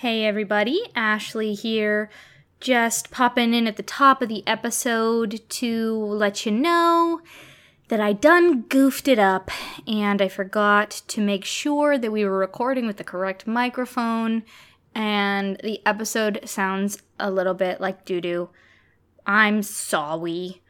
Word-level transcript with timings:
Hey 0.00 0.26
everybody, 0.26 0.80
Ashley 0.94 1.54
here. 1.54 2.08
Just 2.60 3.10
popping 3.10 3.52
in 3.52 3.66
at 3.66 3.76
the 3.76 3.82
top 3.82 4.22
of 4.22 4.28
the 4.28 4.46
episode 4.46 5.40
to 5.48 5.92
let 5.92 6.46
you 6.46 6.52
know 6.52 7.20
that 7.88 7.98
I 7.98 8.12
done 8.12 8.62
goofed 8.68 9.08
it 9.08 9.18
up 9.18 9.50
and 9.88 10.22
I 10.22 10.28
forgot 10.28 11.02
to 11.08 11.20
make 11.20 11.44
sure 11.44 11.98
that 11.98 12.12
we 12.12 12.24
were 12.24 12.38
recording 12.38 12.86
with 12.86 12.98
the 12.98 13.02
correct 13.02 13.48
microphone 13.48 14.44
and 14.94 15.60
the 15.64 15.84
episode 15.84 16.42
sounds 16.44 17.02
a 17.18 17.28
little 17.28 17.54
bit 17.54 17.80
like 17.80 18.04
doo 18.04 18.20
doo. 18.20 18.50
I'm 19.26 19.64
sorry. 19.64 20.62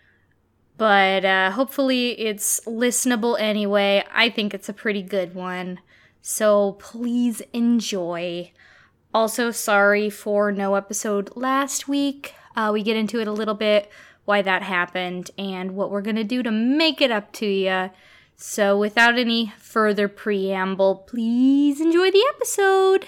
But 0.78 1.26
uh, 1.26 1.50
hopefully 1.50 2.18
it's 2.18 2.60
listenable 2.60 3.38
anyway. 3.38 4.04
I 4.10 4.30
think 4.30 4.54
it's 4.54 4.70
a 4.70 4.72
pretty 4.72 5.02
good 5.02 5.34
one. 5.34 5.80
So 6.22 6.78
please 6.80 7.42
enjoy. 7.52 8.52
Also, 9.14 9.50
sorry 9.50 10.10
for 10.10 10.52
no 10.52 10.74
episode 10.74 11.30
last 11.34 11.88
week. 11.88 12.34
Uh, 12.54 12.70
we 12.72 12.82
get 12.82 12.96
into 12.96 13.20
it 13.20 13.28
a 13.28 13.32
little 13.32 13.54
bit, 13.54 13.90
why 14.24 14.42
that 14.42 14.62
happened, 14.62 15.30
and 15.38 15.74
what 15.74 15.90
we're 15.90 16.02
gonna 16.02 16.24
do 16.24 16.42
to 16.42 16.50
make 16.50 17.00
it 17.00 17.10
up 17.10 17.32
to 17.32 17.46
you. 17.46 17.90
So, 18.36 18.78
without 18.78 19.18
any 19.18 19.52
further 19.58 20.06
preamble, 20.06 20.96
please 21.08 21.80
enjoy 21.80 22.10
the 22.10 22.24
episode. 22.34 23.06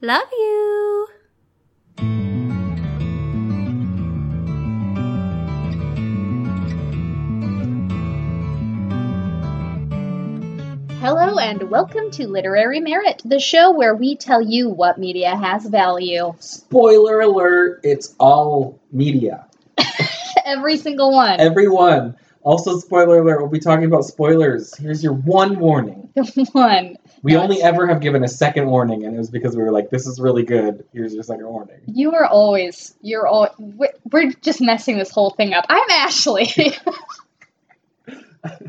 Love 0.00 0.28
you. 0.32 1.08
Hello 11.02 11.36
and 11.36 11.68
welcome 11.68 12.12
to 12.12 12.28
Literary 12.28 12.78
Merit, 12.78 13.22
the 13.24 13.40
show 13.40 13.72
where 13.72 13.92
we 13.92 14.14
tell 14.14 14.40
you 14.40 14.68
what 14.68 14.98
media 14.98 15.34
has 15.34 15.66
value. 15.66 16.32
Spoiler 16.38 17.22
alert, 17.22 17.80
it's 17.82 18.14
all 18.20 18.78
media. 18.92 19.48
Every 20.44 20.76
single 20.76 21.10
one. 21.10 21.40
Everyone. 21.40 22.16
Also, 22.42 22.78
spoiler 22.78 23.18
alert, 23.18 23.40
we'll 23.40 23.50
be 23.50 23.58
talking 23.58 23.86
about 23.86 24.04
spoilers. 24.04 24.76
Here's 24.76 25.02
your 25.02 25.14
one 25.14 25.58
warning. 25.58 26.08
one. 26.52 26.96
We 27.24 27.34
only 27.34 27.60
ever 27.60 27.88
have 27.88 28.00
given 28.00 28.22
a 28.22 28.28
second 28.28 28.66
warning, 28.66 29.04
and 29.04 29.16
it 29.16 29.18
was 29.18 29.28
because 29.28 29.56
we 29.56 29.64
were 29.64 29.72
like, 29.72 29.90
this 29.90 30.06
is 30.06 30.20
really 30.20 30.44
good. 30.44 30.84
Here's 30.92 31.12
your 31.12 31.24
second 31.24 31.48
warning. 31.48 31.80
You 31.88 32.14
are 32.14 32.26
always, 32.26 32.94
you're 33.02 33.26
all, 33.26 33.48
we're, 33.58 33.92
we're 34.12 34.30
just 34.34 34.60
messing 34.60 34.98
this 34.98 35.10
whole 35.10 35.30
thing 35.30 35.52
up. 35.52 35.66
I'm 35.68 35.90
Ashley. 35.90 36.46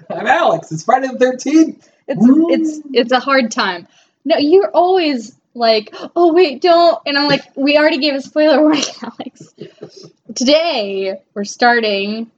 I'm 0.09 0.25
Alex. 0.25 0.71
It's 0.71 0.83
Friday 0.83 1.09
the 1.09 1.25
13th. 1.25 1.89
It's, 2.07 2.19
Woo. 2.21 2.47
it's, 2.51 2.79
it's 2.93 3.11
a 3.11 3.19
hard 3.19 3.51
time. 3.51 3.87
No, 4.25 4.37
you're 4.37 4.69
always 4.71 5.35
like, 5.53 5.93
oh 6.15 6.33
wait, 6.33 6.61
don't. 6.61 6.99
And 7.05 7.17
I'm 7.17 7.27
like, 7.27 7.43
we 7.55 7.77
already 7.77 7.97
gave 7.99 8.13
a 8.15 8.21
spoiler 8.21 8.61
warning, 8.61 8.83
Alex. 9.01 9.53
Today, 10.35 11.19
we're 11.33 11.43
starting 11.43 12.31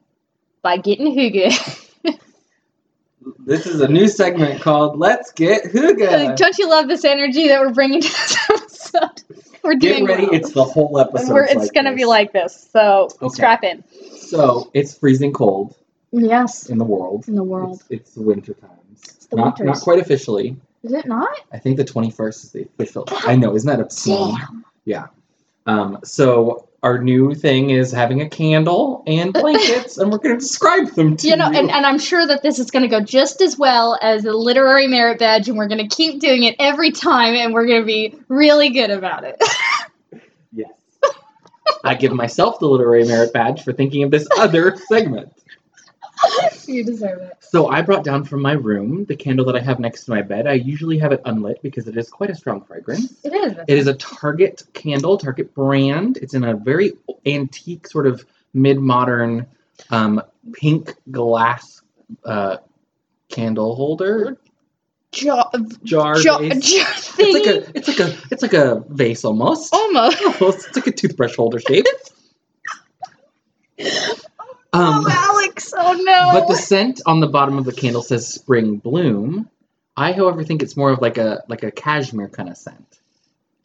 by 0.61 0.77
getting 0.77 1.07
hygge. 1.16 1.81
This 3.39 3.66
is 3.66 3.81
a 3.81 3.88
new 3.88 4.07
segment 4.07 4.61
called 4.61 4.99
Let's 4.99 5.31
Get 5.31 5.63
Hygge. 5.63 6.35
Don't 6.38 6.57
you 6.59 6.69
love 6.69 6.88
this 6.88 7.03
energy 7.05 7.47
that 7.47 7.59
we're 7.59 7.73
bringing 7.73 8.02
to 8.02 8.07
this 8.07 8.94
episode? 8.94 9.23
We're 9.63 9.75
Get 9.75 9.94
doing 9.94 10.05
ready, 10.05 10.23
well. 10.25 10.33
it's 10.35 10.52
the 10.53 10.63
whole 10.63 11.00
episode. 11.00 11.35
It's 11.50 11.72
gonna 11.72 11.95
be 11.95 12.05
like 12.05 12.33
this, 12.33 12.69
so 12.72 13.09
Okay. 13.22 13.33
strap 13.33 13.63
in. 13.63 13.83
So, 14.16 14.69
it's 14.75 14.95
freezing 14.97 15.33
cold 15.33 15.75
Yes, 16.23 16.69
in 16.69 16.77
the 16.77 16.85
world. 16.85 17.27
in 17.27 17.35
the 17.35 17.44
world. 17.44 17.83
It's, 17.89 18.08
it's 18.08 18.16
winter 18.16 18.53
times. 18.53 19.02
It's 19.03 19.25
the 19.27 19.35
not, 19.35 19.59
winters. 19.59 19.66
not 19.66 19.83
quite 19.83 19.99
officially. 19.99 20.55
Is 20.83 20.94
it 20.94 21.05
not? 21.05 21.30
I 21.52 21.57
think 21.57 21.77
the 21.77 21.83
21st 21.83 22.44
is 22.44 22.52
the 22.52 22.61
official. 22.61 23.05
I 23.09 23.35
know, 23.35 23.55
isn't 23.55 23.67
that 23.67 23.80
obscene? 23.80 24.38
Damn. 24.85 25.09
Um, 25.66 25.99
so 26.03 26.69
our 26.83 26.99
new 26.99 27.33
thing 27.33 27.72
is 27.72 27.91
having 27.91 28.22
a 28.22 28.30
candle 28.30 29.03
and 29.07 29.33
blankets, 29.41 29.97
and 29.97 30.11
we're 30.11 30.19
going 30.19 30.35
to 30.35 30.39
describe 30.39 30.89
them 30.89 31.17
to 31.17 31.27
You 31.27 31.35
know, 31.35 31.47
and, 31.47 31.72
and 31.72 31.85
I'm 31.85 31.97
sure 31.97 32.25
that 32.28 32.44
this 32.44 32.59
is 32.59 32.69
going 32.69 32.84
to 32.84 32.88
go 32.88 33.01
just 33.01 33.41
as 33.41 33.57
well 33.57 33.97
as 34.01 34.23
the 34.23 34.34
literary 34.34 34.88
merit 34.88 35.17
badge, 35.17 35.50
and 35.50 35.57
we're 35.57 35.67
going 35.67 35.88
to 35.88 35.95
keep 35.95 36.19
doing 36.22 36.44
it 36.44 36.56
every 36.59 36.91
time, 36.91 37.34
and 37.34 37.53
we're 37.53 37.66
going 37.66 37.81
to 37.81 37.85
be 37.85 38.16
really 38.28 38.69
good 38.69 38.91
about 38.91 39.23
it. 39.23 39.41
yes, 40.53 40.69
I 41.84 41.95
give 41.95 42.13
myself 42.13 42.59
the 42.59 42.67
literary 42.67 43.06
merit 43.06 43.34
badge 43.34 43.63
for 43.63 43.73
thinking 43.73 44.03
of 44.03 44.11
this 44.11 44.28
other 44.38 44.78
segment. 44.88 45.34
You 46.68 46.84
deserve 46.84 47.22
it. 47.22 47.34
So 47.40 47.68
I 47.68 47.81
brought 47.81 48.03
down 48.03 48.24
from 48.24 48.42
my 48.42 48.53
room 48.53 49.06
the 49.06 49.16
candle 49.16 49.46
that 49.46 49.56
I 49.56 49.59
have 49.59 49.80
next 49.80 50.06
to 50.06 50.12
my 50.12 50.22
bed. 50.22 50.48
I 50.48 50.53
usually 50.53 50.98
have 51.00 51.12
it 51.12 51.22
unlit 51.26 51.62
because 51.62 51.88
it 51.88 51.98
is 51.98 52.09
quite 52.09 52.30
a 52.30 52.36
strong 52.36 52.62
fragrance. 52.62 53.14
It 53.24 53.34
is. 53.34 53.58
It 53.68 53.78
is 53.78 53.88
a 53.88 53.94
Target 53.96 54.64
candle, 54.74 55.18
Target 55.18 55.53
brand. 55.53 56.18
It's 56.18 56.34
in 56.34 56.44
a 56.44 56.56
very 56.56 56.94
antique, 57.26 57.88
sort 57.88 58.08
of 58.08 58.26
mid-modern, 58.53 59.48
um, 59.90 60.22
pink 60.53 60.94
glass 61.12 61.81
uh, 62.24 62.58
candle 63.30 63.76
holder 63.76 64.38
Jo- 65.12 65.44
jar. 65.84 66.16
jo- 66.16 66.40
vase. 66.40 66.76
jar 66.76 66.88
It's 67.20 67.34
like 67.34 67.47
a, 67.47 67.78
it's 67.78 67.88
like 67.88 68.00
a, 68.00 68.18
it's 68.32 68.42
like 68.42 68.53
a 68.53 68.84
vase 68.90 69.24
almost. 69.24 69.74
Almost. 69.74 70.22
Almost. 70.22 70.42
It's 70.68 70.76
like 70.76 70.88
a 70.88 70.92
toothbrush 70.92 71.36
holder 71.36 71.59
shape. 71.59 71.86
Um, 74.75 75.06
oh, 75.08 75.09
Alex. 75.09 75.74
Oh, 75.78 75.94
no. 75.94 76.31
but 76.34 76.47
the 76.47 76.56
scent 76.56 77.02
on 77.06 77.22
the 77.22 77.28
bottom 77.28 77.58
of 77.58 77.66
the 77.66 77.72
candle 77.72 78.02
says 78.02 78.28
spring 78.28 78.78
bloom. 78.78 79.50
I, 79.96 80.12
however, 80.12 80.44
think 80.44 80.62
it's 80.62 80.75
more 80.75 80.91
of 80.91 81.02
like 81.02 81.18
a 81.18 81.44
like 81.47 81.63
a 81.63 81.72
cashmere 81.72 82.28
kind 82.28 82.50
of 82.50 82.58
scent. 82.58 83.00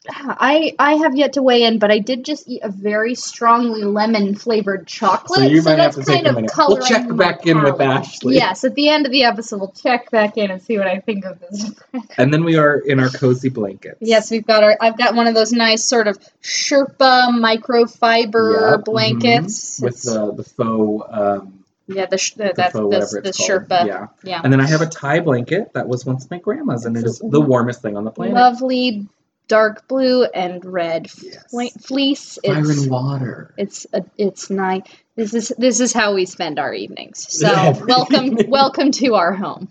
I 0.09 0.73
I 0.79 0.95
have 0.95 1.15
yet 1.15 1.33
to 1.33 1.43
weigh 1.43 1.61
in, 1.63 1.77
but 1.77 1.91
I 1.91 1.99
did 1.99 2.25
just 2.25 2.49
eat 2.49 2.61
a 2.63 2.69
very 2.69 3.13
strongly 3.13 3.83
lemon 3.83 4.33
flavored 4.33 4.87
chocolate. 4.87 5.39
So 5.39 5.45
you 5.45 5.61
might 5.61 5.77
have 5.77 5.93
that's 5.95 6.07
to 6.07 6.11
take 6.11 6.27
a 6.27 6.33
minute. 6.33 6.51
We'll 6.57 6.81
check 6.81 7.15
back 7.15 7.45
in 7.45 7.61
with. 7.61 7.79
Ashley. 7.79 8.35
Yes, 8.35 8.63
at 8.63 8.73
the 8.73 8.89
end 8.89 9.05
of 9.05 9.11
the 9.11 9.23
episode, 9.23 9.59
we'll 9.59 9.71
check 9.71 10.09
back 10.09 10.37
in 10.37 10.49
and 10.49 10.61
see 10.61 10.77
what 10.79 10.87
I 10.87 10.99
think 10.99 11.25
of 11.25 11.39
this. 11.39 11.71
And 12.17 12.33
then 12.33 12.43
we 12.43 12.57
are 12.57 12.77
in 12.77 12.99
our 12.99 13.09
cozy 13.09 13.49
blankets. 13.49 13.97
yes, 14.01 14.31
we've 14.31 14.45
got 14.45 14.63
our. 14.63 14.75
I've 14.81 14.97
got 14.97 15.13
one 15.13 15.27
of 15.27 15.35
those 15.35 15.51
nice 15.51 15.83
sort 15.83 16.07
of 16.07 16.17
Sherpa 16.41 17.29
microfiber 17.29 18.77
Yep, 18.77 18.85
blankets 18.85 19.79
mhm, 19.79 19.83
with 19.83 20.01
the 20.01 20.33
the 20.33 20.43
faux 20.43 21.07
um 21.11 21.63
yeah 21.87 22.05
the 22.07 22.17
sh- 22.17 22.33
the, 22.33 22.45
the 22.45 22.53
that's 22.55 22.73
the, 22.73 22.87
whatever 22.87 23.21
the. 23.21 23.29
Sherpa. 23.31 23.85
Yeah. 23.85 24.07
Yeah. 24.23 24.41
And 24.43 24.51
then 24.51 24.61
I 24.61 24.67
have 24.67 24.81
a 24.81 24.87
tie 24.87 25.19
blanket 25.19 25.73
that 25.73 25.87
was 25.87 26.05
once 26.05 26.29
my 26.31 26.39
grandma's, 26.39 26.85
and 26.85 26.97
it 26.97 27.05
is 27.05 27.19
the 27.19 27.41
warmest 27.41 27.81
thing 27.83 27.97
on 27.97 28.03
the 28.03 28.11
planet. 28.11 28.33
Lovely 28.33 29.07
dark 29.51 29.85
blue 29.89 30.23
and 30.23 30.63
red 30.63 31.09
Yes. 31.21 31.43
fle- 31.51 31.79
fleece. 31.81 32.39
Fire 32.45 32.59
It's 32.61 32.83
and 32.83 32.89
water. 32.91 33.53
It's 33.57 33.85
a, 33.91 34.01
it's 34.17 34.49
nice. 34.49 34.83
This 35.17 35.33
is 35.33 35.51
this 35.57 35.81
is 35.81 35.91
how 35.91 36.13
we 36.15 36.25
spend 36.25 36.57
our 36.57 36.73
evenings. 36.73 37.27
So 37.29 37.51
Every 37.57 37.85
welcome 37.85 38.25
evening. 38.27 38.49
welcome 38.49 38.91
to 38.91 39.15
our 39.15 39.33
home. 39.33 39.67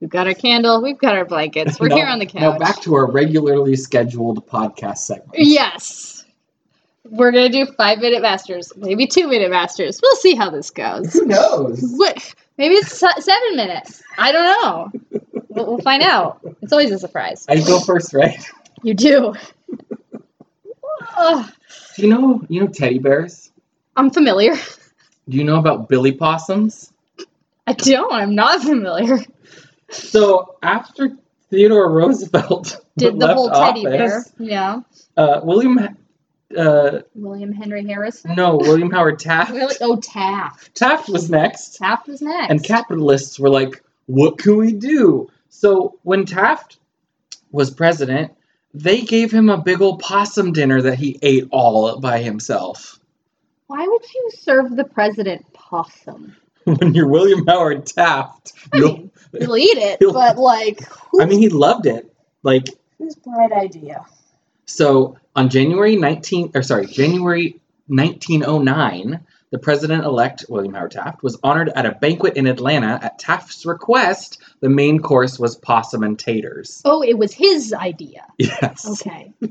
We've 0.00 0.10
got 0.10 0.26
our 0.26 0.34
candle. 0.34 0.82
We've 0.82 0.98
got 0.98 1.14
our 1.16 1.24
blankets. 1.24 1.80
We're 1.80 1.88
Now- 1.88 1.96
here 1.96 2.06
on 2.06 2.18
the 2.18 2.26
couch. 2.26 2.42
Now 2.42 2.58
back 2.58 2.82
to 2.82 2.94
our 2.94 3.10
regularly 3.10 3.74
scheduled 3.76 4.46
podcast 4.46 4.98
segment. 4.98 5.32
yes, 5.38 6.22
we're 7.08 7.32
gonna 7.32 7.48
do 7.48 7.64
five 7.64 7.98
minute 8.00 8.20
masters, 8.20 8.70
maybe 8.76 9.06
two 9.06 9.28
minute 9.28 9.50
masters. 9.50 9.98
We'll 10.02 10.16
see 10.16 10.34
how 10.34 10.50
this 10.50 10.68
goes. 10.68 11.14
Who 11.14 11.24
knows? 11.24 11.80
What? 11.96 12.34
Maybe 12.58 12.74
it's 12.74 12.98
seven 12.98 13.56
minutes. 13.56 14.02
I 14.18 14.30
don't 14.32 14.44
know. 14.62 15.22
We'll, 15.48 15.66
we'll 15.68 15.78
find 15.78 16.02
out. 16.02 16.38
It's 16.60 16.72
always 16.72 16.90
a 16.90 16.98
surprise. 16.98 17.46
I 17.48 17.56
go 17.56 17.80
first, 17.80 18.12
right? 18.12 18.36
You 18.86 18.94
do. 18.94 19.34
Ugh, 21.18 21.50
Do 21.96 22.02
you 22.02 22.08
know 22.08 22.40
you 22.48 22.60
know 22.60 22.68
teddy 22.68 23.00
bears? 23.00 23.50
I'm 23.96 24.10
familiar. 24.12 24.54
Do 25.28 25.36
you 25.36 25.42
know 25.42 25.58
about 25.58 25.88
billy 25.88 26.12
possums? 26.12 26.92
I 27.66 27.72
don't. 27.72 28.12
I'm 28.12 28.36
not 28.36 28.62
familiar. 28.62 29.18
So 29.90 30.56
after 30.62 31.16
Theodore 31.50 31.90
Roosevelt 31.90 32.76
Did 32.96 33.14
the 33.18 33.26
left 33.26 33.36
whole 33.36 33.50
teddy 33.50 33.82
bear? 33.82 34.24
Yeah. 34.38 34.82
uh, 35.16 35.40
William, 35.42 35.80
uh, 36.56 37.00
William 37.16 37.50
Henry 37.52 37.84
Harrison. 37.88 38.36
no, 38.36 38.56
William 38.56 38.92
Howard 38.92 39.18
Taft. 39.18 39.50
Really? 39.50 39.74
Oh, 39.80 39.96
Taft. 39.96 40.76
Taft 40.76 41.08
was 41.08 41.28
next, 41.28 41.78
Taft 41.78 42.06
was 42.06 42.22
next. 42.22 42.50
and 42.50 42.62
capitalists 42.62 43.36
were 43.40 43.50
like, 43.50 43.82
"What 44.06 44.38
can 44.38 44.56
we 44.58 44.70
do?" 44.72 45.28
So 45.48 45.98
when 46.04 46.24
Taft 46.24 46.78
was 47.50 47.70
president, 47.72 48.32
they 48.78 49.00
gave 49.02 49.32
him 49.32 49.48
a 49.48 49.56
big 49.62 49.80
old 49.80 50.00
possum 50.00 50.52
dinner 50.52 50.82
that 50.82 50.98
he 50.98 51.18
ate 51.22 51.48
all 51.50 51.98
by 51.98 52.18
himself. 52.18 52.98
Why 53.68 53.86
would 53.86 54.02
you 54.14 54.30
serve 54.38 54.76
the 54.76 54.84
president 54.84 55.50
possum? 55.54 56.36
when 56.64 56.94
you're 56.94 57.08
William 57.08 57.46
Howard 57.46 57.86
Taft, 57.86 58.52
I 58.72 58.78
you'll- 58.78 58.92
mean, 58.98 59.10
he'll 59.38 59.56
eat 59.56 59.78
it, 59.78 59.96
He'll- 60.00 60.12
but 60.12 60.36
like, 60.38 60.82
who, 61.10 61.22
I 61.22 61.26
mean, 61.26 61.40
he 61.40 61.48
loved 61.48 61.86
it. 61.86 62.12
Like 62.42 62.66
whose 62.98 63.14
bright 63.16 63.52
idea? 63.52 64.04
So 64.66 65.16
on 65.34 65.48
January 65.48 65.96
19, 65.96 66.52
or 66.54 66.62
sorry, 66.62 66.86
January 66.86 67.60
1909, 67.86 69.20
the 69.50 69.58
president-elect 69.58 70.46
William 70.48 70.74
Howard 70.74 70.90
Taft 70.90 71.22
was 71.22 71.38
honored 71.42 71.70
at 71.76 71.86
a 71.86 71.92
banquet 71.92 72.36
in 72.36 72.46
Atlanta. 72.46 72.98
At 73.00 73.18
Taft's 73.18 73.64
request, 73.64 74.42
the 74.60 74.68
main 74.68 74.98
course 75.00 75.38
was 75.38 75.56
possum 75.56 76.02
and 76.02 76.18
taters. 76.18 76.82
Oh, 76.84 77.02
it 77.02 77.16
was 77.16 77.32
his 77.32 77.72
idea. 77.72 78.26
Yes. 78.38 78.86
Okay. 79.00 79.32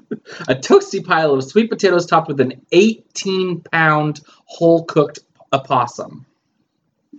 A 0.48 0.56
toasty 0.56 1.06
pile 1.06 1.34
of 1.34 1.44
sweet 1.44 1.70
potatoes 1.70 2.06
topped 2.08 2.28
with 2.28 2.40
an 2.42 2.60
18-pound 2.74 4.22
whole-cooked 4.46 5.20
opossum. 5.54 6.26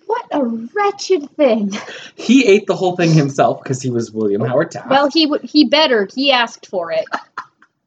What 0.06 0.26
a 0.32 0.44
wretched 0.44 1.30
thing. 1.36 1.72
He 2.14 2.46
ate 2.46 2.66
the 2.66 2.76
whole 2.76 2.96
thing 2.96 3.12
himself 3.12 3.62
because 3.62 3.80
he 3.80 3.90
was 3.90 4.12
William 4.12 4.42
Howard 4.42 4.70
Taft. 4.72 4.90
Well, 4.90 5.08
he 5.10 5.26
w- 5.26 5.46
he 5.46 5.64
bettered. 5.64 6.12
He 6.12 6.30
asked 6.30 6.66
for 6.66 6.92
it. 6.92 7.04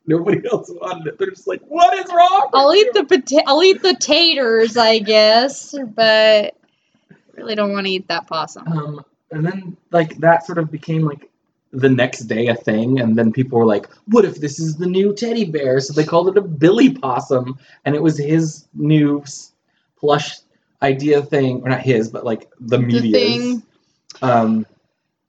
Nobody 0.10 0.42
else 0.52 0.70
wanted 0.70 1.08
it. 1.08 1.20
They're 1.20 1.30
just 1.30 1.48
like, 1.48 1.62
what 1.68 1.98
is 1.98 2.12
wrong? 2.12 2.50
I'll 2.54 2.74
eat 2.74 2.88
you?" 2.88 2.94
the 2.94 3.04
pota- 3.04 3.44
I'll 3.46 3.64
eat 3.64 3.82
the 3.82 3.94
taters, 3.94 4.76
I 4.76 5.00
guess, 5.00 5.76
but 5.96 6.56
really 7.36 7.56
don't 7.56 7.72
want 7.72 7.86
to 7.86 7.94
eat 7.94 8.08
that 8.08 8.28
possum. 8.28 8.68
Um, 8.68 9.06
and 9.32 9.46
then 9.46 9.78
like 9.92 10.18
that 10.18 10.46
sort 10.46 10.58
of 10.58 10.72
became 10.72 11.04
like 11.04 11.30
the 11.72 11.90
next 11.90 12.22
day 12.22 12.48
a 12.48 12.56
thing, 12.56 13.00
and 13.00 13.16
then 13.16 13.32
people 13.32 13.60
were 13.60 13.66
like, 13.66 13.88
"What 14.08 14.26
if 14.26 14.42
this 14.42 14.60
is 14.60 14.78
the 14.78 14.88
new 14.88 15.14
teddy 15.14 15.46
bear?" 15.46 15.80
So 15.80 15.94
they 15.94 16.04
called 16.04 16.30
it 16.30 16.38
a 16.38 16.42
Billy 16.42 16.90
Possum, 16.92 17.60
and 17.86 17.96
it 17.96 18.02
was 18.02 18.18
his 18.18 18.68
new 18.74 19.24
plush 20.00 20.38
idea 20.82 21.22
thing, 21.22 21.62
or 21.62 21.70
not 21.70 21.82
his, 21.82 22.10
but 22.10 22.26
like 22.26 22.50
the 22.60 22.80
media's. 22.80 23.14
thing. 23.14 23.64
Um, 24.24 24.66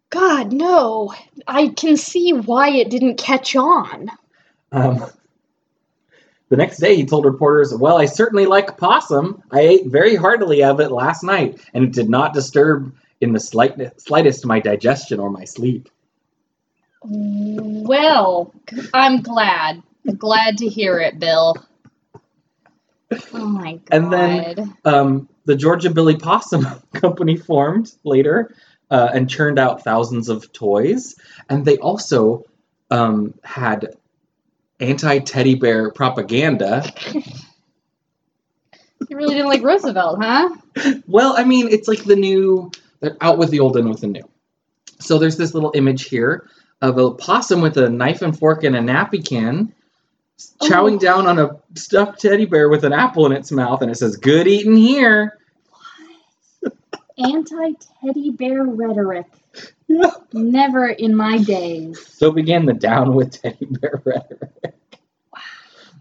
God, 0.08 0.52
no. 0.52 1.14
I 1.46 1.68
can 1.68 1.96
see 1.96 2.32
why 2.32 2.70
it 2.70 2.90
didn't 2.90 3.16
catch 3.18 3.54
on. 3.54 4.10
Um, 4.72 5.04
the 6.48 6.56
next 6.56 6.78
day, 6.78 6.96
he 6.96 7.06
told 7.06 7.24
reporters, 7.24 7.72
"Well, 7.74 7.96
I 7.96 8.06
certainly 8.06 8.46
like 8.46 8.76
possum. 8.76 9.42
I 9.50 9.60
ate 9.60 9.86
very 9.86 10.16
heartily 10.16 10.62
of 10.64 10.80
it 10.80 10.90
last 10.90 11.22
night, 11.22 11.60
and 11.74 11.84
it 11.84 11.92
did 11.92 12.10
not 12.10 12.34
disturb 12.34 12.94
in 13.20 13.32
the 13.32 13.40
slight- 13.40 14.00
slightest 14.00 14.44
my 14.46 14.60
digestion 14.60 15.20
or 15.20 15.30
my 15.30 15.44
sleep." 15.44 15.88
Well, 17.02 18.52
I'm 18.92 19.22
glad. 19.22 19.82
Glad 20.18 20.58
to 20.58 20.68
hear 20.68 20.98
it, 20.98 21.18
Bill. 21.18 21.56
Oh 23.32 23.46
my 23.46 23.74
god. 23.74 23.82
And 23.90 24.12
then- 24.12 24.76
um, 24.84 25.28
the 25.44 25.56
Georgia 25.56 25.90
Billy 25.90 26.16
Possum 26.16 26.66
Company 26.92 27.36
formed 27.36 27.92
later 28.04 28.54
uh, 28.90 29.08
and 29.12 29.30
churned 29.30 29.58
out 29.58 29.82
thousands 29.84 30.28
of 30.28 30.52
toys. 30.52 31.16
And 31.48 31.64
they 31.64 31.78
also 31.78 32.44
um, 32.90 33.34
had 33.42 33.94
anti 34.80 35.18
teddy 35.20 35.54
bear 35.54 35.90
propaganda. 35.90 36.82
you 39.08 39.16
really 39.16 39.34
didn't 39.34 39.48
like 39.48 39.62
Roosevelt, 39.62 40.18
huh? 40.22 40.56
Well, 41.06 41.34
I 41.36 41.44
mean, 41.44 41.68
it's 41.68 41.88
like 41.88 42.04
the 42.04 42.16
new, 42.16 42.70
they're 43.00 43.16
out 43.20 43.38
with 43.38 43.50
the 43.50 43.60
old 43.60 43.76
and 43.76 43.88
with 43.88 44.00
the 44.00 44.06
new. 44.06 44.28
So 44.98 45.18
there's 45.18 45.36
this 45.36 45.54
little 45.54 45.72
image 45.74 46.04
here 46.04 46.48
of 46.82 46.98
a 46.98 47.10
possum 47.12 47.60
with 47.60 47.76
a 47.76 47.88
knife 47.90 48.22
and 48.22 48.38
fork 48.38 48.64
and 48.64 48.76
a 48.76 48.80
nappy 48.80 49.26
can. 49.26 49.72
Chowing 50.62 50.94
Oh. 50.96 50.98
down 50.98 51.26
on 51.26 51.38
a 51.38 51.60
stuffed 51.74 52.20
teddy 52.20 52.46
bear 52.46 52.70
with 52.70 52.84
an 52.84 52.94
apple 52.94 53.26
in 53.26 53.32
its 53.32 53.52
mouth, 53.52 53.82
and 53.82 53.90
it 53.90 53.96
says, 53.96 54.16
Good 54.16 54.46
eating 54.46 54.74
here. 54.76 55.38
Anti 57.18 57.72
teddy 58.02 58.30
bear 58.30 58.64
rhetoric. 58.64 59.26
Yeah. 59.92 60.10
Never 60.32 60.86
in 60.86 61.16
my 61.16 61.38
days. 61.38 61.98
So 62.06 62.30
began 62.30 62.64
the 62.64 62.72
down 62.74 63.16
with 63.16 63.42
teddy 63.42 63.66
bear 63.68 64.00
rhetoric. 64.04 64.74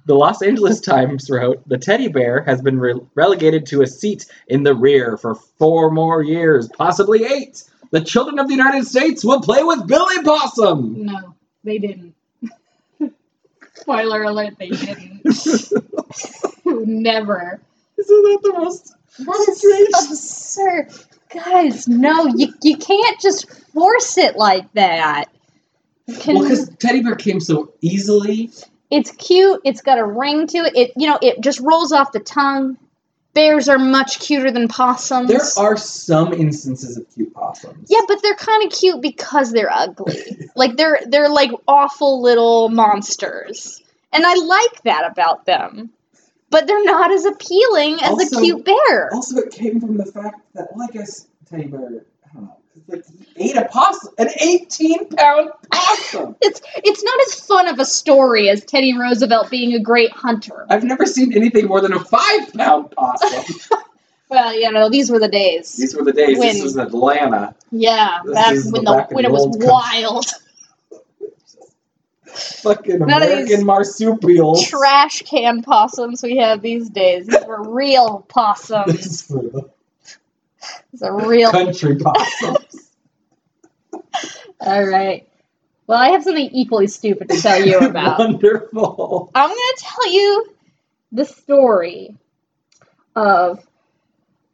The 0.05 0.13
Los 0.13 0.43
Angeles 0.43 0.79
Times 0.79 1.27
wrote, 1.27 1.67
The 1.67 1.79
teddy 1.79 2.07
bear 2.07 2.43
has 2.43 2.61
been 2.61 2.79
re- 2.79 2.99
relegated 3.15 3.65
to 3.67 3.81
a 3.81 3.87
seat 3.87 4.27
in 4.47 4.61
the 4.61 4.75
rear 4.75 5.17
for 5.17 5.33
four 5.33 5.89
more 5.89 6.21
years, 6.21 6.67
possibly 6.77 7.23
eight. 7.25 7.63
The 7.89 8.01
children 8.01 8.37
of 8.37 8.47
the 8.47 8.53
United 8.53 8.85
States 8.85 9.25
will 9.25 9.41
play 9.41 9.63
with 9.63 9.87
Billy 9.87 10.21
Possum. 10.23 11.05
No, 11.07 11.33
they 11.63 11.79
didn't. 11.79 12.13
Spoiler 13.73 14.23
alert, 14.23 14.53
they 14.59 14.69
didn't. 14.69 15.21
Never. 16.65 17.59
Isn't 17.97 18.21
that 18.23 18.39
the 18.43 18.53
most. 18.55 18.93
That 19.17 19.53
Strange. 19.57 19.89
is 19.89 20.11
absurd. 20.11 21.18
Guys, 21.33 21.87
no, 21.87 22.25
you, 22.27 22.53
you 22.63 22.77
can't 22.77 23.19
just 23.19 23.49
force 23.71 24.17
it 24.17 24.35
like 24.35 24.71
that. 24.73 25.25
Can- 26.21 26.35
Well, 26.35 26.43
because 26.43 26.69
teddy 26.77 27.01
bear 27.01 27.15
came 27.15 27.39
so 27.39 27.71
easily. 27.81 28.49
it's 28.89 29.11
cute, 29.11 29.61
it's 29.63 29.81
got 29.81 29.99
a 29.99 30.05
ring 30.05 30.47
to 30.47 30.57
it. 30.59 30.75
It 30.75 30.91
you 30.97 31.07
know, 31.07 31.19
it 31.21 31.39
just 31.41 31.59
rolls 31.59 31.91
off 31.91 32.11
the 32.11 32.19
tongue. 32.19 32.77
Bears 33.35 33.69
are 33.69 33.77
much 33.77 34.19
cuter 34.19 34.49
than 34.49 34.67
possums. 34.67 35.29
There 35.29 35.63
are 35.63 35.77
some 35.77 36.33
instances 36.33 36.97
of 36.97 37.05
cute 37.13 37.31
possums. 37.31 37.87
Yeah, 37.87 38.01
but 38.07 38.23
they're 38.23 38.33
kind 38.33 38.65
of 38.65 38.71
cute 38.75 39.01
because 39.01 39.51
they're 39.51 39.71
ugly. 39.71 40.49
like 40.55 40.77
they're 40.77 40.99
they're 41.07 41.29
like 41.29 41.51
awful 41.67 42.23
little 42.23 42.69
monsters. 42.69 43.83
And 44.11 44.25
I 44.25 44.33
like 44.33 44.81
that 44.83 45.09
about 45.11 45.45
them. 45.45 45.91
But 46.51 46.65
they're 46.67 46.83
not 46.83 47.11
as 47.11 47.25
appealing 47.25 47.95
as 48.01 48.09
Also- 48.11 48.37
a 48.37 48.41
cute 48.41 48.65
bear. 48.65 49.13
Also, 49.13 49.37
it 49.37 49.51
came 49.51 49.79
from 49.79 49.97
the 49.97 50.05
fact 50.05 50.41
that, 50.55 50.69
well, 50.75 50.87
I 50.89 50.91
guess 50.91 51.27
teddy 51.49 51.65
bear, 51.67 51.79
I 52.25 52.33
don't 52.33 52.43
know, 52.45 52.55
'cause, 52.73 52.83
like 52.87 53.05
he 53.37 53.49
ate 53.51 53.55
a 53.57 53.65
possum, 53.65 54.13
an 54.17 54.29
18 54.39 55.09
pound 55.09 55.51
possum. 55.71 56.35
It's 56.41 56.61
it's 56.83 57.03
not 57.03 57.19
as 57.27 57.35
fun 57.35 57.67
of 57.67 57.79
a 57.79 57.85
story 57.85 58.49
as 58.49 58.63
Teddy 58.65 58.97
Roosevelt 58.97 59.49
being 59.51 59.73
a 59.73 59.79
great 59.79 60.11
hunter. 60.11 60.65
I've 60.69 60.83
never 60.83 61.05
seen 61.05 61.33
anything 61.33 61.67
more 61.67 61.81
than 61.81 61.93
a 61.93 61.99
five 61.99 62.53
pound 62.53 62.91
possum. 62.91 63.55
Well, 64.31 64.53
you 64.53 64.71
know, 64.71 64.91
these 64.91 65.09
were 65.09 65.17
the 65.17 65.27
days. 65.27 65.75
These 65.75 65.95
were 65.95 66.03
the 66.03 66.13
days. 66.13 66.37
When- 66.37 66.53
this 66.53 66.61
was 66.61 66.77
Atlanta. 66.77 67.55
Yeah, 67.71 68.19
This 68.23 68.35
back 68.35 68.53
when 68.53 68.71
the 68.71 68.71
the, 68.71 68.81
back 68.97 69.11
when 69.11 69.25
it 69.25 69.31
was 69.31 69.45
country. 69.45 69.67
wild. 69.67 70.25
Fucking 72.33 72.99
None 72.99 73.23
American 73.23 73.65
marsupials. 73.65 74.67
Trash 74.67 75.23
can 75.23 75.61
possums 75.61 76.21
we 76.23 76.37
have 76.37 76.61
these 76.61 76.89
days. 76.89 77.27
These 77.27 77.45
were 77.45 77.69
real 77.71 78.25
possums. 78.27 78.93
This 78.93 79.05
is 79.05 79.21
for 79.23 79.41
the 79.41 79.69
It's 80.93 81.01
a 81.01 81.11
real 81.11 81.51
country 81.51 81.95
possums. 81.99 82.89
All 84.61 84.85
right. 84.85 85.27
Well, 85.87 85.97
I 85.97 86.09
have 86.09 86.23
something 86.23 86.49
equally 86.51 86.87
stupid 86.87 87.29
to 87.29 87.41
tell 87.41 87.65
you 87.65 87.79
about. 87.81 88.19
Wonderful. 88.19 89.31
I'm 89.33 89.49
going 89.49 89.57
to 89.57 89.83
tell 89.83 90.13
you 90.13 90.53
the 91.11 91.25
story 91.25 92.15
of 93.15 93.65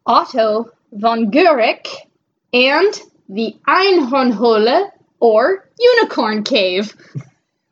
Otto 0.06 0.70
von 0.92 1.30
Guericke 1.30 1.88
and 2.52 3.02
the 3.28 3.56
Einhornhöhle, 3.68 4.90
or 5.20 5.68
Unicorn 5.78 6.42
Cave. 6.44 6.96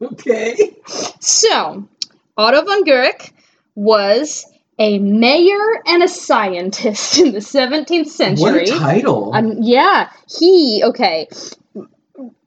Okay. 0.05 0.77
So, 1.21 1.89
Otto 2.37 2.65
von 2.65 2.85
Guericke 2.85 3.33
was 3.75 4.47
a 4.78 4.99
mayor 4.99 5.83
and 5.87 6.02
a 6.02 6.09
scientist 6.09 7.19
in 7.19 7.33
the 7.33 7.38
17th 7.38 8.09
century. 8.09 8.43
What 8.43 8.57
a 8.57 8.67
title. 8.67 9.35
Um, 9.35 9.59
yeah, 9.61 10.11
he 10.38 10.83
okay. 10.85 11.28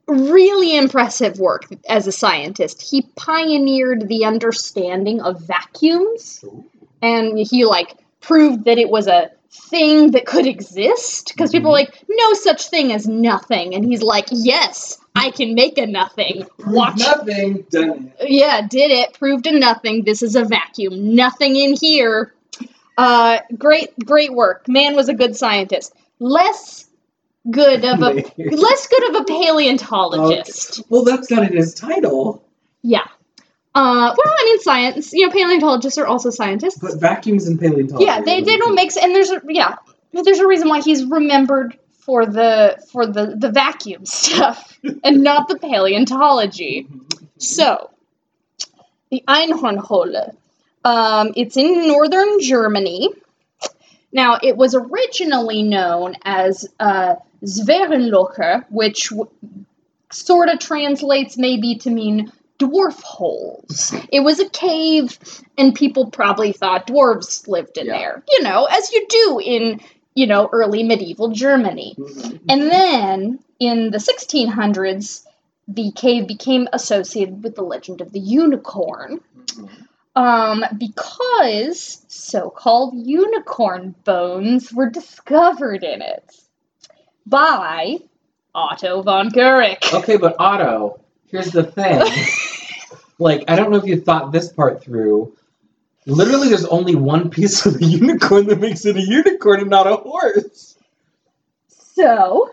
Really 0.06 0.76
impressive 0.76 1.38
work 1.38 1.66
as 1.88 2.06
a 2.06 2.12
scientist. 2.12 2.80
He 2.80 3.02
pioneered 3.14 4.08
the 4.08 4.24
understanding 4.24 5.20
of 5.20 5.40
vacuums, 5.40 6.42
and 7.02 7.38
he 7.38 7.66
like 7.66 7.94
proved 8.20 8.64
that 8.64 8.78
it 8.78 8.88
was 8.88 9.06
a 9.06 9.30
thing 9.70 10.12
that 10.12 10.26
could 10.26 10.46
exist. 10.46 11.32
Because 11.34 11.50
people 11.50 11.70
are 11.70 11.74
like, 11.74 12.04
no 12.08 12.32
such 12.34 12.68
thing 12.68 12.92
as 12.92 13.06
nothing, 13.06 13.74
and 13.74 13.84
he's 13.84 14.02
like, 14.02 14.26
yes, 14.30 14.98
I 15.14 15.30
can 15.30 15.54
make 15.54 15.78
a 15.78 15.86
nothing. 15.86 16.46
Watch. 16.66 16.98
Nothing. 16.98 17.64
Done. 17.70 18.12
Yeah, 18.20 18.66
did 18.66 18.90
it. 18.90 19.14
Proved 19.14 19.46
a 19.46 19.58
nothing. 19.58 20.04
This 20.04 20.22
is 20.22 20.36
a 20.36 20.44
vacuum. 20.44 21.14
Nothing 21.14 21.56
in 21.56 21.74
here. 21.74 22.34
Uh, 22.96 23.38
great, 23.56 23.90
great 24.04 24.32
work. 24.32 24.68
Man 24.68 24.94
was 24.94 25.08
a 25.08 25.14
good 25.14 25.36
scientist. 25.36 25.94
Less 26.18 26.88
good 27.50 27.84
of 27.84 28.00
a 28.02 28.12
less 28.38 28.86
good 28.88 29.10
of 29.10 29.22
a 29.22 29.24
paleontologist. 29.24 30.82
Well, 30.88 31.04
that's 31.04 31.30
not 31.30 31.44
in 31.44 31.56
his 31.56 31.74
title. 31.74 32.44
Yeah. 32.82 33.06
Uh, 33.74 34.14
well, 34.16 34.34
I 34.38 34.44
mean, 34.44 34.60
science. 34.60 35.12
You 35.12 35.26
know, 35.26 35.32
paleontologists 35.32 35.98
are 35.98 36.06
also 36.06 36.30
scientists. 36.30 36.78
But 36.78 36.98
vacuums 37.00 37.46
and 37.46 37.60
paleontology. 37.60 38.06
yeah, 38.06 38.20
they, 38.20 38.42
they 38.42 38.56
don't 38.56 38.74
make 38.74 38.88
s- 38.88 38.96
and 38.96 39.14
there's 39.14 39.30
a 39.30 39.40
yeah 39.48 39.76
there's 40.12 40.38
a 40.40 40.46
reason 40.46 40.68
why 40.68 40.80
he's 40.80 41.04
remembered 41.04 41.78
for 42.00 42.26
the 42.26 42.82
for 42.92 43.06
the 43.06 43.34
the 43.36 43.50
vacuum 43.50 44.04
stuff 44.20 44.76
and 45.04 45.22
not 45.22 45.48
the 45.48 45.58
paleontology. 45.58 46.88
So, 47.36 47.90
the 49.10 49.22
Einhornhöhle. 49.28 50.34
Um, 50.84 51.32
it's 51.36 51.56
in 51.56 51.86
northern 51.86 52.40
Germany. 52.40 53.10
Now, 54.10 54.38
it 54.42 54.56
was 54.56 54.74
originally 54.74 55.62
known 55.62 56.14
as 56.24 56.66
uh, 56.80 57.16
Zwergenlöcher, 57.44 58.64
which 58.70 59.10
w- 59.10 59.28
sort 60.10 60.48
of 60.48 60.58
translates 60.58 61.36
maybe 61.36 61.76
to 61.76 61.90
mean 61.90 62.32
dwarf 62.58 63.00
holes. 63.02 63.94
It 64.12 64.20
was 64.20 64.40
a 64.40 64.48
cave, 64.48 65.18
and 65.56 65.74
people 65.74 66.10
probably 66.10 66.52
thought 66.52 66.86
dwarves 66.86 67.46
lived 67.48 67.78
in 67.78 67.86
Yeah. 67.86 67.98
there. 67.98 68.22
You 68.30 68.42
know, 68.44 68.64
as 68.66 68.92
you 68.92 69.06
do 69.08 69.40
in 69.44 69.80
you 70.14 70.26
know 70.26 70.48
early 70.52 70.82
medieval 70.82 71.28
Germany. 71.28 71.94
And 72.48 72.62
then 72.70 73.38
in 73.60 73.90
the 73.90 73.98
1600s, 73.98 75.24
the 75.68 75.92
cave 75.92 76.26
became 76.26 76.68
associated 76.72 77.42
with 77.44 77.54
the 77.54 77.62
legend 77.62 78.00
of 78.00 78.10
the 78.12 78.20
unicorn 78.20 79.20
um, 80.16 80.64
because 80.78 82.02
so 82.08 82.50
called 82.50 82.94
unicorn 82.96 83.94
bones 84.04 84.72
were 84.72 84.90
discovered 84.90 85.84
in 85.84 86.02
it 86.02 86.24
by 87.26 87.98
Otto 88.54 89.02
von 89.02 89.30
Guericke. 89.30 89.92
Okay, 89.92 90.16
but 90.16 90.36
Otto, 90.38 91.00
here's 91.26 91.52
the 91.52 91.64
thing. 91.64 92.02
like, 93.18 93.44
I 93.48 93.56
don't 93.56 93.70
know 93.70 93.78
if 93.78 93.86
you 93.86 94.00
thought 94.00 94.32
this 94.32 94.52
part 94.52 94.82
through. 94.82 95.36
Literally, 96.06 96.48
there's 96.48 96.64
only 96.66 96.94
one 96.94 97.30
piece 97.30 97.66
of 97.66 97.78
the 97.78 97.84
unicorn 97.86 98.46
that 98.46 98.60
makes 98.60 98.84
it 98.86 98.96
a 98.96 99.00
unicorn 99.02 99.60
and 99.60 99.70
not 99.70 99.86
a 99.86 99.96
horse. 99.96 100.76
So 101.68 102.50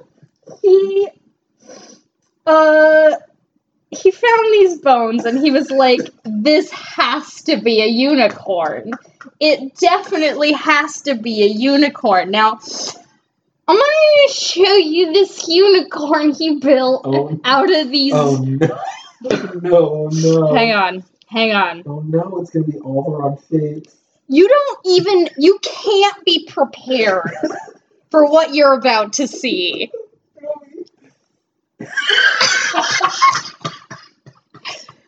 he 0.62 1.08
uh 2.46 3.12
he 3.92 4.12
found 4.12 4.54
these 4.54 4.80
bones 4.80 5.26
and 5.26 5.38
he 5.40 5.52
was 5.52 5.72
like, 5.72 6.02
this 6.26 6.70
has 6.72 7.44
to 7.44 7.58
be 7.62 7.82
a 7.82 7.88
unicorn. 7.88 8.92
It 9.40 9.76
definitely 9.78 10.52
has 10.54 11.02
to 11.04 11.16
be 11.16 11.44
a 11.44 11.48
unicorn. 11.48 12.32
Now, 12.32 12.60
I'm 13.68 13.76
gonna 13.78 14.34
show 14.34 14.74
you 14.76 15.14
this 15.14 15.48
unicorn 15.48 16.32
he 16.32 16.60
built 16.60 17.04
Oh, 17.06 17.40
out 17.46 17.74
of 17.74 17.90
these. 17.90 18.14
oh 18.14 18.38
no. 18.38 18.80
no, 19.62 20.10
no. 20.12 20.54
Hang 20.54 20.74
on, 20.74 21.04
hang 21.28 21.54
on. 21.54 21.84
Oh 21.86 22.02
no, 22.02 22.40
it's 22.42 22.52
gonna 22.52 22.66
be 22.66 22.78
all 22.80 23.04
the 23.04 23.12
wrong 23.18 23.40
shapes. 23.50 23.96
You 24.28 24.48
don't 24.48 24.80
even, 24.86 25.30
you 25.38 25.60
can't 25.62 26.26
be 26.26 26.48
prepared 26.48 27.30
for 28.10 28.30
what 28.30 28.56
you're 28.56 28.74
about 28.74 29.14
to 29.14 29.28
see. 29.28 29.92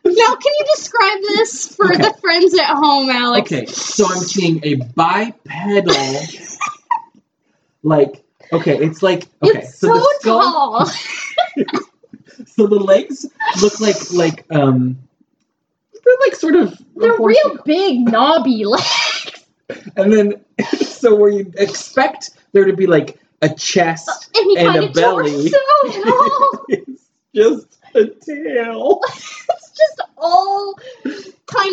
Now, 0.05 0.35
can 0.35 0.53
you 0.59 0.65
describe 0.75 1.19
this 1.21 1.75
for 1.75 1.91
Okay. 1.93 2.01
the 2.01 2.13
friends 2.21 2.57
at 2.57 2.67
home, 2.67 3.09
Alex? 3.09 3.51
Okay, 3.51 3.65
so 3.65 4.05
I'm 4.05 4.19
seeing 4.19 4.59
a 4.63 4.75
bipedal, 4.75 6.21
like, 7.83 8.23
okay, 8.53 8.77
it's 8.77 9.03
like, 9.03 9.27
okay, 9.43 9.59
it's 9.59 9.79
so, 9.79 9.87
the 9.87 10.15
skull, 10.19 10.41
tall. 10.41 10.91
so 12.47 12.67
the 12.67 12.79
legs 12.79 13.25
look 13.61 13.79
like, 13.79 13.95
like, 14.13 14.45
um, 14.51 14.97
they're 16.03 16.13
like 16.21 16.35
sort 16.35 16.55
of, 16.55 16.79
They're 16.95 17.17
real 17.19 17.59
big, 17.65 18.05
knobby 18.11 18.63
legs. 18.65 19.45
and 19.95 20.11
then, 20.13 20.45
so 20.81 21.15
where 21.15 21.29
you 21.29 21.51
expect 21.57 22.31
there 22.53 22.65
to 22.65 22.73
be 22.73 22.87
like 22.87 23.19
a 23.41 23.49
chest, 23.53 24.29
And 24.35 24.57
And 24.75 24.83
a 24.85 24.89
belly. 24.91 25.51
it's 26.69 27.09
just 27.35 27.67
a 27.93 28.05
tail. 28.07 28.99
it's 29.05 29.71
just 29.77 30.01
all 30.17 30.75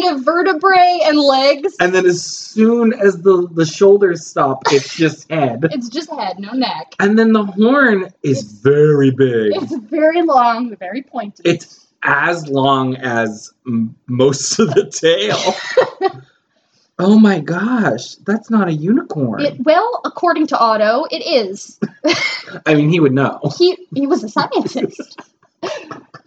kind 0.05 0.17
of 0.19 0.25
vertebrae 0.25 1.01
and 1.05 1.19
legs. 1.19 1.75
And 1.81 1.95
then 1.95 2.07
as 2.07 2.23
soon 2.25 2.93
as 2.95 3.23
the, 3.23 3.49
the 3.53 3.67
shoulders 3.67 4.27
stop, 4.27 4.63
it's 4.71 4.95
just 4.97 5.31
head. 5.31 5.65
It's 5.71 5.89
just 5.89 6.11
head, 6.11 6.39
no 6.39 6.53
neck. 6.53 6.95
And 7.01 7.19
then 7.19 7.33
the 7.33 7.45
horn 7.45 8.13
is 8.23 8.39
It's- 8.41 8.43
very 8.61 9.11
big. 9.11 9.53
It's 9.57 9.77
very 9.77 10.23
long, 10.23 10.77
very 10.77 11.03
pointed. 11.03 11.47
It's 11.47 11.87
as 12.03 12.47
long 12.49 12.97
as 12.97 13.53
m- 13.67 13.95
most 14.07 14.59
of 14.59 14.75
the 14.75 14.91
tail. 14.91 16.21
oh 16.99 17.19
my 17.19 17.41
gosh, 17.41 18.17
that's 18.17 18.51
not 18.51 18.69
a 18.69 18.73
unicorn. 18.73 19.41
It, 19.41 19.61
well, 19.61 20.01
according 20.05 20.47
to 20.49 20.59
Otto, 20.59 21.05
it 21.11 21.25
is. 21.25 21.81
I 22.67 22.75
mean, 22.75 22.91
he 22.91 23.01
would 23.01 23.13
know. 23.15 23.41
He 23.57 23.87
he 23.95 24.07
was 24.07 24.23
a 24.23 24.29
scientist. 24.29 25.19
and 25.63 25.73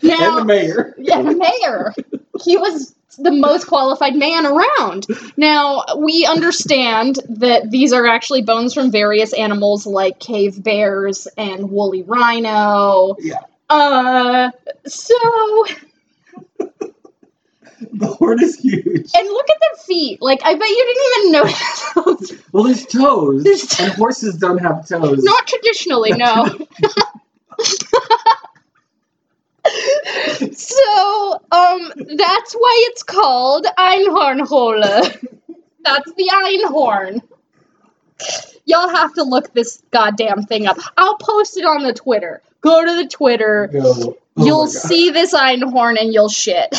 now, 0.01 0.39
the 0.39 0.45
mayor. 0.45 0.95
yeah, 0.97 1.21
the 1.21 1.35
mayor. 1.35 1.93
He 2.43 2.57
was 2.57 2.95
the 3.17 3.31
most 3.31 3.67
qualified 3.67 4.15
man 4.15 4.45
around. 4.45 5.07
Now, 5.37 5.83
we 5.97 6.25
understand 6.25 7.19
that 7.29 7.71
these 7.71 7.93
are 7.93 8.05
actually 8.05 8.43
bones 8.43 8.73
from 8.73 8.91
various 8.91 9.33
animals 9.33 9.85
like 9.87 10.19
cave 10.19 10.61
bears 10.63 11.27
and 11.37 11.71
woolly 11.71 12.03
rhino. 12.03 13.15
Yeah. 13.19 13.39
Uh, 13.69 14.51
so, 14.85 15.13
The 17.93 18.07
horn 18.07 18.41
is 18.41 18.55
huge. 18.59 18.85
and 18.85 19.27
look 19.27 19.49
at 19.49 19.57
the 19.71 19.83
feet. 19.83 20.21
Like, 20.21 20.41
I 20.43 20.53
bet 20.55 20.67
you 20.67 20.85
didn't 20.85 21.03
even 21.19 21.31
notice 21.31 21.93
those. 21.95 22.43
Well, 22.51 22.63
there's 22.63 22.85
toes, 22.85 23.43
There's 23.43 23.79
and 23.79 23.91
horses 23.93 24.35
don't 24.37 24.57
have 24.59 24.87
toes. 24.87 25.23
Not 25.23 25.47
traditionally, 25.47 26.11
no. 26.13 26.45
so, 30.53 31.41
um, 31.51 31.91
that's 32.15 32.53
why 32.53 32.85
it's 32.89 33.03
called 33.03 33.65
Einhornhöhle. 33.77 35.27
That's 35.83 36.13
the 36.13 36.29
Einhorn. 36.33 37.21
Y'all 38.65 38.89
have 38.89 39.13
to 39.13 39.23
look 39.23 39.53
this 39.53 39.81
goddamn 39.91 40.43
thing 40.43 40.67
up. 40.67 40.77
I'll 40.97 41.17
post 41.17 41.57
it 41.57 41.65
on 41.65 41.83
the 41.83 41.93
Twitter. 41.93 42.41
Go 42.61 42.83
to 42.83 43.03
the 43.03 43.07
Twitter. 43.07 43.69
Oh 43.75 44.17
you'll 44.37 44.67
see 44.67 45.09
this 45.09 45.33
Einhorn 45.33 45.99
and 45.99 46.13
you'll 46.13 46.29
shit. 46.29 46.69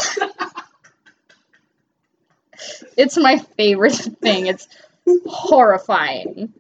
it's 2.97 3.17
my 3.17 3.39
favorite 3.39 3.95
thing. 3.95 4.47
It's 4.47 4.69
horrifying. 5.27 6.53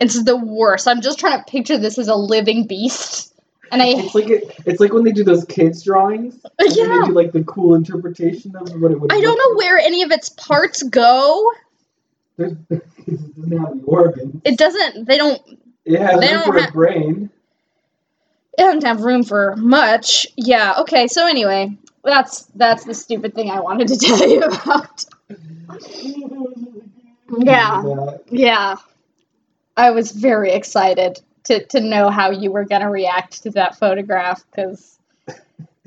It's 0.00 0.22
the 0.22 0.36
worst. 0.36 0.86
I'm 0.86 1.00
just 1.00 1.18
trying 1.18 1.38
to 1.38 1.50
picture 1.50 1.78
this 1.78 1.98
as 1.98 2.08
a 2.08 2.14
living 2.14 2.66
beast. 2.66 3.34
And 3.70 3.82
I 3.82 3.86
It's 3.88 4.14
like 4.14 4.28
it, 4.30 4.54
it's 4.66 4.80
like 4.80 4.92
when 4.92 5.04
they 5.04 5.12
do 5.12 5.24
those 5.24 5.44
kids 5.44 5.82
drawings. 5.82 6.38
and 6.58 6.76
yeah, 6.76 6.84
They 7.00 7.06
do 7.06 7.12
like 7.12 7.32
the 7.32 7.44
cool 7.44 7.74
interpretation 7.74 8.54
of 8.56 8.80
what 8.80 8.90
it 8.92 9.00
would. 9.00 9.12
I 9.12 9.20
don't 9.20 9.36
know 9.38 9.56
where 9.58 9.78
any 9.78 10.02
of 10.02 10.10
its 10.10 10.28
parts 10.30 10.82
go. 10.84 11.52
There's, 12.36 12.52
it 12.70 12.82
doesn't 13.36 13.58
have 13.58 13.80
the 13.80 13.84
organs. 13.86 14.40
It 14.44 14.58
doesn't 14.58 15.06
they 15.06 15.16
don't 15.18 15.42
It 15.84 16.00
has 16.00 16.20
they 16.20 16.28
room 16.32 16.42
don't 16.44 16.52
for 16.52 16.60
ha- 16.60 16.68
a 16.68 16.72
brain. 16.72 17.30
it 18.56 18.62
doesn't 18.62 18.84
have 18.84 19.02
room 19.02 19.24
for 19.24 19.56
much. 19.56 20.26
Yeah, 20.36 20.74
okay, 20.80 21.06
so 21.08 21.26
anyway, 21.26 21.76
that's 22.04 22.42
that's 22.54 22.84
the 22.84 22.94
stupid 22.94 23.34
thing 23.34 23.50
I 23.50 23.60
wanted 23.60 23.88
to 23.88 23.96
tell 23.98 24.28
you 24.28 24.40
about. 24.42 25.04
Yeah. 27.40 28.16
Yeah. 28.30 28.76
I 29.76 29.90
was 29.90 30.12
very 30.12 30.50
excited 30.52 31.20
to, 31.48 31.64
to 31.66 31.80
know 31.80 32.10
how 32.10 32.30
you 32.30 32.52
were 32.52 32.64
going 32.64 32.82
to 32.82 32.88
react 32.88 33.42
to 33.42 33.50
that 33.50 33.78
photograph 33.78 34.44
because, 34.50 34.98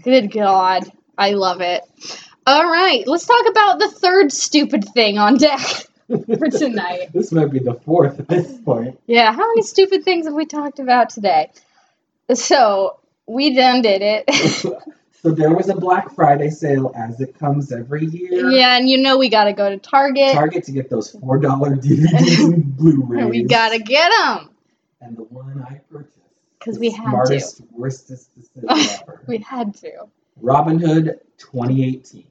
good 0.04 0.32
God, 0.32 0.92
I 1.18 1.32
love 1.32 1.62
it. 1.62 1.84
All 2.48 2.66
right, 2.66 3.08
let's 3.08 3.26
talk 3.26 3.48
about 3.48 3.80
the 3.80 3.90
third 3.90 4.32
stupid 4.32 4.84
thing 4.90 5.20
on 5.20 5.38
deck 5.38 5.60
for 6.08 6.50
tonight. 6.50 7.12
this 7.14 7.32
might 7.32 7.52
be 7.52 7.60
the 7.60 7.76
fourth 7.76 8.20
at 8.20 8.28
this 8.28 8.58
point. 8.62 9.00
Yeah, 9.06 9.32
how 9.32 9.48
many 9.48 9.62
stupid 9.62 10.04
things 10.04 10.26
have 10.26 10.34
we 10.34 10.46
talked 10.46 10.80
about 10.80 11.12
today? 11.12 11.52
So, 12.34 13.00
we 13.28 13.56
done 13.56 13.84
did 13.84 14.02
it. 14.02 14.34
so 15.22 15.32
there 15.32 15.54
was 15.54 15.70
a 15.70 15.76
Black 15.76 16.16
Friday 16.16 16.50
sale 16.50 16.92
as 16.96 17.22
it 17.22 17.38
comes 17.38 17.72
every 17.72 18.08
year. 18.08 18.50
yeah, 18.50 18.78
and 18.78 18.90
you 18.90 18.98
know 18.98 19.20
we 19.20 19.30
got 19.30 19.44
to 19.44 19.54
go 19.54 19.70
to 19.70 19.78
Target. 19.78 20.34
Target 20.34 20.64
to 20.64 20.72
get 20.72 20.90
those 20.90 21.12
four 21.12 21.38
dollar 21.38 21.76
DVDs 21.76 22.52
and 22.52 22.76
Blu-rays. 22.76 23.22
and 23.22 23.30
we 23.30 23.44
got 23.44 23.70
to 23.70 23.80
get 23.80 24.12
them 24.12 24.51
And 25.02 25.18
the 25.18 25.24
one 25.24 25.66
I 25.68 25.82
purchased. 25.92 26.18
'Cause 26.60 26.76
the 26.76 26.80
we 26.82 26.92
had 26.92 27.06
to. 27.06 27.10
smartest, 27.12 27.62
worstest 27.72 28.30
decision 28.36 28.70
ever. 29.02 29.24
We 29.28 29.40
had 29.40 29.74
to. 29.78 29.92
Robin 30.40 30.78
Hood 30.80 31.20
2018. 31.38 32.24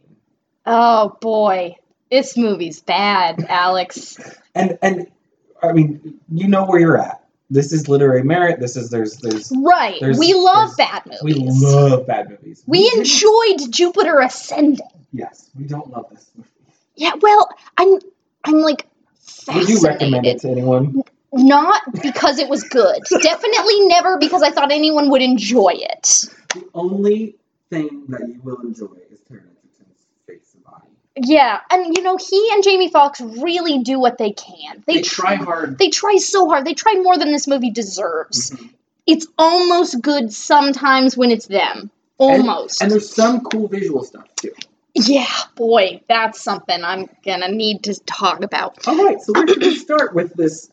Oh, 0.66 1.16
boy. 1.20 1.76
This 2.10 2.36
movie's 2.36 2.80
bad, 2.80 3.44
Alex. 3.48 4.18
And 4.54 4.76
and 4.82 5.06
I 5.62 5.72
mean, 5.72 6.18
you 6.28 6.48
know 6.48 6.64
where 6.66 6.80
you're 6.80 6.98
at. 6.98 7.24
This 7.50 7.72
is 7.72 7.88
literary 7.88 8.24
merit. 8.24 8.58
This 8.58 8.74
is 8.76 8.90
there's 8.90 9.16
there's 9.18 9.52
Right. 9.56 9.96
There's- 10.00 10.18
we 10.18 10.34
love 10.34 10.76
bad 10.76 11.02
movies. 11.06 11.22
we 11.22 11.34
love 11.68 12.04
bad 12.08 12.30
movies. 12.30 12.64
We 12.66 12.82
didn't- 12.90 12.98
enjoyed 13.00 13.72
Jupiter 13.72 14.18
Ascending. 14.18 14.80
Yes, 15.12 15.50
we 15.56 15.64
don't 15.66 15.88
love 15.90 16.06
this 16.10 16.28
movie. 16.36 16.48
Yeah, 16.96 17.12
well, 17.20 17.48
I'm 17.78 17.98
I'm 18.44 18.60
like 18.60 18.86
fascinated. 19.20 19.68
Would 19.68 19.68
you 19.82 19.86
recommend 19.88 20.26
it 20.26 20.40
to 20.40 20.48
anyone? 20.50 21.02
Not 21.32 21.82
because 22.02 22.38
it 22.38 22.48
was 22.48 22.64
good. 22.64 23.00
Definitely 23.22 23.86
never 23.86 24.18
because 24.18 24.42
I 24.42 24.50
thought 24.50 24.72
anyone 24.72 25.10
would 25.10 25.22
enjoy 25.22 25.72
it. 25.76 26.24
The 26.54 26.68
only 26.74 27.36
thing 27.70 28.04
that 28.08 28.28
you 28.28 28.40
will 28.42 28.60
enjoy 28.62 28.86
is 29.12 29.20
Taron 29.30 29.44
Egerton's 29.44 30.06
face 30.26 30.54
and 30.54 30.64
body. 30.64 30.86
Yeah, 31.16 31.60
and 31.70 31.96
you 31.96 32.02
know, 32.02 32.16
he 32.16 32.50
and 32.52 32.64
Jamie 32.64 32.90
Foxx 32.90 33.20
really 33.20 33.78
do 33.82 34.00
what 34.00 34.18
they 34.18 34.32
can. 34.32 34.82
They, 34.86 34.96
They 34.96 35.02
try 35.02 35.36
hard. 35.36 35.78
They 35.78 35.90
try 35.90 36.16
so 36.16 36.48
hard. 36.48 36.64
They 36.64 36.74
try 36.74 36.94
more 36.94 37.16
than 37.16 37.30
this 37.30 37.46
movie 37.46 37.70
deserves. 37.70 38.50
Mhm. 38.50 38.70
It's 39.06 39.26
almost 39.38 40.00
good 40.02 40.32
sometimes 40.32 41.16
when 41.16 41.30
it's 41.30 41.46
them. 41.46 41.90
Almost. 42.18 42.82
And 42.82 42.90
there's 42.90 43.12
some 43.12 43.40
cool 43.40 43.66
visual 43.68 44.04
stuff 44.04 44.26
too. 44.36 44.52
yeah, 44.94 45.26
boy, 45.54 46.00
that's 46.08 46.40
something 46.40 46.82
I'm 46.84 47.08
gonna 47.24 47.48
need 47.50 47.84
to 47.84 47.94
talk 48.00 48.42
about. 48.42 48.86
All 48.88 49.04
right, 49.04 49.20
so 49.20 49.32
we're 49.34 49.46
gonna 49.46 49.72
start 49.72 50.14
with 50.14 50.34
this. 50.34 50.69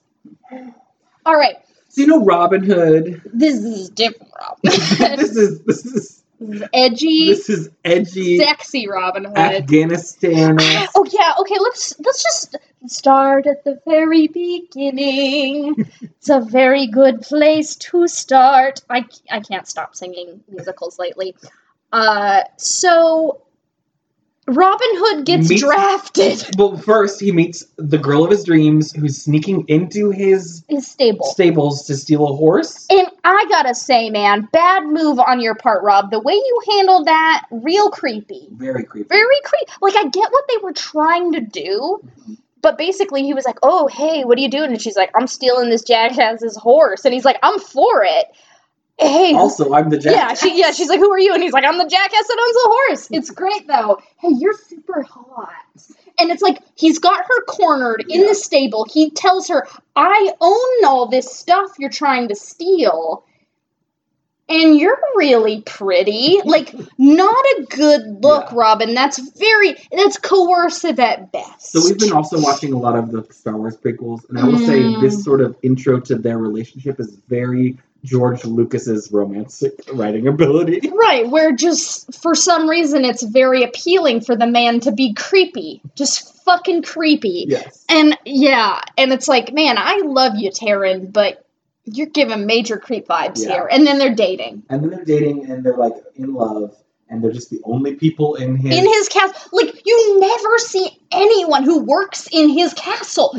All 1.25 1.35
right, 1.35 1.55
So 1.89 2.01
you 2.01 2.07
know 2.07 2.23
Robin 2.23 2.63
Hood. 2.63 3.21
this 3.33 3.55
is 3.55 3.89
different, 3.89 4.31
Robin. 4.39 4.59
this 4.63 5.35
is 5.35 5.61
this 5.63 5.85
is 5.85 6.23
This 6.39 6.61
is 6.61 6.63
edgy, 6.73 7.27
this 7.29 7.49
is 7.49 7.69
edgy 7.83 8.37
sexy 8.37 8.87
Robin 8.87 9.25
Hood. 9.25 9.37
Afghanistan. 9.37 10.57
Oh 10.95 11.05
yeah, 11.11 11.33
okay. 11.39 11.55
Let's 11.59 11.99
let's 11.99 12.23
just 12.23 12.55
start 12.87 13.45
at 13.47 13.63
the 13.63 13.79
very 13.85 14.27
beginning. 14.27 15.75
it's 16.01 16.29
a 16.29 16.39
very 16.41 16.87
good 16.87 17.21
place 17.21 17.75
to 17.75 18.07
start. 18.07 18.81
I 18.89 19.05
I 19.29 19.39
can't 19.41 19.67
stop 19.67 19.95
singing 19.95 20.43
musicals 20.49 20.97
lately. 20.99 21.35
Uh, 21.91 22.43
so 22.57 23.41
Robin 24.47 24.87
Hood 24.93 25.25
gets 25.25 25.49
Meets- 25.49 25.61
drafted. 25.61 26.55
Well, 26.57 26.77
first 26.77 27.19
he 27.19 27.31
meets 27.33 27.65
the 27.77 27.97
girl 27.97 28.23
of 28.23 28.31
his 28.31 28.45
dreams, 28.45 28.93
who's 28.93 29.21
sneaking 29.21 29.65
into 29.67 30.09
his 30.09 30.63
His 30.69 30.87
stable. 30.87 31.25
stables 31.25 31.85
to 31.87 31.95
steal 31.95 32.23
a 32.27 32.33
horse. 32.33 32.85
And 32.89 33.07
I 33.25 33.45
gotta 33.49 33.75
say, 33.75 34.09
man, 34.09 34.47
bad 34.53 34.85
move 34.85 35.19
on 35.19 35.41
your 35.41 35.55
part, 35.55 35.83
Rob. 35.83 36.11
The 36.11 36.19
way 36.21 36.33
you 36.33 36.59
handled 36.71 37.07
that, 37.07 37.45
real 37.51 37.89
creepy. 37.89 38.47
Very 38.53 38.83
creepy. 38.85 39.09
Very 39.09 39.41
creepy. 39.43 39.71
Like 39.81 39.95
I 39.97 40.03
get 40.07 40.31
what 40.31 40.43
they 40.47 40.57
were 40.63 40.73
trying 40.73 41.33
to 41.33 41.41
do, 41.41 41.99
mm-hmm. 42.05 42.33
but 42.61 42.77
basically 42.77 43.23
he 43.23 43.33
was 43.33 43.43
like, 43.45 43.57
"Oh, 43.63 43.87
hey, 43.87 44.23
what 44.23 44.37
are 44.37 44.41
you 44.41 44.49
doing?" 44.49 44.71
And 44.71 44.81
she's 44.81 44.95
like, 44.95 45.11
"I'm 45.13 45.27
stealing 45.27 45.69
this 45.69 45.83
jackass's 45.83 46.55
horse," 46.55 47.03
and 47.03 47.13
he's 47.13 47.25
like, 47.25 47.37
"I'm 47.43 47.59
for 47.59 48.03
it." 48.05 48.27
Hey, 48.99 49.33
Also, 49.35 49.73
I'm 49.73 49.89
the 49.89 49.97
yeah, 49.97 50.29
jackass. 50.29 50.41
she, 50.41 50.57
yeah, 50.59 50.71
she's 50.71 50.89
like, 50.89 50.99
"Who 50.99 51.11
are 51.11 51.19
you?" 51.19 51.33
And 51.33 51.43
he's 51.43 51.53
like, 51.53 51.63
"I'm 51.65 51.77
the 51.77 51.85
jackass 51.85 52.27
that 52.27 52.37
owns 52.41 52.55
the 52.55 52.69
horse." 52.71 53.07
It's 53.11 53.29
great 53.29 53.67
though. 53.67 53.99
Hey, 54.17 54.29
you're 54.37 54.53
super 54.57 55.03
hot. 55.03 55.51
And 56.19 56.31
it's 56.31 56.41
like 56.41 56.59
he's 56.75 56.97
got 56.97 57.23
her 57.23 57.43
cornered 57.45 58.05
in 58.09 58.21
Yeah. 58.21 58.27
the 58.29 58.35
stable. 58.35 58.87
He 58.91 59.11
tells 59.11 59.47
her, 59.49 59.67
"I 59.95 60.31
own 60.41 60.85
all 60.85 61.07
this 61.07 61.31
stuff 61.31 61.73
you're 61.77 61.91
trying 61.91 62.29
to 62.29 62.35
steal." 62.35 63.23
And 64.49 64.77
you're 64.79 64.97
really 65.17 65.61
pretty. 65.61 66.39
Like, 66.45 66.73
not 66.97 67.35
a 67.57 67.63
good 67.69 68.23
look, 68.23 68.45
Yeah. 68.51 68.55
Robin. 68.57 68.93
That's 68.95 69.19
very, 69.37 69.75
that's 69.91 70.17
coercive 70.17 70.99
at 71.01 71.31
best. 71.33 71.73
So 71.73 71.81
we've 71.83 71.99
been 71.99 72.13
also 72.13 72.41
watching 72.41 72.71
a 72.73 72.77
lot 72.79 72.97
of 72.97 73.11
the 73.11 73.27
Star 73.31 73.57
Wars 73.57 73.75
prequels, 73.75 74.27
and 74.29 74.39
I 74.39 74.45
will 74.45 74.57
say 74.57 74.79
Mm. 74.79 75.01
this 75.01 75.21
sort 75.23 75.41
of 75.41 75.55
intro 75.63 75.99
to 75.99 76.15
their 76.15 76.37
relationship 76.37 76.99
is 77.01 77.17
very 77.27 77.77
George 78.03 78.45
Lucas's 78.45 79.11
romantic 79.11 79.73
writing 79.93 80.27
ability. 80.27 80.91
Right, 81.07 81.29
where 81.29 81.53
just 81.53 82.13
for 82.21 82.35
some 82.35 82.69
reason 82.69 83.05
it's 83.05 83.23
very 83.23 83.63
appealing 83.63 84.21
for 84.21 84.35
the 84.35 84.47
man 84.47 84.79
to 84.81 84.91
be 84.91 85.13
creepy. 85.13 85.81
Just 85.95 86.43
fucking 86.43 86.83
creepy. 86.83 87.45
Yes. 87.47 87.85
And 87.89 88.17
yeah, 88.25 88.81
and 88.97 89.13
it's 89.13 89.27
like, 89.27 89.53
man, 89.53 89.77
I 89.77 90.01
love 90.03 90.33
you, 90.35 90.49
Taron, 90.51 91.11
but 91.13 91.45
you're 91.85 92.07
giving 92.07 92.45
major 92.45 92.77
creep 92.77 93.07
vibes 93.07 93.41
Yeah. 93.43 93.53
here. 93.53 93.67
And 93.71 93.87
then 93.87 93.97
they're 93.99 94.15
dating. 94.15 94.63
And 94.69 94.83
then 94.83 94.89
they're 94.89 95.05
dating, 95.05 95.49
and 95.49 95.63
they're 95.63 95.77
like 95.77 95.93
in 96.15 96.33
love, 96.33 96.75
and 97.09 97.23
they're 97.23 97.31
just 97.31 97.49
the 97.49 97.61
only 97.63 97.95
people 97.95 98.35
in 98.35 98.55
his. 98.55 98.77
In 98.77 98.85
his 98.85 99.07
castle. 99.09 99.35
Like, 99.51 99.85
you 99.85 100.19
never 100.19 100.57
see 100.57 100.89
anyone 101.11 101.63
who 101.63 101.79
works 101.83 102.27
in 102.31 102.49
his 102.49 102.73
castle. 102.73 103.37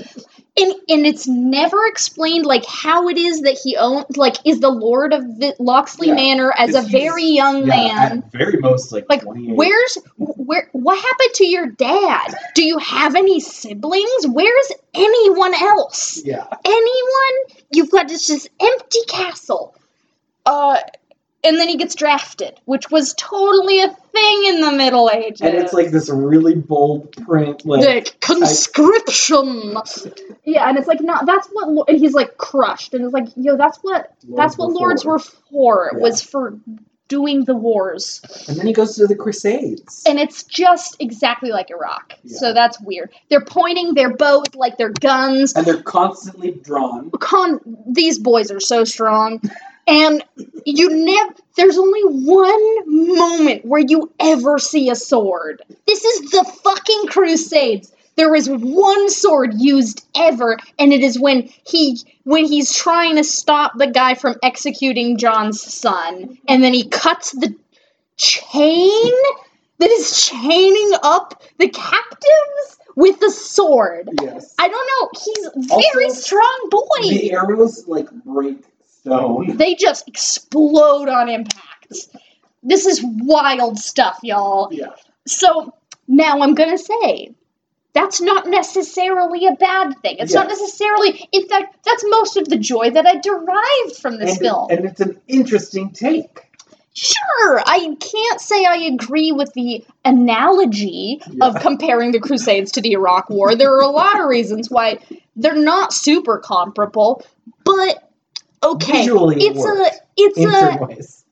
And, 0.61 0.73
and 0.89 1.07
it's 1.07 1.29
never 1.29 1.87
explained 1.87 2.45
like 2.45 2.65
how 2.67 3.09
it 3.09 3.17
is 3.17 3.43
that 3.43 3.57
he 3.63 3.77
owns 3.77 4.17
like 4.17 4.39
is 4.45 4.59
the 4.59 4.71
lord 4.71 5.13
of 5.13 5.23
the 5.39 5.55
Locksley 5.61 6.09
Yeah, 6.09 6.15
Manor 6.15 6.53
as 6.59 6.75
a 6.75 6.83
very 6.83 7.27
young 7.27 7.61
yeah, 7.61 7.67
man. 8.09 8.25
very 8.33 8.57
most 8.59 8.91
like, 8.91 9.07
Like, 9.09 9.23
28. 9.23 9.55
where's 9.55 9.99
where? 10.17 10.69
What 10.73 10.97
happened 11.01 11.35
to 11.35 11.47
your 11.47 11.67
dad? 11.67 12.35
Do 12.57 12.65
you 12.65 12.77
have 12.79 13.15
any 13.15 13.39
siblings? 13.39 14.27
Where's 14.27 14.73
anyone 14.95 15.55
else? 15.55 16.21
Yeah. 16.25 16.45
Anyone? 16.65 17.61
You've 17.71 17.93
got 17.93 18.09
this 18.09 18.27
just 18.27 18.49
empty 18.61 18.99
castle. 19.07 19.77
Uh, 20.45 20.79
and 21.49 21.57
then 21.59 21.69
he 21.69 21.77
gets 21.77 21.95
drafted, 21.95 22.61
which 22.67 22.91
was 22.91 23.15
totally 23.15 23.81
a 23.81 23.89
thing 23.89 24.45
in 24.47 24.61
the 24.61 24.73
Middle 24.73 25.11
Ages. 25.11 25.41
And 25.41 25.55
it's 25.55 25.73
like 25.73 25.91
this 25.91 26.11
really 26.11 26.55
bold 26.55 27.13
print, 27.25 27.65
like 27.65 27.81
the 27.81 28.13
conscription. 28.21 29.77
Yeah, 30.45 30.69
and 30.69 30.77
it's 30.77 30.87
like 30.87 31.01
not. 31.01 31.25
That's 31.25 31.49
what. 31.49 31.89
And 31.89 31.99
he's 31.99 32.13
like 32.13 32.37
crushed, 32.37 32.93
and 32.93 33.05
it's 33.05 33.15
like, 33.15 33.29
yo, 33.37 33.57
that's 33.57 33.79
what. 33.79 34.15
that's 34.37 34.59
what 34.59 34.71
lords 34.71 35.05
were 35.05 35.19
for. 35.19 35.91
Yeah. 35.95 36.01
Was 36.01 36.23
for 36.23 36.59
doing 37.09 37.45
the 37.45 37.55
wars. 37.55 38.21
And 38.49 38.59
then 38.59 38.67
he 38.67 38.73
goes 38.73 38.97
to 38.97 39.07
the 39.07 39.17
Crusades. 39.17 40.03
and 40.07 40.19
it's 40.19 40.43
just 40.43 40.97
exactly 41.01 41.51
like 41.51 41.71
Iraq. 41.71 42.13
Yeah. 42.23 42.37
So 42.39 42.53
that's 42.53 42.79
weird. 42.81 43.11
They're 43.31 43.45
pointing 43.45 43.95
their 43.95 44.15
bows 44.15 44.55
like 44.55 44.77
they're 44.77 44.91
guns. 44.91 45.55
and 45.55 45.67
they're 45.67 45.83
constantly 45.83 46.51
drawn. 46.51 47.11
Con 47.13 47.61
these 47.87 48.19
boys 48.19 48.51
are 48.51 48.61
so 48.61 48.85
strong. 48.85 49.41
And 49.89 50.23
you 50.67 50.91
never 50.91 51.35
there's 51.57 51.79
only 51.79 52.03
one 52.03 53.17
moment 53.17 53.65
where 53.65 53.81
you 53.81 54.13
ever 54.21 54.59
see 54.59 54.91
a 54.91 54.95
sword. 54.95 55.63
This 55.87 56.05
is 56.05 56.31
the 56.31 56.45
fucking 56.63 57.07
crusades. 57.09 57.93
There 58.17 58.35
is 58.35 58.49
one 58.49 59.11
sword 59.11 59.55
used 59.57 60.05
ever, 60.15 60.59
and 60.79 60.93
it 60.93 61.03
is 61.03 61.19
when 61.19 61.51
he 61.67 61.99
when 62.25 62.45
he's 62.45 62.75
trying 62.75 63.17
to 63.17 63.25
stop 63.25 63.73
the 63.79 63.87
guy 63.87 64.15
from 64.15 64.37
executing 64.43 65.17
John's 65.17 65.61
son, 65.61 66.39
and 66.47 66.63
then 66.63 66.75
he 66.75 66.89
cuts 66.89 67.33
the 67.33 67.55
chain 68.17 69.13
that 69.79 69.91
is 69.91 70.27
chaining 70.27 70.93
up 71.03 71.43
the 71.59 71.69
captives 71.69 72.79
with 72.95 73.21
the 73.21 73.31
sword. 73.31 74.11
Yes. 74.21 74.55
I 74.59 74.69
don't 74.69 74.91
know. 74.93 75.11
He's 75.25 75.47
a 75.47 75.93
very 75.93 76.11
strong 76.11 76.69
boy. 76.71 77.09
The 77.09 77.33
arrows 77.33 77.87
like 77.87 78.11
break 78.25 78.65
They 79.57 79.75
just 79.75 80.09
explode 80.09 81.09
on 81.09 81.29
impact. 81.29 81.93
This 82.63 82.87
is 82.87 83.03
wild 83.05 83.79
stuff, 83.79 84.19
y'all. 84.23 84.69
Yeah. 84.73 84.95
So 85.27 85.75
now 86.07 86.41
I'm 86.41 86.55
gonna 86.55 86.79
say 86.79 87.35
that's 87.93 88.21
not 88.21 88.47
necessarily 88.47 89.47
a 89.47 89.53
bad 89.53 89.99
thing. 90.03 90.17
It's 90.19 90.35
not 90.35 90.49
necessarily, 90.49 91.29
in 91.33 91.49
fact, 91.49 91.77
that's 91.85 92.05
most 92.09 92.37
of 92.37 92.49
the 92.49 92.57
joy 92.57 92.91
that 92.91 93.07
I 93.07 93.17
derived 93.19 93.97
from 94.01 94.19
this 94.19 94.33
and, 94.33 94.41
film. 94.41 94.71
and 94.71 94.85
it's 94.85 95.01
an 95.01 95.21
interesting 95.27 95.91
take. 95.91 96.45
Sure, 96.95 97.61
I 97.65 97.97
can't 98.01 98.41
say 98.41 98.65
I 98.65 98.77
agree 98.93 99.31
with 99.31 99.53
the 99.55 99.85
analogy 100.05 101.23
of 101.41 101.61
comparing 101.61 102.11
the 102.11 102.19
Crusades 102.19 102.73
to 102.73 102.81
the 102.81 102.93
Iraq 102.93 103.31
War. 103.31 103.55
There 103.55 103.73
are 103.73 103.83
a 103.83 103.89
lot 103.89 104.19
of 104.21 104.27
reasons 104.27 104.69
why 104.69 104.99
they're 105.37 105.55
not 105.55 105.93
super 105.93 106.39
comparable, 106.39 107.25
but 107.63 108.08
okay, 108.63 108.99
Visually, 108.99 109.37
it 109.37 109.57
it's 109.57 109.65
a 109.65 109.91
it's 110.17 110.39
a 110.39 110.85
ways. 110.85 111.25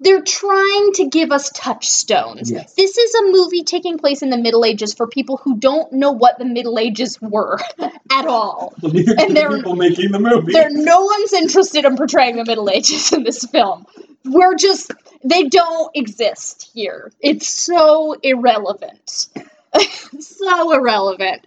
they're 0.00 0.22
trying 0.22 0.92
to 0.94 1.08
give 1.08 1.30
us 1.32 1.50
touchstones. 1.50 2.50
Yes. 2.50 2.74
This 2.74 2.98
is 2.98 3.14
a 3.14 3.22
movie 3.30 3.62
taking 3.62 3.98
place 3.98 4.22
in 4.22 4.30
the 4.30 4.36
Middle 4.38 4.64
Ages 4.64 4.94
for 4.94 5.06
people 5.06 5.36
who 5.36 5.58
don't 5.58 5.92
know 5.92 6.12
what 6.12 6.38
the 6.38 6.44
Middle 6.44 6.78
Ages 6.78 7.20
were 7.20 7.58
at 8.10 8.26
all. 8.26 8.74
And 8.82 9.36
they're- 9.36 9.56
people 9.56 9.76
making 9.76 10.10
the 10.12 10.18
movie. 10.18 10.52
There, 10.52 10.70
no 10.70 11.02
one's 11.02 11.32
interested 11.32 11.84
in 11.84 11.96
portraying 11.96 12.36
the 12.36 12.44
Middle 12.44 12.68
Ages 12.70 13.12
in 13.12 13.22
this 13.22 13.44
film. 13.44 13.86
We're 14.24 14.54
just, 14.56 14.92
they 15.24 15.44
don't 15.44 15.90
exist 15.96 16.70
here. 16.74 17.10
It's 17.20 17.48
so 17.48 18.14
irrelevant. 18.22 19.26
so 20.20 20.72
irrelevant. 20.72 21.42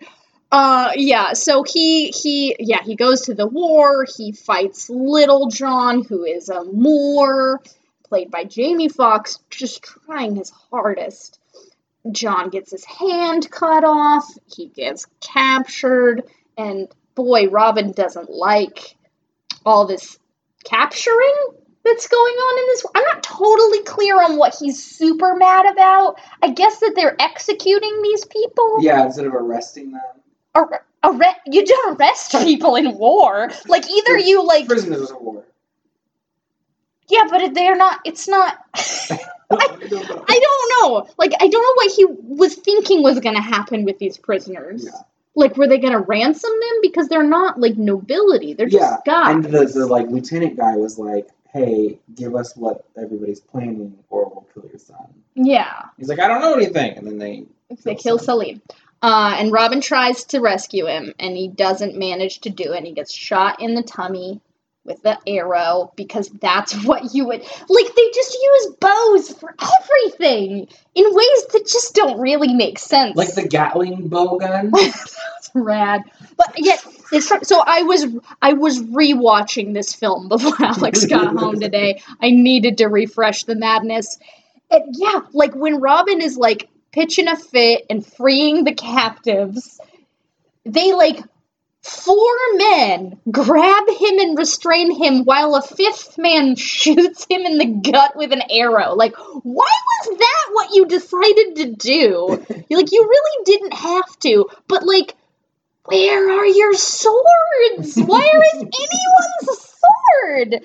Uh, 0.51 0.91
yeah, 0.95 1.33
so 1.33 1.63
he, 1.63 2.09
he, 2.11 2.55
yeah, 2.59 2.81
he 2.83 2.95
goes 2.95 3.21
to 3.21 3.33
the 3.33 3.47
war. 3.47 4.05
He 4.17 4.31
fights 4.31 4.89
Little 4.89 5.49
John, 5.49 6.03
who 6.03 6.23
is 6.23 6.49
a 6.49 6.63
Moor, 6.63 7.61
played 8.07 8.31
by 8.31 8.43
Jamie 8.45 8.89
Foxx, 8.89 9.39
just 9.49 9.83
trying 9.83 10.35
his 10.35 10.49
hardest. 10.49 11.39
John 12.11 12.49
gets 12.49 12.71
his 12.71 12.85
hand 12.85 13.49
cut 13.49 13.83
off. 13.83 14.25
He 14.45 14.67
gets 14.67 15.07
captured. 15.21 16.23
And 16.57 16.87
boy, 17.15 17.49
Robin 17.49 17.91
doesn't 17.91 18.29
like 18.29 18.95
all 19.65 19.87
this 19.87 20.17
capturing 20.63 21.35
that's 21.83 22.07
going 22.07 22.33
on 22.33 22.59
in 22.59 22.67
this. 22.67 22.85
I'm 22.95 23.03
not 23.03 23.23
totally 23.23 23.83
clear 23.83 24.21
on 24.21 24.37
what 24.37 24.55
he's 24.59 24.83
super 24.83 25.35
mad 25.35 25.65
about. 25.71 26.19
I 26.41 26.49
guess 26.49 26.79
that 26.79 26.93
they're 26.95 27.15
executing 27.19 28.01
these 28.01 28.25
people. 28.25 28.77
yeah, 28.81 29.05
instead 29.05 29.25
of 29.25 29.33
arresting 29.33 29.91
them. 29.91 30.01
Ar- 30.55 30.85
arre- 31.03 31.35
you 31.45 31.65
don't 31.65 31.99
arrest 31.99 32.31
people 32.31 32.75
in 32.75 32.97
war. 32.97 33.49
Like 33.67 33.89
either 33.89 34.17
you 34.17 34.45
like 34.45 34.67
Prisoners 34.67 35.11
of 35.11 35.21
war. 35.21 35.43
yeah, 37.09 37.25
but 37.29 37.53
they're 37.53 37.75
not. 37.75 37.99
It's 38.05 38.27
not. 38.27 38.57
I 39.51 39.67
don't 39.67 39.91
know. 40.09 40.25
I 40.27 40.39
don't 40.39 40.71
know. 40.91 41.07
Like 41.17 41.33
I 41.39 41.47
don't 41.47 41.61
know 41.61 41.73
what 41.75 41.91
he 41.91 42.05
was 42.05 42.55
thinking 42.55 43.03
was 43.03 43.19
going 43.19 43.35
to 43.35 43.41
happen 43.41 43.83
with 43.85 43.99
these 43.99 44.17
prisoners. 44.17 44.85
Yeah. 44.85 44.91
Like 45.35 45.57
were 45.57 45.67
they 45.67 45.77
going 45.77 45.93
to 45.93 45.99
ransom 45.99 46.49
them 46.51 46.79
because 46.81 47.09
they're 47.09 47.21
not 47.23 47.59
like 47.59 47.77
nobility. 47.77 48.53
They're 48.53 48.67
just 48.67 48.81
Yeah, 48.81 48.97
guys. 49.05 49.35
And 49.35 49.43
the, 49.45 49.65
the 49.65 49.85
like 49.85 50.07
lieutenant 50.07 50.55
guy 50.57 50.77
was 50.77 50.97
like, 50.97 51.27
"Hey, 51.51 51.99
give 52.15 52.35
us 52.35 52.55
what 52.55 52.85
everybody's 52.97 53.41
planning, 53.41 53.97
or 54.09 54.25
we'll 54.29 54.47
kill 54.53 54.69
your 54.69 54.79
son." 54.79 55.07
Yeah. 55.35 55.83
He's 55.97 56.07
like, 56.07 56.19
"I 56.19 56.27
don't 56.29 56.39
know 56.41 56.53
anything," 56.55 56.97
and 56.97 57.05
then 57.05 57.17
they 57.17 57.45
They 57.83 57.95
Kill 57.95 58.17
kill 58.17 58.19
Salim. 58.19 58.61
Uh, 59.05 59.35
and 59.37 59.51
Robin 59.51 59.81
tries 59.81 60.23
to 60.23 60.39
rescue 60.39 60.87
him, 60.87 61.13
and 61.19 61.37
he 61.37 61.47
doesn't 61.47 61.95
manage 61.95 62.39
to 62.39 62.49
do 62.49 62.73
it. 62.73 62.77
And 62.77 62.87
He 62.87 62.91
gets 62.93 63.13
shot 63.13 63.61
in 63.61 63.75
the 63.75 63.83
tummy 63.83 64.41
with 64.83 64.99
the 65.03 65.15
arrow 65.27 65.93
because 65.95 66.27
that's 66.41 66.73
what 66.85 67.13
you 67.13 67.27
would 67.27 67.41
like. 67.41 67.95
They 67.95 68.09
just 68.15 68.33
use 68.33 68.75
bows 68.79 69.31
for 69.39 69.53
everything 69.61 70.67
in 70.95 71.05
ways 71.05 71.45
that 71.53 71.67
just 71.67 71.93
don't 71.93 72.19
really 72.19 72.55
make 72.55 72.79
sense. 72.79 73.15
like 73.15 73.35
the 73.35 73.47
Gatling 73.47 74.07
bow 74.07 74.39
gun. 74.39 74.71
That's 74.71 75.51
rad. 75.53 76.01
But 76.35 76.55
yet, 76.57 76.83
it's 77.11 77.27
fr- 77.27 77.43
so 77.43 77.61
I 77.63 77.83
was 77.83 78.07
I 78.41 78.53
was 78.53 78.81
rewatching 78.81 79.75
this 79.75 79.93
film 79.93 80.29
before 80.29 80.55
Alex 80.59 81.05
got 81.05 81.35
home 81.37 81.59
today. 81.59 82.01
I 82.23 82.31
needed 82.31 82.79
to 82.79 82.87
refresh 82.87 83.43
the 83.43 83.53
madness. 83.55 84.17
And 84.71 84.95
yeah, 84.97 85.19
like 85.31 85.53
when 85.53 85.79
Robin 85.79 86.21
is 86.21 86.37
like 86.37 86.69
pitching 86.95 87.27
a 87.27 87.35
fit 87.35 87.85
and 87.89 88.05
freeing 88.05 88.63
the 88.63 88.73
captives, 88.73 89.81
they 90.63 90.93
like 90.93 91.19
four 91.83 92.35
men 92.55 93.19
grab 93.29 93.89
him 93.89 94.19
and 94.19 94.37
restrain 94.37 94.89
him 94.91 95.25
while 95.25 95.55
a 95.55 95.61
fifth 95.61 96.17
man 96.17 96.55
shoots 96.57 97.27
him 97.29 97.41
in 97.41 97.57
the 97.57 97.89
gut 97.91 98.15
with 98.15 98.31
an 98.31 98.41
arrow. 98.49 98.95
Like, 98.95 99.15
why 99.17 99.73
was 100.07 100.17
that 100.17 100.49
what 100.53 100.73
you 100.73 100.85
decided 100.87 101.55
to 101.57 101.75
do? 101.75 102.45
You're 102.69 102.79
like, 102.79 102.91
you 102.91 103.03
really 103.03 103.43
didn't 103.43 103.73
have 103.73 104.19
to, 104.19 104.47
but 104.69 104.83
like, 104.83 105.15
where 105.83 106.39
are 106.39 106.45
your 106.47 106.73
swords? 106.73 107.97
Where 107.97 108.43
is 108.55 108.61
anyone's 108.63 109.75
sword? 110.39 110.61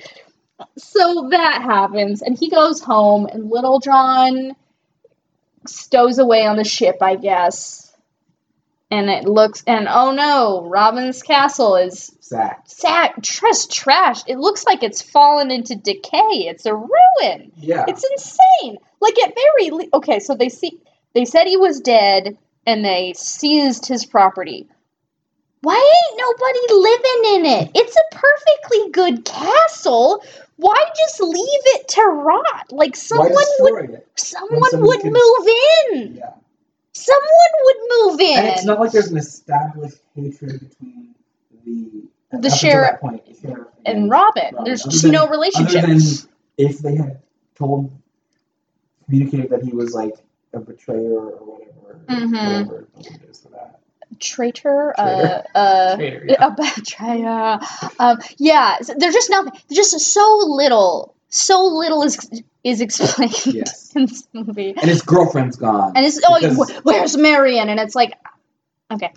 So 0.78 1.28
that 1.30 1.62
happens, 1.62 2.22
and 2.22 2.38
he 2.38 2.50
goes 2.50 2.80
home, 2.80 3.26
and 3.26 3.50
Little 3.50 3.80
John 3.80 4.54
stows 5.66 6.18
away 6.18 6.46
on 6.46 6.56
the 6.56 6.64
ship, 6.64 6.98
I 7.00 7.16
guess. 7.16 7.86
And 8.90 9.08
it 9.08 9.24
looks, 9.24 9.62
and 9.66 9.86
oh 9.88 10.12
no, 10.12 10.66
Robin's 10.68 11.22
castle 11.22 11.76
is 11.76 12.10
Sacked. 12.30 12.70
Sacked, 12.70 13.22
just 13.22 13.72
trashed. 13.72 14.24
It 14.28 14.38
looks 14.38 14.64
like 14.64 14.84
it's 14.84 15.02
fallen 15.02 15.50
into 15.50 15.74
decay. 15.74 16.46
It's 16.48 16.64
a 16.64 16.74
ruin. 16.74 17.50
Yeah. 17.56 17.86
It's 17.88 18.04
insane. 18.04 18.78
Like 19.00 19.20
at 19.20 19.34
very 19.34 19.70
le- 19.70 19.88
okay, 19.94 20.20
so 20.20 20.36
they 20.36 20.48
see 20.48 20.80
they 21.12 21.24
said 21.24 21.46
he 21.46 21.56
was 21.56 21.80
dead 21.80 22.38
and 22.66 22.84
they 22.84 23.14
seized 23.16 23.86
his 23.86 24.06
property. 24.06 24.68
Why 25.62 25.74
ain't 25.74 26.20
nobody 26.20 26.80
living 26.80 27.34
in 27.34 27.60
it? 27.62 27.70
It's 27.74 27.96
a 27.96 28.16
perfectly 28.16 28.90
good 28.92 29.24
castle. 29.24 30.22
Why 30.60 30.76
just 30.96 31.20
leave 31.22 31.62
it 31.76 31.88
to 31.88 32.02
rot? 32.02 32.70
Like 32.70 32.94
someone 32.96 33.32
would 33.60 33.90
it? 33.90 34.06
someone 34.16 34.60
would 34.74 35.00
could- 35.00 35.12
move 35.12 35.48
in. 35.92 36.16
Yeah. 36.16 36.32
Someone 36.92 37.52
would 37.64 37.76
move 37.88 38.20
in. 38.20 38.38
And 38.38 38.48
it's 38.48 38.64
not 38.64 38.78
like 38.78 38.92
there's 38.92 39.10
an 39.10 39.16
established 39.16 39.98
hatred 40.14 40.60
between 40.68 41.14
the 41.64 42.38
The 42.38 42.50
sheriff 42.50 43.00
point, 43.00 43.22
sheriff 43.40 43.68
and 43.86 44.10
Robin. 44.10 44.42
Robin. 44.54 44.64
There's 44.64 44.82
Other 44.82 44.90
just 44.90 45.02
than- 45.04 45.12
no 45.12 45.22
Other 45.24 45.30
relationship. 45.32 45.82
than 45.86 45.98
if 46.58 46.78
they 46.78 46.94
had 46.96 47.20
told, 47.56 47.90
communicated 49.06 49.50
that 49.50 49.62
he 49.62 49.72
was 49.72 49.94
like 49.94 50.14
a 50.52 50.60
betrayer 50.60 51.18
or 51.20 51.30
whatever, 51.46 52.00
Mhm. 52.06 52.66
whatever 52.66 52.86
it 52.98 53.20
is 53.30 53.40
for 53.40 53.48
that. 53.50 53.79
Traitor, 54.18 54.94
uh, 54.98 55.04
Traitor. 55.04 55.44
uh, 55.54 55.96
Traitor, 55.96 56.26
yeah. 56.28 56.46
a 56.46 56.50
betrayer. 56.50 57.58
Um, 57.98 58.18
yeah, 58.38 58.78
so 58.80 58.94
there's 58.96 59.14
just 59.14 59.30
nothing. 59.30 59.52
There's 59.68 59.90
just 59.90 60.00
so 60.00 60.40
little, 60.46 61.14
so 61.28 61.64
little 61.64 62.02
is 62.02 62.42
is 62.64 62.80
explained 62.80 63.46
Yes. 63.46 63.92
in 63.96 64.06
this 64.06 64.26
movie. 64.32 64.70
And 64.76 64.88
his 64.90 65.02
girlfriend's 65.02 65.56
gone. 65.56 65.92
And 65.96 66.04
it's 66.04 66.20
oh, 66.26 66.38
Because- 66.40 66.70
wh- 66.70 66.84
where's 66.84 67.16
Marion? 67.16 67.68
And 67.68 67.78
it's 67.80 67.94
like, 67.94 68.14
okay, 68.90 69.12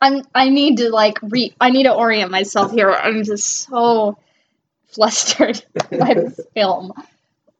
I'm 0.00 0.22
I 0.34 0.48
need 0.48 0.78
to 0.78 0.90
like 0.90 1.18
re 1.22 1.54
I 1.60 1.70
need 1.70 1.84
to 1.84 1.94
orient 1.94 2.30
myself 2.30 2.72
here. 2.72 2.90
I'm 2.90 3.24
just 3.24 3.46
so 3.68 4.18
flustered 4.86 5.64
by 5.90 6.14
this 6.14 6.40
film. 6.54 6.92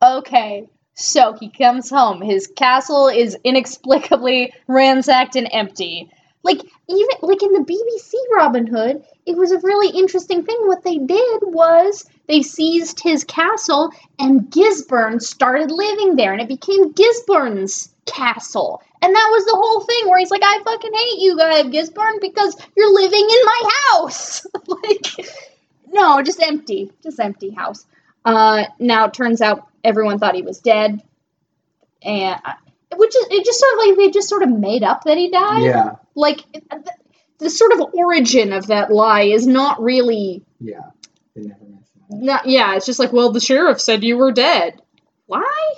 Okay, 0.01 0.69
so 0.99 1.33
he 1.35 1.49
comes 1.49 1.89
home. 1.89 2.21
His 2.21 2.49
castle 2.49 3.07
is 3.07 3.39
inexplicably 3.45 4.53
ransacked 4.67 5.37
and 5.37 5.49
empty. 5.53 6.11
Like 6.43 6.59
even 6.89 7.09
like 7.23 7.43
in 7.43 7.53
the 7.53 7.61
BBC 7.61 8.13
Robin 8.35 8.67
Hood, 8.67 9.05
it 9.25 9.37
was 9.37 9.53
a 9.53 9.61
really 9.61 9.97
interesting 9.97 10.45
thing. 10.45 10.57
What 10.63 10.83
they 10.83 10.99
did 10.99 11.41
was 11.43 12.05
they 12.27 12.43
seized 12.43 13.01
his 13.01 13.23
castle 13.25 13.93
and 14.19 14.51
Gisborne 14.51 15.21
started 15.21 15.71
living 15.71 16.17
there, 16.17 16.33
and 16.33 16.43
it 16.43 16.49
became 16.49 16.93
Gisborne's 16.93 17.91
castle. 18.07 18.83
And 19.01 19.15
that 19.15 19.29
was 19.31 19.45
the 19.45 19.57
whole 19.57 19.81
thing 19.81 20.09
where 20.09 20.19
he's 20.19 20.31
like, 20.31 20.43
I 20.45 20.61
fucking 20.65 20.93
hate 20.95 21.21
you 21.21 21.37
guys, 21.37 21.71
Gisborne, 21.71 22.19
because 22.21 22.57
you're 22.77 22.93
living 22.93 23.21
in 23.21 23.45
my 23.45 23.71
house. 23.93 24.45
like, 24.67 25.31
no, 25.87 26.21
just 26.23 26.43
empty. 26.43 26.91
Just 27.03 27.21
empty 27.21 27.51
house. 27.51 27.87
Uh, 28.25 28.65
now 28.81 29.07
it 29.07 29.15
turns 29.15 29.41
out 29.41 29.68
everyone 29.85 30.19
thought 30.19 30.35
he 30.35 30.43
was 30.43 30.59
dead. 30.61 31.03
And 32.03 32.37
which 32.97 33.15
is 33.15 33.27
it 33.31 33.45
just 33.45 33.61
sort 33.61 33.73
of 33.75 33.79
like 33.87 33.97
they 33.97 34.11
just 34.11 34.29
sort 34.29 34.43
of 34.43 34.51
made 34.51 34.83
up 34.83 35.05
that 35.05 35.19
he 35.19 35.31
died. 35.31 35.63
yeah. 35.65 35.91
Like 36.15 36.41
the, 36.53 36.93
the 37.39 37.51
sort 37.51 37.73
of 37.73 37.81
origin 37.95 38.53
of 38.53 38.69
that 38.69 38.91
lie 38.93 39.23
is 39.23 39.47
not 39.47 39.81
really 39.83 40.43
Yeah. 40.61 40.81
They 41.37 41.43
never 41.43 41.61
mentioned 41.65 41.85
that. 42.11 42.23
not, 42.23 42.47
yeah, 42.49 42.75
it's 42.77 42.87
just 42.87 42.99
like, 42.99 43.13
well, 43.13 43.31
the 43.33 43.41
sheriff 43.41 43.81
said 43.81 44.03
you 44.05 44.17
were 44.17 44.33
dead. 44.33 44.81
Why? 45.27 45.73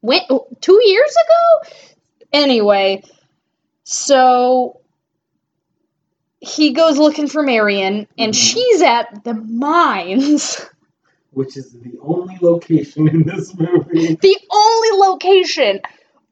When? 0.00 0.20
Two 0.60 0.80
years 0.84 1.10
ago? 1.10 1.70
Anyway, 2.32 3.02
so 3.84 4.80
he 6.40 6.72
goes 6.72 6.96
looking 6.98 7.26
for 7.28 7.42
Marion, 7.42 8.06
and 8.16 8.32
Mhm. 8.32 8.36
she's 8.36 8.82
at 8.82 9.24
the 9.24 9.34
mines. 9.34 10.64
Which 11.32 11.56
is 11.56 11.72
the 11.72 11.98
only 12.02 12.36
location 12.40 13.08
in 13.08 13.22
this 13.24 13.54
movie. 13.54 14.14
the 14.20 14.38
only 14.50 15.08
location. 15.08 15.80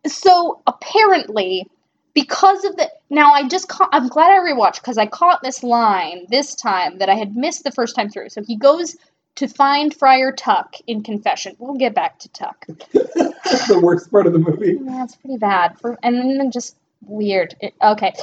So 0.06 0.60
apparently, 0.66 1.68
because 2.14 2.64
of 2.64 2.76
the 2.76 2.90
now, 3.10 3.32
I 3.32 3.46
just 3.48 3.68
caught. 3.68 3.90
I'm 3.92 4.08
glad 4.08 4.30
I 4.30 4.38
rewatched 4.38 4.80
because 4.80 4.98
I 4.98 5.06
caught 5.06 5.42
this 5.42 5.62
line 5.62 6.26
this 6.30 6.54
time 6.54 6.98
that 6.98 7.08
I 7.08 7.14
had 7.14 7.36
missed 7.36 7.64
the 7.64 7.70
first 7.70 7.94
time 7.94 8.10
through. 8.10 8.30
So 8.30 8.42
he 8.42 8.56
goes 8.56 8.96
to 9.36 9.46
find 9.46 9.94
Friar 9.94 10.32
Tuck 10.32 10.74
in 10.88 11.04
confession. 11.04 11.54
We'll 11.60 11.76
get 11.76 11.94
back 11.94 12.18
to 12.20 12.28
Tuck. 12.30 12.66
That's 12.92 13.68
the 13.68 13.80
worst 13.80 14.10
part 14.10 14.26
of 14.26 14.32
the 14.32 14.40
movie. 14.40 14.78
Yeah, 14.82 15.04
it's 15.04 15.14
pretty 15.14 15.38
bad. 15.38 15.78
For 15.78 15.96
and 16.02 16.16
then 16.40 16.50
just 16.50 16.76
weird. 17.02 17.54
It- 17.60 17.74
okay, 17.80 18.14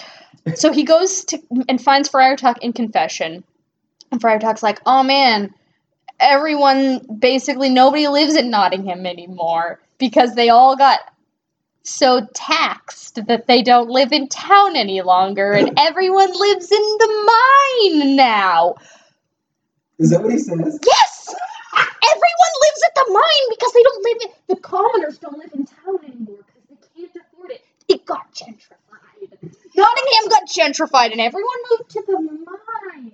so 0.56 0.74
he 0.74 0.84
goes 0.84 1.24
to 1.26 1.40
and 1.70 1.82
finds 1.82 2.10
Friar 2.10 2.36
Tuck 2.36 2.62
in 2.64 2.74
confession, 2.74 3.46
and 4.12 4.20
Friar 4.20 4.40
Tuck's 4.40 4.62
like, 4.62 4.82
"Oh 4.86 5.04
man, 5.04 5.54
everyone 6.20 7.00
basically 7.20 7.70
nobody 7.70 8.08
lives 8.08 8.36
in 8.36 8.50
Nottingham 8.50 9.06
anymore 9.06 9.80
because 9.98 10.36
they 10.36 10.50
all 10.50 10.76
got." 10.76 11.00
So 11.84 12.28
taxed 12.34 13.28
that 13.28 13.46
they 13.46 13.62
don't 13.62 13.90
live 13.90 14.12
in 14.12 14.28
town 14.28 14.76
any 14.76 15.02
longer, 15.04 15.54
and 15.54 15.72
everyone 15.78 16.32
lives 16.32 16.72
in 16.72 16.82
the 16.82 17.32
mine 17.92 18.16
now. 18.16 18.76
Is 20.00 20.10
that 20.10 20.22
what 20.22 20.32
he 20.32 20.40
says? 20.40 20.80
Yes, 20.86 21.36
everyone 21.76 22.54
lives 22.66 22.82
at 22.86 22.96
the 22.96 23.06
mine 23.12 23.50
because 23.50 23.74
they 23.74 23.84
don't 23.84 24.04
live 24.04 24.18
in 24.22 24.56
the 24.56 24.62
commoners 24.62 25.18
don't 25.20 25.38
live 25.38 25.54
in 25.54 25.66
town 25.66 26.00
anymore 26.06 26.38
because 26.46 26.64
they 26.70 27.02
can't 27.02 27.16
afford 27.16 27.52
it. 27.52 27.64
It 27.88 28.06
got 28.06 28.34
gentrified. 28.34 29.30
Nottingham 29.76 30.30
got 30.30 30.50
gentrified, 30.50 31.12
and 31.12 31.22
everyone 31.22 31.58
moved 31.70 31.90
to 31.92 32.04
the 32.08 32.20
mine. 32.20 33.12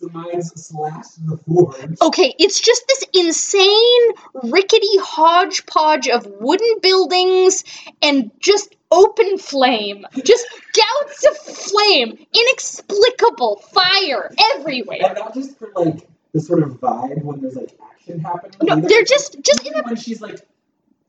The 0.00 0.52
slash 0.54 1.06
the 1.26 1.36
forge. 1.38 2.00
Okay, 2.00 2.32
it's 2.38 2.60
just 2.60 2.84
this 2.86 3.04
insane, 3.12 4.12
rickety 4.44 4.96
hodgepodge 4.98 6.08
of 6.08 6.24
wooden 6.40 6.78
buildings 6.80 7.64
and 8.00 8.30
just 8.38 8.76
open 8.92 9.38
flame. 9.38 10.06
Just 10.24 10.46
gouts 10.72 11.26
of 11.26 11.36
flame. 11.38 12.26
Inexplicable 12.32 13.56
fire 13.72 14.32
everywhere. 14.54 15.00
And 15.04 15.18
not 15.18 15.34
just 15.34 15.58
for 15.58 15.70
like 15.74 16.08
the 16.32 16.40
sort 16.40 16.62
of 16.62 16.80
vibe 16.80 17.22
when 17.22 17.40
there's 17.40 17.56
like 17.56 17.76
action 17.90 18.20
happening. 18.20 18.52
No, 18.62 18.76
either. 18.76 18.88
they're 18.88 19.04
just 19.04 19.40
just 19.42 19.62
in 19.62 19.72
Even 19.72 19.84
when 19.84 19.96
she's 19.96 20.20
like 20.20 20.46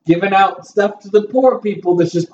giving 0.09 0.33
out 0.33 0.65
stuff 0.65 0.99
to 0.99 1.09
the 1.09 1.21
poor 1.21 1.59
people, 1.59 1.95
that's 1.95 2.11
just 2.11 2.29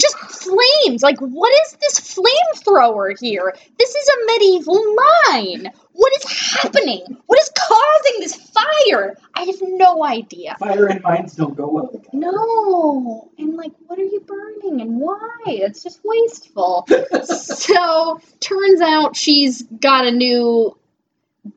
just 0.00 0.16
flames. 0.16 1.02
Like 1.02 1.18
what 1.18 1.52
is 1.66 1.76
this 1.80 2.16
flamethrower 2.16 3.18
here? 3.18 3.54
This 3.76 3.94
is 3.94 4.08
a 4.08 4.26
medieval 4.26 4.94
mine. 5.26 5.72
What 5.92 6.12
is 6.18 6.52
happening? 6.52 7.02
What 7.26 7.40
is 7.40 7.50
causing 7.58 8.20
this 8.20 8.36
fire? 8.36 9.16
I 9.34 9.42
have 9.42 9.56
no 9.62 10.04
idea. 10.04 10.56
fire 10.60 10.86
and 10.86 11.02
mines 11.02 11.34
don't 11.34 11.56
go 11.56 11.68
well 11.68 11.88
together. 11.88 12.08
No. 12.12 13.30
And 13.36 13.56
like, 13.56 13.72
what 13.88 13.98
are 13.98 14.04
you 14.04 14.20
burning 14.20 14.80
and 14.80 15.00
why? 15.00 15.38
It's 15.46 15.82
just 15.82 16.00
wasteful. 16.04 16.86
so, 17.24 18.20
turns 18.38 18.80
out 18.80 19.16
she's 19.16 19.62
got 19.62 20.06
a 20.06 20.12
new 20.12 20.78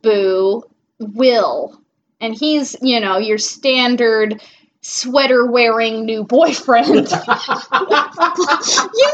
boo 0.01 0.63
Will, 0.97 1.79
and 2.19 2.35
he's 2.35 2.75
you 2.81 2.99
know 2.99 3.17
your 3.17 3.37
standard 3.37 4.41
sweater 4.81 5.45
wearing 5.45 6.05
new 6.05 6.23
boyfriend. 6.23 6.87
you 6.91 7.03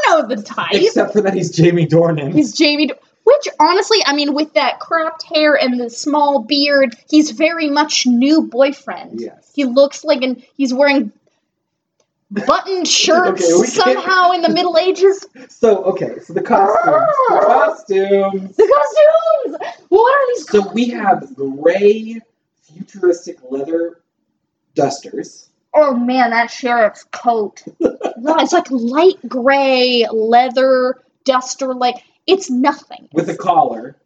know 0.06 0.26
the 0.26 0.42
type. 0.44 0.72
Except 0.72 1.12
for 1.12 1.20
that 1.20 1.34
he's 1.34 1.50
Jamie 1.50 1.86
Dornan. 1.86 2.32
He's 2.32 2.52
Jamie. 2.52 2.86
Do- 2.88 2.94
which 3.24 3.48
honestly, 3.60 3.98
I 4.06 4.14
mean, 4.14 4.32
with 4.32 4.54
that 4.54 4.80
cropped 4.80 5.22
hair 5.22 5.54
and 5.54 5.78
the 5.78 5.90
small 5.90 6.44
beard, 6.44 6.96
he's 7.10 7.32
very 7.32 7.68
much 7.68 8.06
new 8.06 8.42
boyfriend. 8.42 9.20
yes. 9.20 9.52
He 9.54 9.64
looks 9.66 10.02
like 10.02 10.22
an 10.22 10.42
he's 10.56 10.72
wearing 10.72 11.12
buttoned 12.30 12.88
shirts 13.02 13.44
Okay, 13.44 13.66
somehow 13.66 14.32
in 14.32 14.40
the 14.40 14.48
Middle 14.48 14.78
Ages. 14.78 15.26
So 15.50 15.84
okay, 15.84 16.18
so 16.20 16.32
the 16.32 16.42
costumes. 16.42 16.84
the 17.28 17.34
ah! 17.34 17.64
costumes. 17.66 18.56
The 18.56 18.72
costumes. 18.74 19.76
What 19.90 20.14
are 20.14 20.34
these? 20.34 20.48
So 20.48 20.72
we 20.72 20.88
have 20.88 21.34
gray 21.36 22.20
futuristic 22.62 23.38
leather 23.50 24.00
dusters. 24.74 25.50
Oh 25.80 25.94
man, 25.94 26.30
that 26.30 26.50
sheriff's 26.50 27.04
coat. 27.12 27.62
it's 27.80 28.52
like 28.52 28.68
light 28.68 29.16
gray 29.28 30.06
leather 30.10 30.96
duster. 31.22 31.72
Like 31.72 32.02
it's 32.26 32.50
nothing. 32.50 33.08
with 33.12 33.28
a 33.28 33.36
collar. 33.36 33.96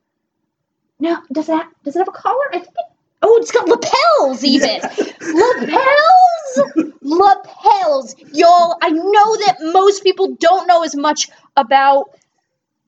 No, 1.01 1.17
does 1.33 1.47
that 1.47 1.71
does 1.83 1.97
it 1.97 2.01
have 2.01 2.09
a 2.09 2.13
collar? 2.13 2.45
I 2.53 2.59
think. 2.59 2.69
It, 2.69 2.85
oh, 3.23 3.39
it's 3.41 3.51
got 3.53 3.67
lapels 3.69 4.45
even. 4.45 4.83
lapels, 5.35 6.93
lapels, 7.01 8.17
y'all. 8.35 8.77
I 8.83 8.91
know 8.91 9.37
that 9.37 9.57
most 9.73 10.03
people 10.03 10.37
don't 10.39 10.67
know 10.67 10.85
as 10.85 10.95
much 10.95 11.31
about 11.57 12.11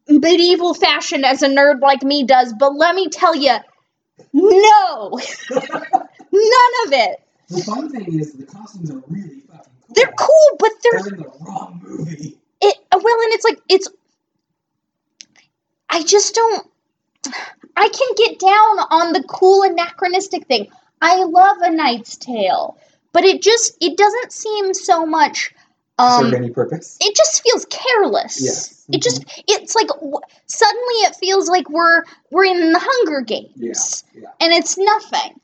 medieval 0.09 0.75
fashion 0.75 1.25
as 1.25 1.43
a 1.43 1.49
nerd 1.49 1.81
like 1.81 2.03
me 2.03 2.25
does, 2.25 2.53
but 2.53 2.75
let 2.75 2.95
me 2.95 3.09
tell 3.09 3.35
you, 3.35 3.57
no, 4.35 5.19
none 5.51 6.75
of 6.87 6.93
it. 6.93 7.24
The 7.49 7.63
fun 7.63 7.91
thing 7.91 8.19
is 8.19 8.33
the 8.33 8.47
costumes 8.47 8.91
are 8.91 9.03
really 9.09 9.41
fucking 9.41 9.73
cool. 9.87 9.95
They're 9.95 10.13
cool, 10.19 10.57
but 10.59 10.71
they're 10.83 11.03
They're 11.03 11.15
in 11.15 11.21
the 11.21 11.33
wrong 11.47 11.81
movie. 11.83 12.39
it 12.61 12.77
well 12.93 13.21
and 13.25 13.33
it's 13.33 13.45
like 13.45 13.61
it's 13.69 13.89
i 15.91 16.03
just 16.03 16.35
don't 16.35 16.67
i 17.77 17.89
can 17.89 18.09
get 18.17 18.39
down 18.39 18.79
on 18.91 19.13
the 19.13 19.23
cool 19.29 19.63
anachronistic 19.63 20.47
thing 20.47 20.69
i 21.03 21.23
love 21.25 21.59
a 21.61 21.71
knight's 21.71 22.17
tale 22.17 22.79
but 23.13 23.25
it 23.25 23.43
just 23.43 23.77
it 23.81 23.97
doesn't 23.97 24.33
seem 24.33 24.73
so 24.75 25.05
much 25.05 25.53
serve 25.99 26.27
um 26.27 26.35
any 26.35 26.51
purpose. 26.51 26.97
it 27.01 27.15
just 27.17 27.43
feels 27.43 27.67
careless 27.67 28.41
Yes. 28.43 28.85
it 28.93 29.03
just 29.03 29.25
it's 29.49 29.75
like 29.75 29.89
w- 29.89 30.19
suddenly 30.47 30.95
it 31.09 31.17
feels 31.17 31.49
like 31.49 31.69
we're 31.69 32.03
we're 32.31 32.45
in 32.45 32.73
the 32.73 32.81
hunger 32.83 33.21
games 33.21 34.05
Yeah, 34.15 34.23
yeah. 34.23 34.29
and 34.41 34.53
it's 34.53 34.77
nothing 34.79 35.39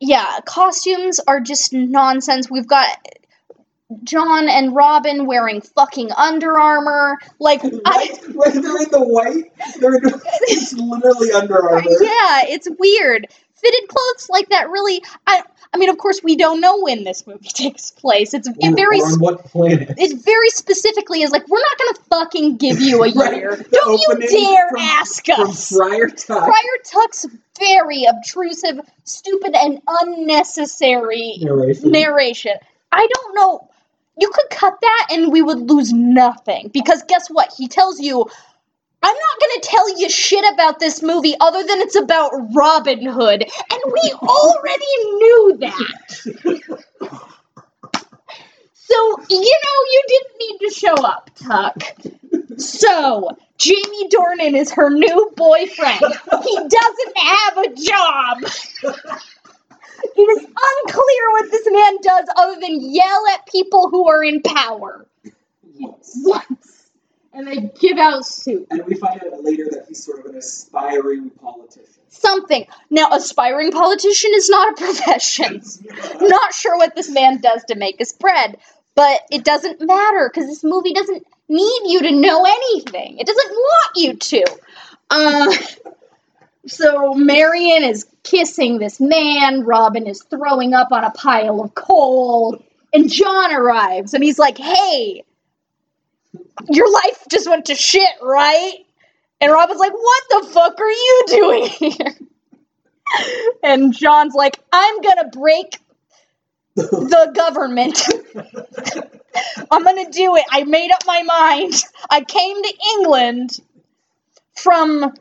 yeah 0.00 0.40
costumes 0.44 1.20
are 1.26 1.40
just 1.40 1.72
nonsense 1.72 2.50
we've 2.50 2.68
got 2.68 2.88
John 4.02 4.48
and 4.48 4.74
Robin 4.74 5.26
wearing 5.26 5.60
fucking 5.60 6.10
Under 6.10 6.58
Armour. 6.58 7.18
Like, 7.38 7.60
I, 7.64 7.68
Right, 7.84 8.34
right, 8.34 8.54
they're 8.54 8.82
in 8.82 8.90
the 8.90 9.04
white. 9.06 9.52
They're 9.78 9.94
in, 9.94 10.02
it's 10.48 10.72
literally 10.72 11.30
Under 11.30 11.68
Armour. 11.68 11.90
yeah, 12.00 12.42
it's 12.48 12.68
weird. 12.78 13.28
Fitted 13.56 13.88
clothes 13.88 14.28
like 14.30 14.48
that 14.50 14.68
really. 14.70 15.02
I, 15.26 15.42
I 15.72 15.78
mean, 15.78 15.88
of 15.90 15.98
course, 15.98 16.20
we 16.22 16.36
don't 16.36 16.60
know 16.60 16.82
when 16.82 17.04
this 17.04 17.26
movie 17.26 17.48
takes 17.52 17.90
place. 17.90 18.34
It's 18.34 18.48
it 18.48 18.76
very, 18.76 18.98
on 19.00 19.18
what 19.18 19.44
planet? 19.46 19.94
it 19.98 20.18
very 20.24 20.50
specifically 20.50 21.22
is 21.22 21.30
like 21.30 21.46
we're 21.48 21.60
not 21.60 21.78
gonna 21.78 21.98
fucking 22.10 22.56
give 22.58 22.80
you 22.80 23.02
a 23.02 23.10
Right, 23.14 23.36
year. 23.36 23.56
Don't 23.72 24.00
you 24.00 24.28
dare 24.28 24.68
from- 24.70 24.78
ask 24.80 25.24
From 25.26 25.40
us. 25.50 25.68
Friar 25.74 26.08
Tuck. 26.08 26.44
Friar 26.44 26.78
Tuck's 26.84 27.26
very 27.58 28.04
obtrusive, 28.04 28.80
stupid, 29.04 29.54
and 29.54 29.80
unnecessary 29.86 31.36
narration. 31.40 31.90
narration. 31.90 32.52
I 32.92 33.06
don't 33.14 33.34
know. 33.34 33.68
You 34.18 34.30
could 34.32 34.50
cut 34.50 34.74
that 34.80 35.08
and 35.12 35.30
we 35.32 35.42
would 35.42 35.70
lose 35.70 35.92
nothing. 35.92 36.68
Because 36.72 37.02
guess 37.08 37.28
what? 37.28 37.52
He 37.56 37.68
tells 37.68 38.00
you, 38.00 38.26
I'm 39.06 39.14
not 39.14 39.40
going 39.40 39.60
to 39.60 39.68
tell 39.68 40.00
you 40.00 40.10
shit 40.10 40.44
about 40.52 40.80
this 40.80 41.00
movie 41.00 41.36
other 41.38 41.62
than 41.62 41.80
it's 41.80 41.94
about 41.94 42.32
Robin 42.52 43.06
Hood. 43.06 43.42
And 43.42 43.80
we 43.92 44.12
already 44.22 44.96
knew 45.04 45.56
that. 45.60 46.10
So, 48.74 49.16
you 49.30 49.38
know, 49.38 49.78
you 49.92 50.02
didn't 50.08 50.38
need 50.40 50.58
to 50.58 50.74
show 50.74 50.94
up, 50.94 51.30
Tuck. 51.36 51.82
So, 52.58 53.36
Jamie 53.58 54.08
Dornan 54.08 54.58
is 54.58 54.72
her 54.72 54.90
new 54.90 55.32
boyfriend. 55.36 56.00
He 56.00 56.56
doesn't 56.56 57.18
have 57.18 57.58
a 57.58 57.74
job. 57.74 58.38
It 60.16 60.38
is 60.38 60.44
unclear 60.44 61.30
what 61.30 61.50
this 61.52 61.68
man 61.70 61.96
does 62.02 62.28
other 62.36 62.60
than 62.60 62.80
yell 62.80 63.24
at 63.34 63.46
people 63.46 63.88
who 63.88 64.08
are 64.08 64.24
in 64.24 64.42
power. 64.42 65.06
Yes. 65.76 66.26
And 67.36 67.46
they 67.46 67.70
give 67.78 67.98
out 67.98 68.24
soup. 68.24 68.66
And 68.70 68.82
we 68.86 68.94
find 68.94 69.22
out 69.22 69.44
later 69.44 69.68
that 69.72 69.84
he's 69.88 70.02
sort 70.02 70.20
of 70.20 70.24
an 70.24 70.36
aspiring 70.36 71.28
politician. 71.28 71.92
Something. 72.08 72.66
Now, 72.88 73.10
aspiring 73.12 73.72
politician 73.72 74.30
is 74.32 74.48
not 74.48 74.72
a 74.72 74.76
profession. 74.82 75.60
not 76.22 76.54
sure 76.54 76.78
what 76.78 76.96
this 76.96 77.10
man 77.10 77.42
does 77.42 77.62
to 77.64 77.74
make 77.74 77.98
his 77.98 78.14
bread, 78.14 78.56
but 78.94 79.20
it 79.30 79.44
doesn't 79.44 79.82
matter 79.82 80.30
because 80.32 80.48
this 80.48 80.64
movie 80.64 80.94
doesn't 80.94 81.26
need 81.46 81.80
you 81.84 82.00
to 82.04 82.12
know 82.12 82.42
anything. 82.42 83.18
It 83.18 83.26
doesn't 83.26 83.50
want 83.50 83.92
you 83.96 84.14
to. 84.14 84.46
Uh, 85.10 85.52
so 86.66 87.12
Marion 87.12 87.82
is 87.82 88.06
kissing 88.22 88.78
this 88.78 88.98
man. 88.98 89.64
Robin 89.64 90.06
is 90.06 90.22
throwing 90.22 90.72
up 90.72 90.90
on 90.90 91.04
a 91.04 91.10
pile 91.10 91.60
of 91.60 91.74
coal, 91.74 92.64
and 92.94 93.12
John 93.12 93.52
arrives 93.52 94.14
and 94.14 94.24
he's 94.24 94.38
like, 94.38 94.56
"Hey, 94.56 95.22
your 96.68 96.90
life 96.90 97.24
just 97.30 97.48
went 97.48 97.66
to 97.66 97.74
shit, 97.74 98.10
right?" 98.22 98.74
And 99.40 99.52
Robin's 99.52 99.80
like, 99.80 99.92
"What 99.92 100.22
the 100.30 100.48
fuck 100.48 100.80
are 100.80 100.90
you 100.90 101.24
doing 101.28 101.66
here?" 101.66 102.14
And 103.62 103.92
John's 103.94 104.34
like, 104.34 104.58
I'm 104.72 105.00
gonna 105.00 105.28
break 105.28 105.78
the 106.74 107.32
government. 107.34 108.00
I'm 109.70 109.84
gonna 109.84 110.10
do 110.10 110.36
it. 110.36 110.44
I 110.50 110.64
made 110.64 110.90
up 110.92 111.02
my 111.06 111.22
mind. 111.22 111.74
I 112.10 112.22
came 112.22 112.62
to 112.62 112.74
England 112.94 113.60
from 114.54 115.14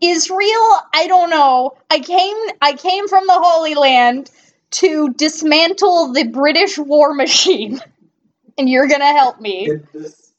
Israel. 0.00 0.76
I 0.94 1.06
don't 1.06 1.30
know. 1.30 1.76
I 1.90 2.00
came 2.00 2.36
I 2.60 2.74
came 2.74 3.08
from 3.08 3.26
the 3.26 3.38
Holy 3.38 3.74
Land 3.74 4.30
to 4.72 5.10
dismantle 5.10 6.12
the 6.12 6.24
British 6.28 6.78
war 6.78 7.14
machine. 7.14 7.80
And 8.58 8.68
you're 8.68 8.88
gonna 8.88 9.12
help 9.12 9.40
me. 9.40 9.68
In 9.68 9.86
this 9.92 10.32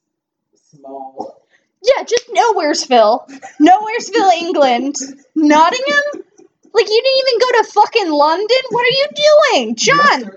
small. 0.55 1.41
Yeah, 1.83 2.03
just 2.03 2.27
Nowheresville. 2.29 3.27
Nowheresville, 3.61 4.31
England. 4.33 4.95
Nottingham? 5.35 6.23
Like, 6.73 6.89
you 6.89 7.01
didn't 7.03 7.27
even 7.27 7.39
go 7.39 7.51
to 7.63 7.71
fucking 7.71 8.11
London? 8.11 8.57
What 8.69 8.85
are 8.85 8.91
you 8.91 9.07
doing? 9.53 9.75
John! 9.75 10.31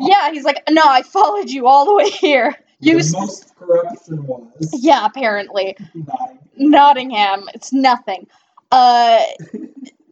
Yeah, 0.00 0.30
he's 0.30 0.44
like, 0.44 0.62
no, 0.70 0.82
I 0.84 1.02
followed 1.02 1.50
you 1.50 1.66
all 1.66 1.84
the 1.86 1.94
way 1.94 2.10
here. 2.10 2.54
You. 2.80 3.02
the 3.02 3.18
most 3.18 3.54
corruption 3.56 4.26
was 4.26 4.70
Yeah, 4.72 5.04
apparently. 5.06 5.76
not 5.94 6.38
Nottingham. 6.56 7.48
It's 7.54 7.72
nothing. 7.72 8.26
Uh. 8.70 9.20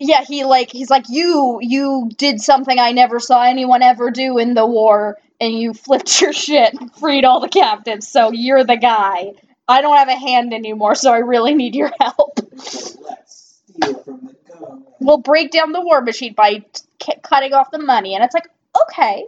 Yeah, 0.05 0.25
he 0.25 0.43
like 0.45 0.71
he's 0.73 0.91
like 0.91 1.05
you 1.09 1.61
you 1.63 2.11
did 2.17 2.41
something 2.41 2.77
I 2.77 2.91
never 2.91 3.21
saw 3.21 3.43
anyone 3.45 3.83
ever 3.83 4.11
do 4.11 4.37
in 4.37 4.55
the 4.55 4.67
war 4.67 5.17
and 5.43 5.53
you 5.59 5.75
flipped 5.75 6.21
your 6.23 6.33
shit 6.33 6.73
and 6.73 6.95
freed 6.95 7.25
all 7.27 7.41
the 7.41 7.49
captives. 7.49 8.09
So 8.09 8.31
you're 8.33 8.65
the 8.65 8.77
guy. 8.79 9.33
I 9.69 9.81
don't 9.83 9.97
have 9.97 10.09
a 10.09 10.17
hand 10.17 10.55
anymore, 10.55 10.95
so 10.95 11.13
I 11.13 11.19
really 11.19 11.55
need 11.55 11.75
your 11.75 11.91
help. 12.01 12.39
So 12.59 12.99
let's 13.03 13.61
steal 13.69 13.95
from 14.03 14.31
the 14.47 14.83
we'll 15.01 15.19
break 15.19 15.51
down 15.51 15.73
the 15.73 15.81
war 15.81 16.01
machine 16.01 16.33
by 16.35 16.65
c- 17.03 17.13
cutting 17.23 17.53
off 17.53 17.71
the 17.73 17.79
money. 17.79 18.15
And 18.15 18.23
it's 18.25 18.35
like, 18.35 18.49
okay, 18.89 19.25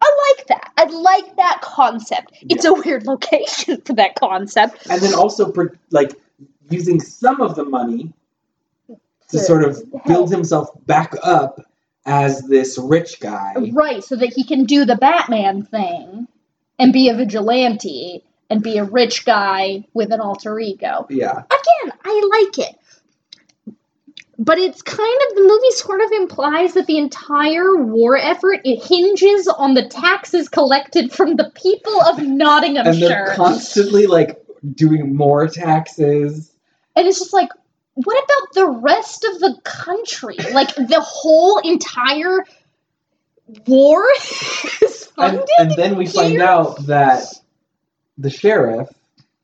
I 0.00 0.34
like 0.36 0.46
that. 0.48 0.72
I 0.76 0.84
like 0.86 1.36
that 1.36 1.60
concept. 1.62 2.32
It's 2.42 2.64
a 2.64 2.72
weird 2.74 3.06
location 3.06 3.80
for 3.82 3.92
that 3.94 4.16
concept. 4.16 4.86
and 4.90 5.00
then 5.00 5.14
also 5.14 5.52
like 5.90 6.12
using 6.70 7.00
some 7.00 7.40
of 7.40 7.54
the 7.54 7.64
money 7.64 8.12
to 8.88 8.96
To 9.30 9.38
sort 9.38 9.62
of 9.64 9.76
help. 9.76 10.04
build 10.06 10.30
himself 10.30 10.68
back 10.86 11.14
up 11.22 11.60
as 12.04 12.42
this 12.42 12.78
rich 12.78 13.20
guy. 13.20 13.54
Right, 13.72 14.02
so 14.02 14.16
that 14.16 14.32
he 14.32 14.44
can 14.44 14.64
do 14.64 14.84
the 14.84 14.96
Batman 14.96 15.62
thing 15.62 16.28
and 16.78 16.92
be 16.92 17.08
a 17.08 17.14
vigilante 17.14 18.24
and 18.50 18.62
be 18.62 18.78
a 18.78 18.84
rich 18.84 19.24
guy 19.24 19.84
with 19.94 20.12
an 20.12 20.20
alter 20.20 20.58
ego. 20.58 21.06
Yeah, 21.08 21.30
Again, 21.38 21.98
I 22.04 22.44
like 22.44 22.68
it. 22.68 22.76
But 24.38 24.58
it's 24.58 24.82
kind 24.82 25.20
of 25.28 25.36
the 25.36 25.42
movie 25.42 25.70
sort 25.76 26.00
of 26.00 26.10
implies 26.12 26.74
that 26.74 26.86
the 26.86 26.98
entire 26.98 27.76
war 27.76 28.16
effort 28.16 28.60
it 28.64 28.82
hinges 28.82 29.46
on 29.46 29.74
the 29.74 29.86
taxes 29.88 30.48
collected 30.48 31.12
from 31.12 31.36
the 31.36 31.52
people 31.54 32.00
of 32.02 32.18
Nottinghamshire. 32.20 32.92
and 32.92 33.02
they're 33.02 33.34
constantly 33.36 34.06
like 34.06 34.42
doing 34.74 35.14
more 35.14 35.46
taxes. 35.46 36.50
And 36.96 37.06
it's 37.06 37.20
just 37.20 37.32
like, 37.32 37.50
what 37.94 38.24
about 38.24 38.54
the 38.54 38.66
rest 38.80 39.24
of 39.24 39.38
the 39.40 39.58
country? 39.64 40.36
Like 40.52 40.74
the 40.74 41.00
whole 41.04 41.58
entire 41.58 42.44
war 43.66 44.04
is 44.82 45.08
And, 45.18 45.36
funded. 45.36 45.48
and 45.58 45.70
then 45.76 45.96
we 45.96 46.06
find 46.06 46.40
out 46.40 46.86
that 46.86 47.24
the 48.18 48.30
sheriff, 48.30 48.88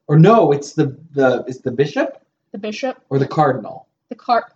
or 0.06 0.18
no, 0.18 0.52
it's 0.52 0.72
the 0.72 0.96
the 1.12 1.44
it's 1.46 1.61
the 1.61 1.70
bishop 1.72 2.22
the 2.52 2.58
bishop, 2.58 3.02
or 3.11 3.18
the 3.18 3.28
cardinal, 3.28 3.87
the 4.08 4.14
car, 4.14 4.50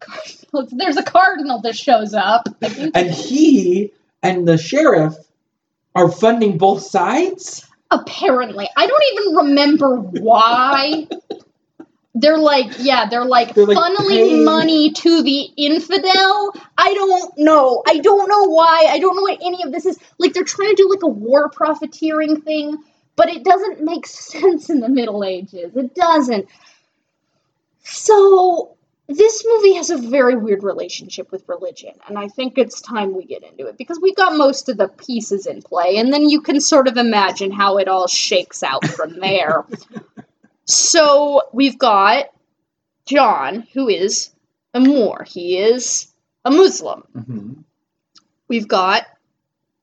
cardinal. 0.00 0.68
There's 0.76 0.96
a 0.96 1.02
cardinal 1.02 1.60
that 1.62 1.76
shows 1.76 2.12
up. 2.14 2.48
And 2.94 3.10
he 3.10 3.92
and 4.22 4.48
the 4.48 4.58
sheriff 4.58 5.14
are 5.94 6.10
funding 6.10 6.58
both 6.58 6.82
sides. 6.82 7.64
apparently, 7.92 8.68
I 8.76 8.86
don't 8.88 9.02
even 9.12 9.36
remember 9.36 9.96
why. 9.96 11.06
They're 12.18 12.38
like, 12.38 12.72
yeah, 12.78 13.06
they're 13.08 13.26
like 13.26 13.54
They're, 13.54 13.66
funneling 13.66 14.42
money 14.42 14.90
to 14.90 15.22
the 15.22 15.50
infidel. 15.58 16.54
I 16.78 16.94
don't 16.94 17.38
know. 17.38 17.82
I 17.86 17.98
don't 17.98 18.26
know 18.26 18.44
why. 18.44 18.86
I 18.88 18.98
don't 18.98 19.16
know 19.16 19.22
what 19.22 19.38
any 19.42 19.62
of 19.62 19.70
this 19.70 19.84
is. 19.84 19.98
Like, 20.16 20.32
they're 20.32 20.42
trying 20.42 20.70
to 20.70 20.76
do 20.76 20.88
like 20.88 21.02
a 21.02 21.08
war 21.08 21.50
profiteering 21.50 22.40
thing, 22.40 22.78
but 23.16 23.28
it 23.28 23.44
doesn't 23.44 23.82
make 23.82 24.06
sense 24.06 24.70
in 24.70 24.80
the 24.80 24.88
Middle 24.88 25.24
Ages. 25.24 25.76
It 25.76 25.94
doesn't. 25.94 26.48
So, 27.84 28.76
this 29.08 29.44
movie 29.46 29.74
has 29.74 29.90
a 29.90 29.98
very 29.98 30.36
weird 30.36 30.64
relationship 30.64 31.30
with 31.30 31.46
religion, 31.48 31.92
and 32.08 32.18
I 32.18 32.28
think 32.28 32.56
it's 32.56 32.80
time 32.80 33.14
we 33.14 33.26
get 33.26 33.44
into 33.44 33.66
it 33.66 33.76
because 33.76 34.00
we 34.00 34.14
got 34.14 34.36
most 34.36 34.70
of 34.70 34.78
the 34.78 34.88
pieces 34.88 35.46
in 35.46 35.60
play, 35.60 35.98
and 35.98 36.12
then 36.12 36.28
you 36.28 36.40
can 36.40 36.60
sort 36.60 36.88
of 36.88 36.96
imagine 36.96 37.52
how 37.52 37.76
it 37.76 37.88
all 37.88 38.08
shakes 38.08 38.62
out 38.62 38.86
from 38.86 39.20
there. 39.20 39.64
so, 40.66 41.42
we've 41.52 41.78
got 41.78 42.26
John, 43.06 43.66
who 43.72 43.88
is 43.88 44.30
a 44.74 44.80
Moor, 44.80 45.24
he 45.28 45.58
is 45.58 46.08
a 46.44 46.50
Muslim. 46.50 47.04
Mm-hmm. 47.16 47.52
We've 48.48 48.68
got 48.68 49.04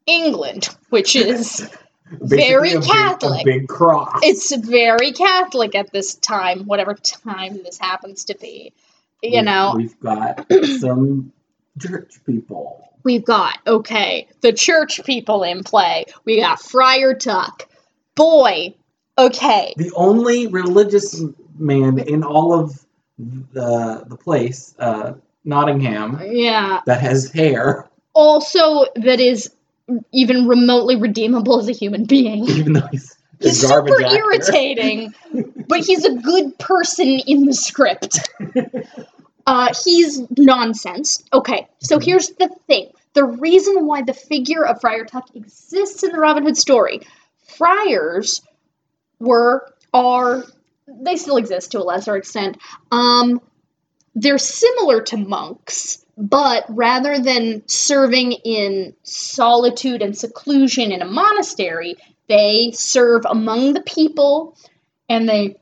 England, 0.05 0.67
which 0.89 1.15
is 1.17 1.69
Very 2.11 2.73
a 2.73 2.79
big- 2.79 2.89
Catholic. 2.89 3.41
a 3.41 3.45
big 3.45 3.67
cross. 3.67 4.19
it's 4.23 4.55
very 4.55 5.11
Catholic 5.13 5.75
at 5.75 5.91
this 5.91 6.15
time, 6.15 6.65
whatever 6.65 6.93
time 6.93 7.61
this 7.63 7.77
happens 7.79 8.25
to 8.25 8.35
be. 8.37 8.73
You 9.21 9.31
We've- 9.31 9.41
know, 9.43 9.73
we've 9.75 9.99
got 9.99 10.45
some 10.79 11.31
church 11.79 12.15
people. 12.25 12.89
we've 13.03 13.23
got 13.25 13.57
okay, 13.65 14.27
the 14.41 14.51
church 14.53 15.03
people 15.05 15.43
in 15.43 15.63
play. 15.63 16.05
We 16.25 16.39
got 16.41 16.61
Friar 16.61 17.13
Tuck. 17.15 17.67
Boy, 18.15 18.75
okay. 19.17 19.73
The 19.77 19.91
only 19.95 20.47
religious 20.47 21.21
man 21.57 21.99
in 21.99 22.23
all 22.23 22.53
of 22.53 22.85
the 23.17 24.03
the 24.07 24.17
place, 24.17 24.73
uh, 24.79 25.13
Nottingham, 25.45 26.19
Yeah. 26.25 26.81
that 26.85 27.01
has 27.01 27.31
hair, 27.31 27.89
Also 28.13 28.85
that 28.95 29.19
is 29.19 29.51
even 30.11 30.47
remotely 30.47 30.95
redeemable 30.95 31.59
as 31.59 31.67
a 31.67 31.73
human 31.73 32.05
being. 32.05 32.45
even 32.47 32.73
though 32.73 32.87
he's 32.91 33.15
He's 33.39 33.59
super 33.59 34.01
actor. 34.01 34.15
irritating, 34.15 35.13
but 35.67 35.79
he's 35.85 36.05
a 36.05 36.15
good 36.15 36.57
person 36.59 37.07
in 37.07 37.45
the 37.45 37.53
script. 37.53 38.19
Uh, 39.45 39.73
he's 39.83 40.21
nonsense. 40.37 41.21
Okay, 41.33 41.67
so 41.79 41.97
Mhm. 41.99 42.03
here's 42.05 42.29
the 42.29 42.49
thing. 42.67 42.87
The 43.13 43.25
reason 43.25 43.85
why 43.85 44.01
the 44.03 44.13
figure 44.13 44.65
of 44.65 44.79
Friar 44.79 45.03
Tuck 45.03 45.27
exists 45.35 46.03
in 46.03 46.11
the 46.13 46.19
Robin 46.19 46.43
Hood 46.43 46.55
story, 46.57 47.01
friars 47.57 48.41
were, 49.23 49.73
are, 49.93 50.43
they 50.87 51.15
still 51.15 51.37
exist 51.37 51.71
to 51.71 51.79
a 51.79 51.83
lesser 51.83 52.15
extent. 52.15 52.57
Um, 52.91 53.41
they're 54.15 54.37
similar 54.37 55.01
to 55.01 55.17
monks, 55.17 56.05
but 56.17 56.65
rather 56.69 57.19
than 57.19 57.63
serving 57.67 58.33
in 58.33 58.93
solitude 59.03 60.01
and 60.01 60.15
seclusion 60.15 60.91
in 60.91 61.01
a 61.01 61.05
monastery, 61.05 61.95
they 62.27 62.71
serve 62.73 63.23
among 63.25 63.73
the 63.73 63.81
people 63.81 64.57
and 65.09 65.27
they 65.27 65.55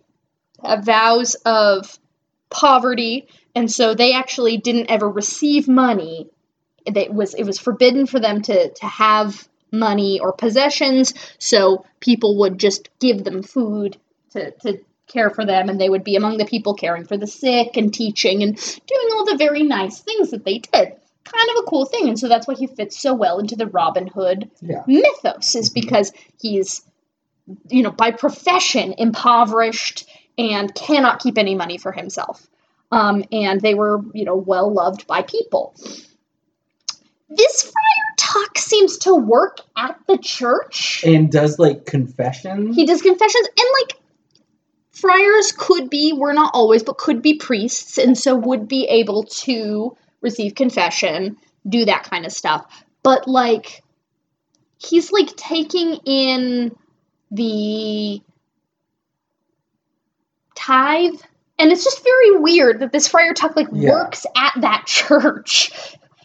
have 0.63 0.86
vows 0.86 1.36
of 1.45 1.97
poverty 2.50 3.28
and 3.56 3.71
so 3.71 3.95
they 3.95 4.13
actually 4.13 4.58
didn't 4.58 4.91
ever 4.91 5.10
receive 5.10 5.67
money 5.67 6.30
it 6.86 7.13
was 7.13 7.34
it 7.34 7.43
was 7.43 7.60
forbidden 7.60 8.06
for 8.06 8.19
them 8.19 8.41
to 8.41 8.69
to 8.74 8.86
have 8.86 9.47
money 9.71 10.19
or 10.19 10.34
possessions 10.34 11.13
so 11.39 11.86
people 11.99 12.38
would 12.39 12.57
just 12.60 12.89
give 12.99 13.23
them 13.23 13.41
food 13.41 13.97
to 14.31 14.51
to 14.51 14.79
care 15.07 15.29
for 15.29 15.45
them 15.45 15.67
and 15.69 15.79
they 15.79 15.89
would 15.89 16.03
be 16.03 16.15
among 16.15 16.38
the 16.38 16.45
people 16.45 16.73
caring 16.73 17.03
for 17.05 17.17
the 17.17 17.27
sick 17.27 17.75
and 17.75 17.93
teaching 17.93 18.43
and 18.43 18.55
doing 18.55 19.07
all 19.13 19.25
the 19.25 19.36
very 19.38 19.63
nice 19.63 19.99
things 19.99 20.31
that 20.31 20.45
they 20.45 20.60
did 20.60 20.93
kind 21.23 21.49
of 21.51 21.63
a 21.63 21.67
cool 21.69 21.86
thing 21.86 22.07
and 22.10 22.17
so 22.19 22.27
that's 22.27 22.47
why 22.47 22.55
he 22.55 22.67
fits 22.67 22.99
so 22.99 23.13
well 23.13 23.39
into 23.39 23.55
the 23.55 23.67
robin 23.67 24.07
hood 24.07 24.49
Yeah. 24.62 24.84
mythos 24.88 25.55
is 25.55 25.69
Mhm. 25.69 25.73
because 25.73 26.12
he's 26.39 26.81
you 27.69 27.84
know 27.84 27.91
by 27.91 28.12
profession 28.12 28.93
impoverished 28.97 30.10
and 30.38 30.73
cannot 30.75 31.19
keep 31.21 31.38
any 31.38 31.55
money 31.55 31.77
for 31.77 31.91
himself 31.91 32.47
um, 32.91 33.23
and 33.31 33.62
they 33.62 33.73
were 33.73 34.01
you 34.13 34.25
know 34.25 34.36
well 34.36 34.71
loved 34.73 35.07
by 35.07 35.21
people 35.23 35.75
this 37.36 37.63
friar 37.63 37.74
tuck 38.17 38.58
seems 38.58 38.98
to 39.00 39.15
work 39.15 39.60
at 39.78 39.98
the 40.08 40.17
church 40.17 41.04
and 41.06 41.32
does 41.32 41.58
like 41.60 41.86
confessions. 41.86 42.76
he 42.76 42.86
does 42.86 43.02
confessions 43.02 43.48
and 43.58 43.67
like 43.82 43.98
friars 44.91 45.54
could 45.58 45.89
be 45.89 46.13
we're 46.13 46.34
not 46.34 46.52
always 46.54 46.84
but 46.84 46.98
could 46.98 47.22
be 47.22 47.36
priests 47.36 47.98
and 47.98 48.17
so 48.17 48.36
would 48.36 48.67
be 48.67 48.86
able 48.88 49.24
to 49.24 49.96
receive 50.22 50.54
confession 50.56 51.38
do 51.67 51.86
that 51.86 52.04
kind 52.04 52.26
of 52.26 52.32
stuff 52.32 52.84
but 53.04 53.28
like 53.28 53.82
he's 54.78 55.12
like 55.12 55.36
taking 55.36 55.96
in 56.06 56.76
the 57.32 58.22
tithe 60.56 61.20
and 61.58 61.72
it's 61.72 61.84
just 61.84 62.04
very 62.04 62.38
weird 62.38 62.80
that 62.80 62.91
this 62.91 63.08
friar 63.08 63.34
tuck 63.34 63.56
like 63.56 63.67
Yeah. 63.72 63.91
works 63.91 64.26
at 64.36 64.54
that 64.62 64.84
church 64.88 65.72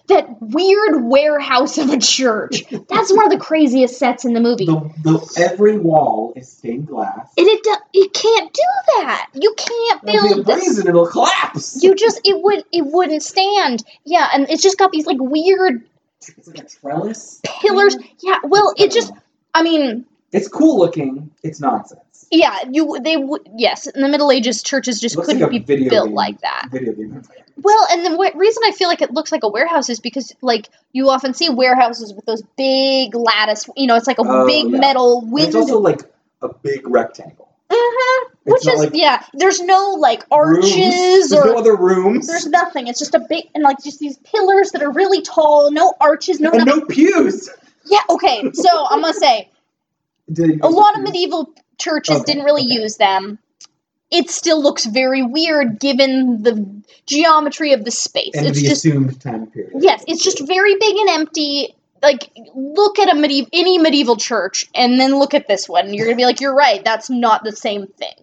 that 0.09 0.41
weird 0.41 1.05
warehouse 1.05 1.79
of 1.79 1.91
a 1.91 1.99
church 1.99 2.65
that's 2.89 3.13
one 3.13 3.25
of 3.25 3.31
the 3.31 3.39
craziest 3.39 3.99
sets 3.99 4.25
in 4.25 4.33
the 4.35 4.41
movie 4.41 4.67
the, 4.67 4.81
the 5.03 5.43
every 5.51 5.79
wall 5.79 6.33
is 6.37 6.49
stained 6.49 6.87
glass. 6.87 7.29
and 7.37 7.47
it 7.47 7.67
it 7.93 8.13
can't 8.13 8.53
do 8.53 8.63
that. 9.03 9.29
You 9.35 9.55
can't 9.57 10.03
build. 10.05 10.17
It'll 10.17 10.29
be 10.29 10.33
a 10.33 10.35
build 10.37 10.47
this. 10.47 10.65
brazen, 10.65 10.89
it'll 10.89 11.07
collapse. 11.07 11.83
You 11.83 11.95
just 11.95 12.21
it 12.25 12.41
would 12.43 12.65
it 12.73 12.85
wouldn't 12.87 13.23
stand. 13.23 13.85
Yeah, 14.05 14.29
and 14.33 14.49
it's 14.51 14.63
just 14.63 14.79
got 14.79 14.93
these 14.93 15.07
like 15.07 15.19
weird 15.21 15.85
It's 16.21 16.47
like 16.47 16.59
a 16.59 16.65
trellis. 16.65 17.41
pillars. 17.45 17.97
Yeah, 18.21 18.37
well, 18.45 18.75
it 18.77 18.93
just 18.93 19.13
I 19.55 19.63
mean, 19.63 20.05
It's 20.33 20.49
cool 20.49 20.79
looking. 20.79 21.31
It's 21.43 21.61
nonsense. 21.61 22.01
Yeah, 22.31 22.59
you 22.71 22.99
they 23.03 23.17
would 23.17 23.49
yes, 23.57 23.87
in 23.87 24.03
the 24.03 24.09
Middle 24.09 24.31
Ages 24.33 24.63
churches 24.63 25.01
just 25.01 25.17
couldn't 25.17 25.41
like 25.41 25.51
be 25.51 25.59
video 25.59 25.91
built 25.91 26.07
game. 26.09 26.15
like 26.15 26.41
that. 26.41 26.69
Video 26.71 26.93
game. 26.93 27.23
Well, 27.63 27.87
and 27.91 28.05
the 28.05 28.11
w- 28.11 28.31
reason 28.35 28.63
I 28.67 28.73
feel 28.73 28.89
like 28.89 29.01
it 29.03 29.13
looks 29.13 29.33
like 29.33 29.43
a 29.43 29.49
warehouse 29.49 29.89
is 29.89 30.01
because 30.01 30.35
like 30.43 30.69
you 30.93 31.09
often 31.09 31.35
see 31.35 31.49
warehouses 31.51 32.13
with 32.13 32.25
those 32.27 32.43
big 32.57 33.15
lattice, 33.15 33.69
you 33.77 33.87
know, 33.87 33.97
it's 33.97 34.07
like 34.07 34.19
a 34.19 34.25
Oh, 34.27 34.47
big 34.47 34.71
yeah. 34.71 34.79
metal 34.79 35.21
window. 35.23 35.47
It's 35.47 35.57
also 35.57 35.79
like 35.81 36.01
a 36.43 36.49
big 36.53 36.87
rectangle. 36.89 37.49
Mhm. 37.71 38.31
It's 38.45 38.65
Which 38.65 38.75
is 38.75 38.81
like 38.81 38.91
yeah, 38.95 39.25
there's 39.35 39.61
no 39.61 39.97
like 39.99 40.25
arches 40.31 41.31
There's 41.31 41.33
or 41.33 41.47
no 41.47 41.59
other 41.59 41.75
rooms. 41.77 42.27
There's 42.29 42.47
nothing. 42.47 42.87
It's 42.87 42.99
just 42.99 43.15
a 43.15 43.21
big 43.29 43.45
and 43.55 43.65
like 43.65 43.83
just 43.83 43.99
these 43.99 44.19
pillars 44.19 44.71
that 44.73 44.83
are 44.83 44.91
really 44.93 45.23
tall, 45.23 45.71
no 45.73 45.95
arches, 46.01 46.39
no. 46.41 46.51
and 46.53 46.65
nothing. 46.65 46.81
no 46.81 46.87
pews. 46.87 47.49
Yeah. 47.87 48.01
Okay. 48.11 48.53
So 48.53 48.69
I'm 48.91 49.01
gonna 49.01 49.15
say 49.15 49.49
a 50.63 50.69
lot 50.69 50.97
of 50.97 51.03
medieval 51.03 51.53
churches 51.79 52.17
Okay, 52.17 52.33
didn't 52.33 52.45
really 52.45 52.65
okay. 52.65 52.81
use 52.83 52.97
them. 52.97 53.39
It 54.11 54.31
still 54.31 54.63
looks 54.63 54.87
very 54.87 55.23
weird 55.23 55.81
given 55.81 56.43
the 56.43 56.65
geometry 57.07 57.73
of 57.73 57.85
the 57.85 57.91
space. 57.91 58.33
and 58.35 58.47
it's 58.47 58.61
the 58.61 58.69
just 58.69 58.85
assumed 58.85 59.21
time 59.21 59.47
period. 59.49 59.73
yes, 59.81 60.05
it's 60.07 60.23
just 60.23 60.47
very 60.47 60.75
big 60.77 60.97
and 60.97 61.09
empty. 61.11 61.75
Like 62.03 62.31
look 62.55 62.99
at 62.99 63.11
a 63.11 63.15
medieval 63.19 63.49
any 63.53 63.79
medieval 63.79 64.17
church 64.17 64.69
and 64.75 65.01
then 65.01 65.19
look 65.19 65.35
at 65.35 65.49
this 65.49 65.69
one. 65.69 65.93
You're 65.93 66.07
gonna 66.07 66.17
be 66.17 66.25
like, 66.25 66.41
you're 66.41 66.55
right. 66.55 66.85
That's 66.85 67.11
not 67.11 67.43
the 67.43 67.53
same 67.53 67.87
thing. 67.89 68.15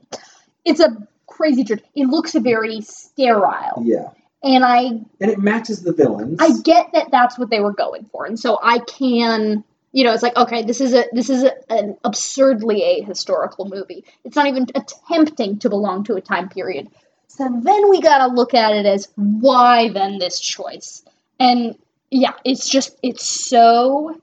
It's 0.64 0.80
a 0.80 0.96
crazy 1.28 1.64
church. 1.66 1.82
It 1.96 2.06
looks 2.08 2.34
very 2.34 2.80
sterile, 2.82 3.82
Yeah. 3.84 4.10
and 4.44 4.64
I 4.64 4.84
And 5.20 5.32
it 5.32 5.40
matches 5.40 5.82
the 5.82 5.92
villains. 5.92 6.38
I 6.40 6.52
get 6.62 6.92
that 6.94 7.12
that's 7.12 7.38
what 7.38 7.50
they 7.50 7.60
were 7.60 7.74
going 7.74 8.06
for, 8.12 8.26
and 8.26 8.40
so 8.40 8.58
I 8.64 8.80
can, 8.80 9.64
you 9.94 10.04
know, 10.04 10.12
it's 10.12 10.24
like 10.24 10.36
okay, 10.36 10.64
this 10.64 10.82
is 10.82 10.94
a 10.94 11.06
this 11.14 11.30
is 11.30 11.44
a, 11.44 11.54
an 11.72 11.98
absurdly 12.04 12.82
ahistorical 12.82 13.70
movie. 13.70 14.04
It's 14.26 14.36
not 14.36 14.48
even 14.48 14.66
attempting 14.76 15.60
to 15.60 15.70
belong 15.70 16.04
to 16.06 16.16
a 16.16 16.22
time 16.22 16.50
period. 16.50 16.90
So 17.28 17.48
then 17.64 17.90
we 17.90 18.02
gotta 18.02 18.34
look 18.34 18.56
at 18.56 18.74
it 18.74 18.88
as 18.88 19.08
why 19.16 19.90
then 19.90 20.18
this 20.18 20.40
choice, 20.40 21.04
and 21.40 21.78
yeah, 22.10 22.34
it's 22.44 22.68
just 22.68 22.98
it's 23.04 23.24
so 23.24 24.20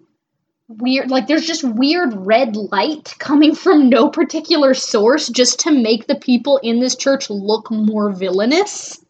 weird. 0.66 1.08
Like 1.08 1.28
there's 1.28 1.46
just 1.46 1.62
weird 1.62 2.14
red 2.14 2.56
light 2.56 3.14
coming 3.20 3.54
from 3.54 3.88
no 3.88 4.08
particular 4.08 4.74
source 4.74 5.28
just 5.28 5.60
to 5.60 5.70
make 5.70 6.08
the 6.08 6.16
people 6.16 6.58
in 6.58 6.80
this 6.80 6.96
church 6.96 7.30
look 7.30 7.70
more 7.70 8.10
villainous. 8.10 9.04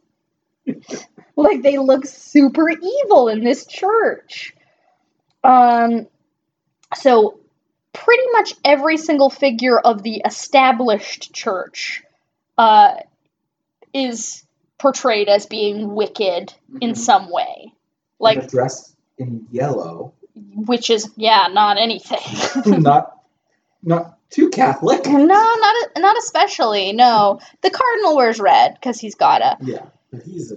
like 1.36 1.62
they 1.62 1.78
look 1.78 2.04
super 2.04 2.68
evil 2.68 3.28
in 3.28 3.44
this 3.44 3.64
church. 3.64 4.54
Um 5.42 6.06
so 6.96 7.38
pretty 7.92 8.22
much 8.32 8.54
every 8.64 8.96
single 8.96 9.30
figure 9.30 9.78
of 9.78 10.02
the 10.02 10.22
established 10.24 11.32
church 11.32 12.02
uh 12.58 12.94
is 13.92 14.44
portrayed 14.78 15.28
as 15.28 15.46
being 15.46 15.94
wicked 15.94 16.52
in 16.80 16.92
Mhm. 16.92 16.96
some 16.96 17.30
way. 17.30 17.72
Like 18.18 18.48
dressed 18.48 18.94
in 19.18 19.46
yellow. 19.50 20.12
which 20.54 20.90
is 20.90 21.10
yeah, 21.16 21.48
not 21.50 21.78
anything. 21.78 22.18
not 22.82 23.18
not 23.82 24.18
too 24.30 24.48
Catholic. 24.50 25.04
no, 25.06 25.24
not 25.26 25.76
not 25.98 26.16
especially. 26.18 26.92
No. 26.92 27.40
The 27.62 27.70
cardinal 27.70 28.16
wears 28.16 28.38
red 28.38 28.80
cuz 28.80 29.00
he's 29.00 29.14
got 29.16 29.38
to 29.38 29.56
Yeah, 29.62 29.86
but 30.12 30.22
he's 30.22 30.52
a 30.52 30.56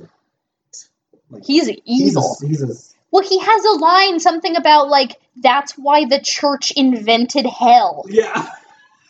like, 1.29 1.43
He's 1.45 1.67
he's 1.67 1.81
evil. 2.11 2.37
a, 2.41 2.45
he's 2.47 2.61
a 2.61 2.92
Well, 3.13 3.23
he 3.23 3.37
has 3.39 3.63
a 3.65 3.71
line, 3.77 4.19
something 4.19 4.55
about 4.57 4.89
like 4.89 5.21
that's 5.37 5.73
why 5.77 6.05
the 6.05 6.19
church 6.19 6.71
invented 6.75 7.45
hell. 7.45 8.05
yeah. 8.09 8.49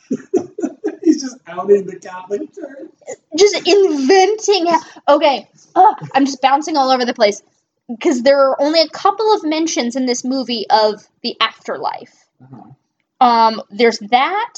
he's 1.04 1.22
just 1.22 1.38
outing 1.48 1.86
the 1.86 1.96
Catholic 1.98 2.54
Church. 2.54 2.92
Just 3.38 3.56
inventing. 3.68 4.66
he- 4.68 4.78
Okay, 5.08 5.50
Ugh, 5.76 6.10
I'm 6.14 6.26
just 6.26 6.42
bouncing 6.42 6.76
all 6.78 6.92
over 6.92 7.06
the 7.06 7.14
place 7.14 7.42
because 7.88 8.22
there 8.24 8.40
are 8.50 8.62
only 8.62 8.82
a 8.82 8.90
couple 8.90 9.34
of 9.36 9.44
mentions 9.46 9.96
in 9.96 10.06
this 10.06 10.24
movie 10.26 10.66
of 10.70 11.08
the 11.22 11.36
afterlife. 11.40 12.14
Uh-huh. 12.44 13.26
Um, 13.26 13.62
there's 13.70 14.00
that, 14.00 14.56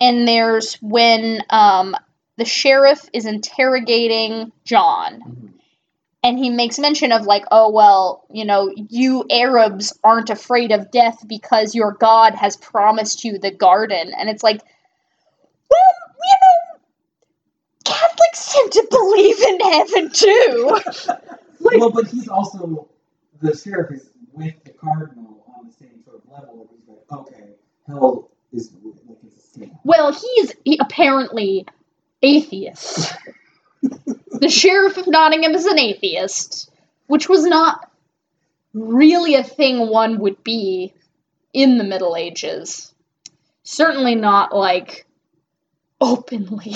and 0.00 0.26
there's 0.26 0.74
when 0.82 1.40
um 1.50 1.94
the 2.36 2.44
sheriff 2.44 3.08
is 3.12 3.26
interrogating 3.26 4.50
John. 4.64 5.20
Mhm. 5.22 5.47
And 6.22 6.38
he 6.38 6.50
makes 6.50 6.78
mention 6.78 7.12
of 7.12 7.26
like 7.26 7.44
oh 7.50 7.70
well 7.70 8.24
you 8.30 8.44
know 8.44 8.72
you 8.76 9.24
arabs 9.30 9.96
aren't 10.04 10.30
afraid 10.30 10.72
of 10.72 10.90
death 10.90 11.26
because 11.26 11.74
your 11.74 11.92
god 11.92 12.34
has 12.34 12.56
promised 12.56 13.24
you 13.24 13.38
the 13.38 13.50
garden 13.50 14.12
and 14.18 14.28
it's 14.28 14.42
like 14.42 14.60
well 15.70 15.80
you 16.24 16.36
know 16.42 16.80
catholics 17.84 18.52
tend 18.52 18.72
to 18.72 18.86
believe 18.90 19.40
in 19.40 19.60
heaven 19.60 20.10
too 20.12 20.80
Like- 21.60 21.80
well, 21.80 21.90
but 21.90 22.06
he's 22.06 22.28
also 22.28 22.88
the 23.42 23.56
sheriff 23.56 23.90
is 23.90 24.10
with 24.32 24.54
the 24.64 24.70
cardinal 24.70 25.44
on 25.58 25.66
the 25.66 25.72
same 25.72 26.00
sort 26.04 26.22
of 26.24 26.30
level. 26.30 26.56
Where 26.56 26.66
he's 26.70 26.86
like, 26.88 27.20
okay, 27.20 27.48
hell 27.86 28.30
is 28.52 28.70
like 29.08 29.18
it's 29.26 29.54
a 29.56 29.58
scam. 29.58 29.76
well 29.82 30.12
he's 30.12 30.54
he, 30.64 30.78
apparently 30.80 31.66
atheist 32.22 33.12
the 34.40 34.48
sheriff 34.48 34.96
of 34.96 35.06
nottingham 35.06 35.54
is 35.54 35.66
an 35.66 35.78
atheist 35.78 36.70
which 37.06 37.28
was 37.28 37.44
not 37.44 37.90
really 38.74 39.34
a 39.34 39.42
thing 39.42 39.88
one 39.88 40.18
would 40.20 40.42
be 40.44 40.94
in 41.52 41.78
the 41.78 41.84
middle 41.84 42.16
ages. 42.16 42.94
Certainly 43.62 44.14
not 44.14 44.54
like 44.54 45.06
openly. 46.00 46.74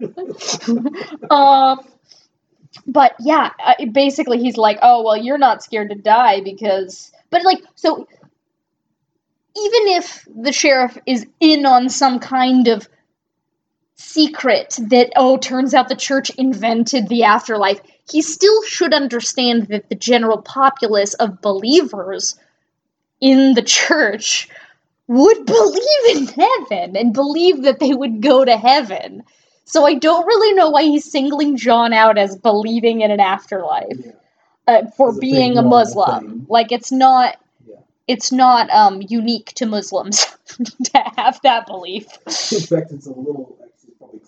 Um 1.30 1.80
but 2.86 3.16
yeah 3.18 3.50
basically 3.90 4.38
he's 4.38 4.56
like 4.56 4.78
oh 4.82 5.02
well 5.02 5.16
you're 5.16 5.38
not 5.38 5.64
scared 5.64 5.90
to 5.90 5.96
die 5.96 6.40
because 6.40 7.10
but 7.30 7.44
like 7.44 7.58
so 7.74 8.06
even 9.56 9.88
if 9.88 10.28
the 10.32 10.52
sheriff 10.52 10.96
is 11.04 11.26
in 11.40 11.66
on 11.66 11.88
some 11.88 12.20
kind 12.20 12.68
of 12.68 12.88
secret 13.98 14.78
that 14.88 15.12
oh 15.16 15.36
turns 15.36 15.74
out 15.74 15.88
the 15.88 15.96
church 15.96 16.30
invented 16.30 17.08
the 17.08 17.24
afterlife. 17.24 17.80
He 18.10 18.22
still 18.22 18.62
should 18.62 18.94
understand 18.94 19.66
that 19.68 19.88
the 19.90 19.94
general 19.96 20.40
populace 20.40 21.14
of 21.14 21.42
believers 21.42 22.36
in 23.20 23.54
the 23.54 23.62
church 23.62 24.48
would 25.08 25.44
believe 25.44 26.16
in 26.16 26.26
heaven 26.28 26.96
and 26.96 27.12
believe 27.12 27.62
that 27.64 27.80
they 27.80 27.92
would 27.92 28.22
go 28.22 28.44
to 28.44 28.56
heaven. 28.56 29.22
So 29.64 29.84
i 29.84 29.94
don't 29.94 30.24
really 30.26 30.54
know 30.54 30.70
why 30.70 30.84
he's 30.84 31.10
singling 31.10 31.56
john 31.58 31.92
out 31.92 32.16
as 32.16 32.36
believing 32.36 33.02
in 33.02 33.10
an 33.10 33.20
afterlife 33.20 33.98
Yeah. 33.98 34.12
uh, 34.66 34.86
for 34.96 35.12
being 35.18 35.58
a 35.58 35.62
muslim. 35.62 36.46
like 36.48 36.72
it's 36.72 36.90
not 36.92 37.36
Yeah. 37.68 37.76
it's 38.06 38.32
not 38.32 38.70
um 38.70 39.02
unique 39.06 39.52
to 39.56 39.66
muslims 39.66 40.24
to 40.84 41.02
have 41.18 41.38
that 41.42 41.66
belief. 41.66 42.06
In 42.52 42.60
fact, 42.60 42.92
it's 42.92 43.06
a 43.06 43.10
little 43.12 43.57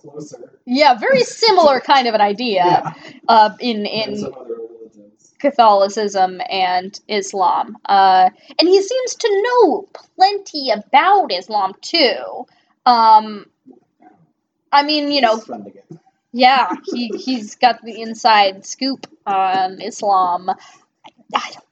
closer. 0.01 0.39
yeah 0.67 0.95
very 0.99 1.21
similar 1.25 1.81
kind 1.93 2.07
of 2.09 2.15
an 2.15 2.21
idea 2.21 2.65
Yeah. 2.65 2.93
uh 3.29 3.51
in 3.61 3.87
in 3.87 4.17
some 4.19 4.35
other 4.35 4.55
religions. 4.55 5.35
catholicism 5.39 6.41
and 6.51 7.01
islam 7.09 7.77
uh 7.87 8.31
and 8.59 8.69
he 8.69 8.81
seems 8.83 9.15
to 9.17 9.29
know 9.47 9.89
plenty 10.17 10.71
about 10.71 11.33
islam 11.33 11.73
too 11.83 12.47
um 12.87 13.47
i 14.73 14.83
mean 14.83 15.11
you 15.13 15.21
know 15.21 15.37
It's 15.37 15.47
fun 15.47 15.65
to 15.65 15.71
get. 15.71 15.85
yeah 16.33 16.67
he 16.93 17.09
he's 17.09 17.55
got 17.57 17.83
the 17.83 18.01
inside 18.01 18.65
scoop 18.67 19.07
on 19.27 19.81
islam 19.81 20.51
i, 20.51 20.55
I 21.35 21.51
don't 21.55 21.57
know 21.57 21.70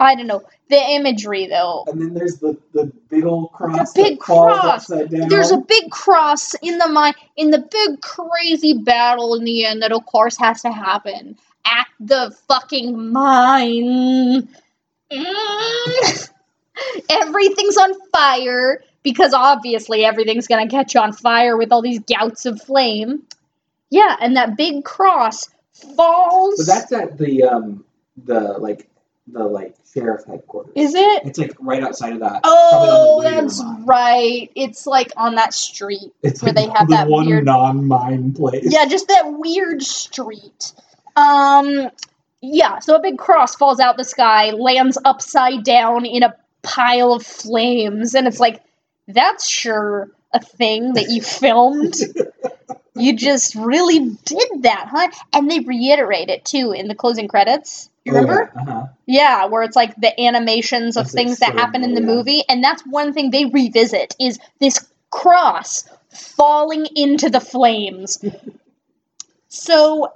i 0.00 0.14
don't 0.14 0.26
know 0.26 0.42
the 0.68 0.76
imagery 0.76 1.46
though 1.46 1.84
And 1.88 2.00
then 2.00 2.14
there's 2.14 2.38
the, 2.38 2.58
the 2.72 2.86
big 3.08 3.24
old 3.24 3.52
cross. 3.52 3.92
The 3.92 4.02
big 4.02 4.18
cross. 4.18 4.90
Upside 4.90 5.10
down. 5.10 5.28
there's 5.28 5.52
a 5.52 5.58
big 5.58 5.90
cross 5.90 6.54
in 6.54 6.78
the 6.78 6.88
mine 6.88 7.14
in 7.36 7.50
the 7.50 7.58
big 7.60 8.00
crazy 8.00 8.74
battle 8.74 9.34
in 9.36 9.44
the 9.44 9.64
end 9.64 9.82
that 9.82 9.92
of 9.92 10.04
course 10.06 10.36
has 10.38 10.62
to 10.62 10.72
happen 10.72 11.36
at 11.64 11.86
the 12.00 12.34
fucking 12.48 13.12
mine 13.12 14.48
Mm. 15.12 16.30
everything's 17.10 17.76
on 17.76 17.94
fire 18.10 18.82
because 19.04 19.32
obviously 19.32 20.04
everything's 20.04 20.48
gonna 20.48 20.68
catch 20.68 20.96
on 20.96 21.12
fire 21.12 21.56
with 21.56 21.70
all 21.72 21.80
these 21.80 22.00
gouts 22.00 22.44
of 22.44 22.60
flame 22.60 23.22
yeah 23.90 24.16
and 24.20 24.36
that 24.36 24.56
big 24.56 24.84
cross 24.84 25.48
falls 25.94 26.56
But 26.58 26.66
that's 26.66 26.92
at 26.92 27.18
the 27.18 27.44
um 27.44 27.84
the 28.24 28.40
like 28.58 28.88
the 29.28 29.44
like 29.44 29.74
sheriff 29.92 30.24
headquarters. 30.26 30.72
is 30.76 30.94
it 30.94 31.22
It's 31.26 31.38
like 31.38 31.54
right 31.60 31.82
outside 31.82 32.12
of 32.12 32.20
that. 32.20 32.40
oh 32.44 32.68
probably 32.70 32.90
on 32.90 33.06
the 33.08 33.18
way 33.18 33.24
to 33.24 33.30
the 33.30 33.42
that's 33.42 33.86
right 33.88 34.50
it's 34.54 34.86
like 34.86 35.12
on 35.16 35.34
that 35.34 35.52
street 35.52 36.12
It's 36.22 36.42
where 36.42 36.52
like 36.52 36.66
they 36.66 36.70
have 36.78 36.88
the 36.88 36.94
that 36.96 37.08
one 37.08 37.26
weird- 37.26 37.44
non-mine 37.46 38.34
place. 38.34 38.64
Yeah, 38.68 38.86
just 38.86 39.08
that 39.08 39.24
weird 39.26 39.82
street. 39.82 40.72
Um 41.16 41.90
yeah, 42.42 42.78
so 42.78 42.94
a 42.94 43.00
big 43.00 43.18
cross 43.18 43.56
falls 43.56 43.80
out 43.80 43.96
the 43.96 44.04
sky, 44.04 44.50
lands 44.50 44.98
upside 45.04 45.64
down 45.64 46.04
in 46.06 46.22
a 46.22 46.36
pile 46.62 47.12
of 47.14 47.24
flames, 47.26 48.14
and 48.14 48.26
it's 48.28 48.38
like, 48.38 48.62
that's 49.08 49.48
sure 49.48 50.10
a 50.32 50.38
thing 50.40 50.92
that 50.94 51.08
you 51.10 51.22
filmed. 51.22 51.94
you 52.96 53.16
just 53.16 53.54
really 53.54 54.00
did 54.24 54.62
that, 54.62 54.88
huh? 54.90 55.08
And 55.32 55.50
they 55.50 55.60
reiterate 55.60 56.28
it 56.30 56.44
too 56.44 56.72
in 56.72 56.88
the 56.88 56.94
closing 56.94 57.28
credits. 57.28 57.90
You 58.04 58.12
Oh, 58.12 58.20
remember? 58.20 58.52
Yeah. 58.54 58.62
Uh-huh. 58.62 58.86
Yeah, 59.06 59.44
where 59.46 59.62
it's 59.62 59.76
like 59.76 59.94
the 59.96 60.18
animations 60.20 60.96
of 60.96 61.04
That's 61.04 61.14
things 61.14 61.38
that 61.40 61.54
happen 61.54 61.84
in 61.84 61.94
the 61.94 62.00
yeah. 62.00 62.06
movie, 62.06 62.42
and 62.48 62.62
that's 62.62 62.82
one 62.82 63.12
thing 63.12 63.30
they 63.30 63.44
revisit 63.46 64.14
is 64.20 64.38
this 64.60 64.84
cross 65.10 65.84
falling 66.10 66.86
into 66.96 67.30
the 67.30 67.40
flames. 67.40 68.24
so 69.48 70.12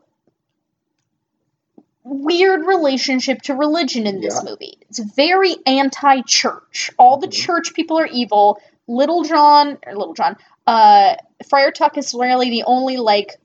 weird 2.05 2.67
relationship 2.67 3.43
to 3.43 3.55
religion 3.55 4.07
in 4.07 4.21
this 4.21 4.41
Yeah. 4.43 4.51
movie. 4.51 4.79
It's 4.89 4.99
very 4.99 5.57
anti-church. 5.67 6.91
All 6.99 7.19
the 7.19 7.29
Mhm. 7.29 7.33
church 7.33 7.75
people 7.75 7.99
are 7.99 8.07
evil. 8.07 8.61
Little 8.89 9.23
John 9.23 9.79
or 9.87 9.95
Little 9.95 10.15
John, 10.15 10.37
uh 10.67 11.15
Friar 11.49 11.71
Tuck 11.71 11.97
is 11.99 12.15
really 12.15 12.51
the 12.51 12.65
only 12.65 12.97
like 12.97 13.39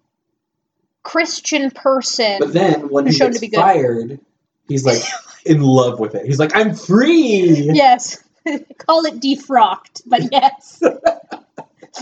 Christian 1.04 1.72
person. 1.72 2.38
But 2.40 2.54
then 2.54 2.90
when 2.90 3.06
he 3.06 3.14
Shown 3.14 3.32
to 3.32 3.40
gets 3.40 3.56
fired, 3.56 4.20
he's 4.68 4.86
like 4.86 5.02
in 5.46 5.62
love 5.62 6.00
with 6.00 6.16
it. 6.16 6.26
He's 6.26 6.40
like, 6.40 6.56
I'm 6.56 6.76
free. 6.76 7.70
Yes. 7.74 8.24
Call 8.78 9.06
it 9.06 9.20
defrocked, 9.20 10.02
but 10.06 10.22
yes. 10.32 10.82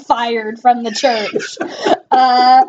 Fired 0.08 0.60
from 0.60 0.84
the 0.84 0.92
church. 0.92 1.58
Uh 2.10 2.66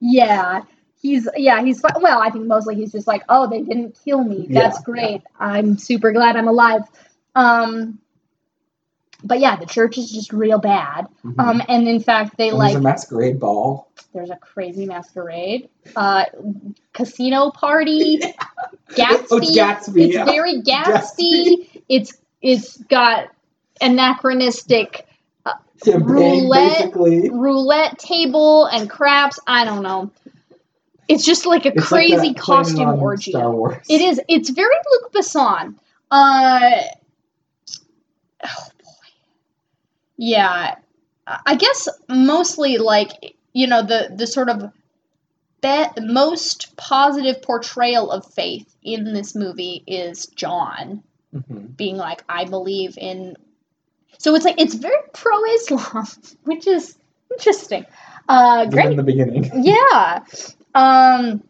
yeah. 0.00 0.62
He's 1.00 1.28
yeah, 1.36 1.62
he's 1.62 1.82
well, 2.00 2.20
I 2.20 2.30
think 2.30 2.46
mostly 2.46 2.74
he's 2.74 2.90
just 2.90 3.06
like, 3.06 3.22
"Oh, 3.28 3.48
they 3.48 3.62
didn't 3.62 3.96
kill 4.04 4.24
me. 4.24 4.48
That's 4.50 4.78
Yeah, 4.78 4.82
great. 4.84 5.22
I'm 5.38 5.78
super 5.78 6.10
glad 6.10 6.34
I'm 6.36 6.48
alive." 6.48 6.82
Um 7.36 8.00
but 9.24 9.40
yeah, 9.40 9.56
the 9.56 9.66
church 9.66 9.98
is 9.98 10.10
just 10.10 10.32
real 10.32 10.58
bad. 10.58 11.06
Mhm. 11.24 11.38
Um 11.38 11.62
and 11.68 11.88
in 11.88 12.00
fact, 12.00 12.36
they 12.36 12.48
And 12.50 12.58
like 12.58 12.72
there's 12.72 12.80
a 12.84 12.88
masquerade 12.88 13.40
ball. 13.40 13.88
there's 14.12 14.30
a 14.30 14.36
crazy 14.36 14.86
masquerade, 14.86 15.68
uh 15.96 16.24
casino 16.92 17.50
party, 17.50 18.18
Gatsby. 18.90 19.26
Oh, 19.30 19.38
it's 19.38 19.56
Gatsby. 19.56 20.04
It's 20.06 20.14
yeah. 20.14 20.24
very 20.24 20.60
Gatsby. 20.62 21.82
It's 21.88 22.14
it's 22.42 22.76
got 22.84 23.28
anachronistic 23.80 25.06
Champagne, 25.84 26.06
roulette. 26.06 26.78
basically. 26.78 27.28
roulette 27.30 27.98
table 27.98 28.64
and 28.66 28.88
craps. 28.88 29.38
I 29.46 29.64
don't 29.66 29.82
know. 29.82 30.10
It's 31.08 31.22
just 31.24 31.44
like 31.44 31.66
a 31.66 31.72
It's 31.74 31.86
crazy 31.86 32.32
Planet 32.32 32.38
costume 32.38 32.88
orgy. 33.02 33.30
Star 33.32 33.50
Wars. 33.52 33.84
It 33.88 34.00
is. 34.00 34.18
It's 34.28 34.48
very 34.50 34.74
Luc 35.02 35.12
Besson. 35.12 35.74
Uh, 36.10 36.80
oh. 38.44 38.48
Yeah, 40.16 40.76
I 41.26 41.56
guess 41.56 41.88
mostly 42.08 42.78
like 42.78 43.36
you 43.52 43.66
know 43.66 43.82
the 43.82 44.12
the 44.14 44.26
sort 44.26 44.48
of 44.48 44.72
be- 45.62 46.00
most 46.02 46.76
positive 46.76 47.42
portrayal 47.42 48.10
of 48.10 48.26
faith 48.32 48.74
in 48.82 49.12
this 49.12 49.34
movie 49.34 49.82
is 49.86 50.26
John 50.26 51.02
Mhm. 51.34 51.76
being 51.76 51.96
like, 51.96 52.22
I 52.28 52.44
believe 52.44 52.96
in. 52.98 53.36
So 54.18 54.34
it's 54.34 54.44
like 54.44 54.60
it's 54.60 54.74
very 54.74 54.96
pro-Islam, 55.12 56.06
which 56.44 56.66
is 56.66 56.96
interesting. 57.32 57.84
Uh, 58.28 58.66
great 58.66 58.90
in 58.90 58.96
the 58.96 59.02
beginning. 59.02 59.50
yeah 59.62 60.24
um 60.74 61.42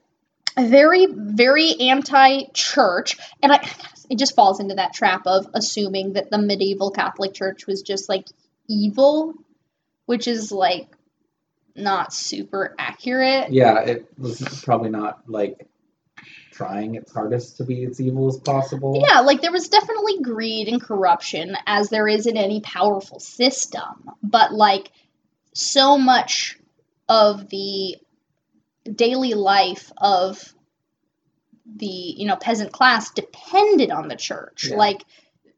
very 0.58 1.06
very 1.10 1.74
anti-church 1.80 3.16
and 3.42 3.52
i 3.52 3.68
it 4.10 4.18
just 4.18 4.34
falls 4.34 4.60
into 4.60 4.74
that 4.74 4.92
trap 4.94 5.22
of 5.26 5.46
assuming 5.54 6.12
that 6.14 6.30
the 6.30 6.38
medieval 6.38 6.90
catholic 6.90 7.32
church 7.34 7.66
was 7.66 7.82
just 7.82 8.08
like 8.08 8.26
evil 8.68 9.34
which 10.06 10.28
is 10.28 10.52
like 10.52 10.88
not 11.74 12.12
super 12.12 12.74
accurate 12.78 13.52
Yeah, 13.52 13.80
it 13.80 14.06
was 14.16 14.40
probably 14.64 14.88
not 14.90 15.28
like 15.28 15.66
trying 16.52 16.94
its 16.94 17.12
hardest 17.12 17.58
to 17.58 17.64
be 17.64 17.84
as 17.84 18.00
evil 18.00 18.28
as 18.28 18.38
possible. 18.38 19.04
yeah 19.10 19.20
like 19.20 19.42
there 19.42 19.52
was 19.52 19.68
definitely 19.68 20.20
greed 20.22 20.68
and 20.68 20.80
corruption 20.80 21.54
as 21.66 21.90
there 21.90 22.08
is 22.08 22.26
in 22.26 22.36
any 22.38 22.60
powerful 22.62 23.20
system 23.20 24.10
but 24.22 24.52
like 24.54 24.90
so 25.52 25.98
much 25.98 26.58
of 27.08 27.48
the 27.50 27.96
daily 28.90 29.34
life 29.34 29.92
of 29.98 30.54
the 31.76 31.86
you 31.86 32.26
know 32.26 32.36
peasant 32.36 32.72
class 32.72 33.10
depended 33.10 33.90
on 33.90 34.08
the 34.08 34.16
church 34.16 34.68
Yeah. 34.70 34.76
like 34.76 35.04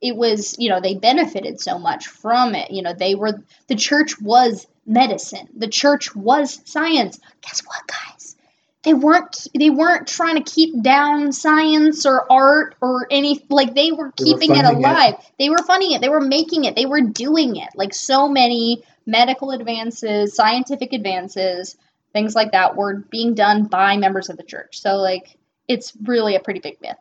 it 0.01 0.16
was 0.16 0.57
you 0.59 0.68
know 0.68 0.80
they 0.80 0.94
benefited 0.94 1.61
so 1.61 1.78
much 1.78 2.07
from 2.07 2.55
it. 2.55 2.70
You 2.70 2.82
know 2.82 2.92
they 2.94 3.14
were 3.14 3.42
the 3.66 3.74
church 3.74 4.20
was 4.20 4.66
medicine. 4.86 5.49
The 5.57 5.68
church 5.68 6.14
was 6.14 6.61
science. 6.64 7.18
Guess 7.42 7.62
what 7.66 7.82
guys? 7.86 8.36
They 8.84 8.94
weren't 8.94 9.49
they 9.59 9.70
weren't 9.70 10.07
trying 10.07 10.42
to 10.42 10.51
keep 10.51 10.80
down 10.82 11.32
science 11.32 12.07
or 12.07 12.30
art 12.30 12.76
or 12.80 13.07
any 13.11 13.44
like 13.51 13.74
they 13.74 13.92
were 13.92 14.12
They 14.16 14.24
were 14.24 14.38
keeping 14.38 14.57
it 14.57 14.64
funding 14.64 14.84
it. 14.84 14.86
alive. 14.86 15.14
They 15.38 15.51
were 15.51 15.59
funding 15.59 15.92
it. 15.92 16.01
They 16.01 16.09
were 16.09 16.20
making 16.20 16.64
it. 16.64 16.76
They 16.76 16.86
were 16.86 17.01
doing 17.01 17.57
it. 17.57 17.68
Like 17.74 17.92
so 17.92 18.28
many 18.28 18.84
medical 19.05 19.51
advances 19.51 20.34
scientific 20.34 20.92
advances 20.92 21.76
things 22.12 22.34
like 22.34 22.53
that 22.53 22.76
were 22.76 22.96
being 23.11 23.34
done 23.34 23.64
by 23.64 23.96
members 23.96 24.30
of 24.30 24.36
the 24.36 24.42
church. 24.42 24.80
So 24.80 24.96
like 24.96 25.36
it's 25.66 25.92
really 26.05 26.36
a 26.36 26.40
pretty 26.40 26.61
big 26.61 26.80
myth 26.80 26.96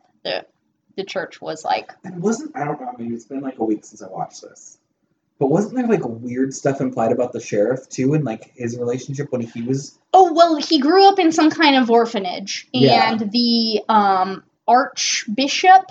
the 0.98 1.04
church 1.04 1.40
was 1.40 1.64
like 1.64 1.92
And 2.04 2.20
wasn't 2.20 2.54
I 2.54 2.64
don't 2.64 2.78
know, 2.80 2.92
maybe 2.98 3.14
it's 3.14 3.24
been 3.24 3.40
like 3.40 3.58
a 3.58 3.64
week 3.64 3.84
since 3.84 4.02
I 4.02 4.08
watched 4.08 4.42
this. 4.42 4.76
But 5.38 5.46
wasn't 5.46 5.76
there 5.76 5.86
like 5.86 6.04
weird 6.04 6.52
stuff 6.52 6.80
implied 6.80 7.12
about 7.12 7.32
the 7.32 7.40
sheriff 7.40 7.88
too 7.88 8.12
and 8.14 8.24
like 8.24 8.52
his 8.56 8.76
relationship 8.76 9.30
when 9.30 9.40
he 9.40 9.62
was 9.62 9.96
Oh 10.12 10.32
well, 10.32 10.56
he 10.56 10.80
grew 10.80 11.08
up 11.08 11.18
in 11.20 11.30
some 11.32 11.50
kind 11.50 11.76
of 11.76 11.90
orphanage, 11.90 12.66
Yeah. 12.72 13.12
and 13.12 13.30
the 13.30 13.82
um, 13.88 14.42
archbishop 14.66 15.84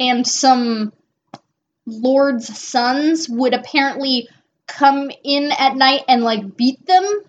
and 0.00 0.26
some 0.26 0.92
lord's 1.86 2.58
sons 2.58 3.28
would 3.28 3.54
apparently 3.54 4.28
come 4.66 5.10
in 5.24 5.50
at 5.52 5.76
night 5.76 6.02
and 6.08 6.22
like 6.22 6.56
beat 6.56 6.84
them 6.86 7.22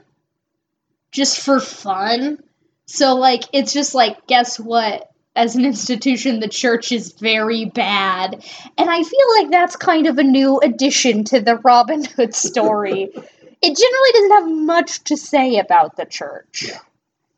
just 1.12 1.40
for 1.40 1.60
fun. 1.60 2.40
So 2.88 3.16
like 3.16 3.44
it's 3.54 3.72
just 3.74 3.94
like 3.94 4.26
guess 4.26 4.60
what? 4.60 5.11
As 5.36 5.56
an 5.56 5.66
institution, 5.66 6.40
the 6.40 6.50
church 6.50 6.92
is 6.92 7.14
very 7.14 7.66
bad. 7.66 8.44
And 8.78 8.90
I 8.90 9.04
feel 9.04 9.36
like 9.38 9.50
that's 9.50 9.76
kind 9.76 10.08
of 10.08 10.18
a 10.18 10.24
new 10.24 10.60
addition 10.60 11.24
to 11.26 11.40
the 11.40 11.56
Robin 11.58 12.04
Hood 12.04 12.36
story. 12.36 13.04
it 13.62 13.78
generally 13.78 14.12
doesn't 14.14 14.32
have 14.32 14.66
much 14.66 15.04
to 15.06 15.16
say 15.16 15.58
about 15.58 15.96
the 15.96 16.06
church. 16.06 16.66
Yeah. 16.68 16.80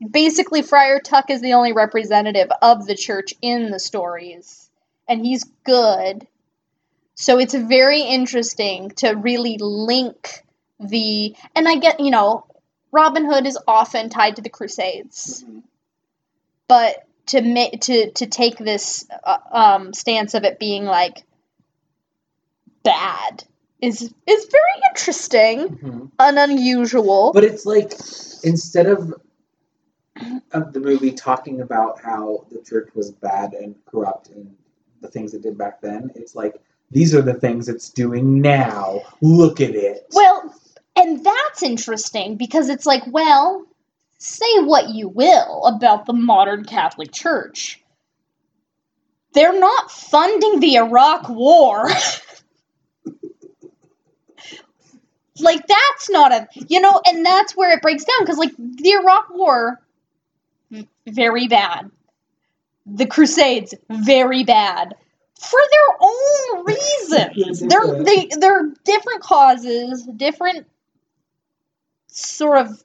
Basically, 0.10 0.64
Friar 0.64 1.00
Tuck 1.00 1.30
is 1.30 1.42
the 1.42 1.54
only 1.54 1.72
representative 1.72 2.50
of 2.62 2.88
the 2.88 2.96
church 2.96 3.34
in 3.42 3.72
the 3.72 3.80
stories, 3.80 4.70
and 5.08 5.26
he's 5.26 5.46
good. 5.64 6.28
So 7.16 7.40
it's 7.40 7.54
very 7.54 8.02
interesting 8.02 8.90
to 8.98 9.12
really 9.12 9.58
link 9.60 10.44
the. 10.80 11.36
And 11.56 11.68
I 11.68 11.76
get, 11.76 12.00
you 12.00 12.12
know, 12.12 12.46
Robin 12.94 13.26
Hood 13.26 13.48
is 13.48 13.58
often 13.68 14.10
tied 14.10 14.38
to 14.38 14.42
the 14.42 14.50
Crusades 14.50 15.44
mm-hmm. 15.44 15.60
but 16.68 17.06
to 17.28 17.42
ma- 17.42 17.78
to 17.82 18.12
to 18.12 18.26
take 18.28 18.58
this 18.58 19.06
uh, 19.24 19.38
um, 19.52 19.94
stance 19.94 20.34
of 20.34 20.44
it 20.44 20.60
being 20.60 20.86
like 20.86 21.24
bad 22.84 23.44
is 23.82 24.02
is 24.02 24.46
very 24.52 24.82
interesting 24.90 26.12
and 26.20 26.40
unusual. 26.40 27.32
But 27.34 27.44
it's 27.44 27.66
like 27.66 27.94
instead 28.44 28.88
of 28.88 29.14
of 30.52 30.74
the 30.74 30.80
movie 30.80 31.12
talking 31.12 31.62
about 31.62 32.00
how 32.02 32.46
the 32.52 32.62
church 32.62 32.90
was 32.94 33.12
bad 33.12 33.54
and 33.54 33.76
corrupt 33.86 34.30
and 34.30 34.56
the 35.02 35.08
things 35.08 35.34
it 35.34 35.42
did 35.42 35.58
back 35.58 35.82
then, 35.82 36.12
it's 36.16 36.36
like 36.36 36.56
these 36.92 37.16
are 37.16 37.22
the 37.22 37.34
things 37.34 37.68
it's 37.68 37.90
doing 37.90 38.42
now. 38.42 39.02
Look 39.22 39.60
at 39.60 39.76
it. 39.76 40.06
well, 40.12 40.54
and 40.96 41.26
that's 41.26 41.64
interesting 41.64 42.38
because 42.38 42.70
it's 42.70 42.86
like, 42.86 43.04
well, 43.08 43.66
say 44.24 44.60
what 44.60 44.90
you 44.90 45.10
will 45.10 45.66
about 45.66 46.06
the 46.06 46.14
modern 46.14 46.64
Catholic 46.64 47.12
Church. 47.12 47.82
They're 49.34 49.60
not 49.60 49.92
funding 49.92 50.60
the 50.60 50.76
Iraq 50.76 51.28
War. 51.28 51.90
like 55.40 55.66
that's 55.68 56.10
not 56.10 56.32
a 56.32 56.48
you 56.68 56.80
know 56.80 57.02
and 57.08 57.26
that's 57.26 57.58
where 57.58 57.76
it 57.76 57.82
breaks 57.82 58.04
down 58.04 58.18
because 58.20 58.38
like 58.38 58.56
the 58.56 58.92
iraq 58.92 59.30
war 59.32 59.82
very 61.08 61.48
bad 61.48 61.90
the 62.86 63.08
crusades 63.08 63.74
very 63.90 64.44
bad 64.44 64.94
for 65.40 65.60
their 65.72 65.98
own 66.02 66.66
reasons 66.66 67.60
they're 67.68 68.04
they 68.04 68.30
they're 68.40 68.72
different 68.86 69.22
causes 69.22 70.08
different 70.16 70.68
sort 72.08 72.60
of 72.60 72.84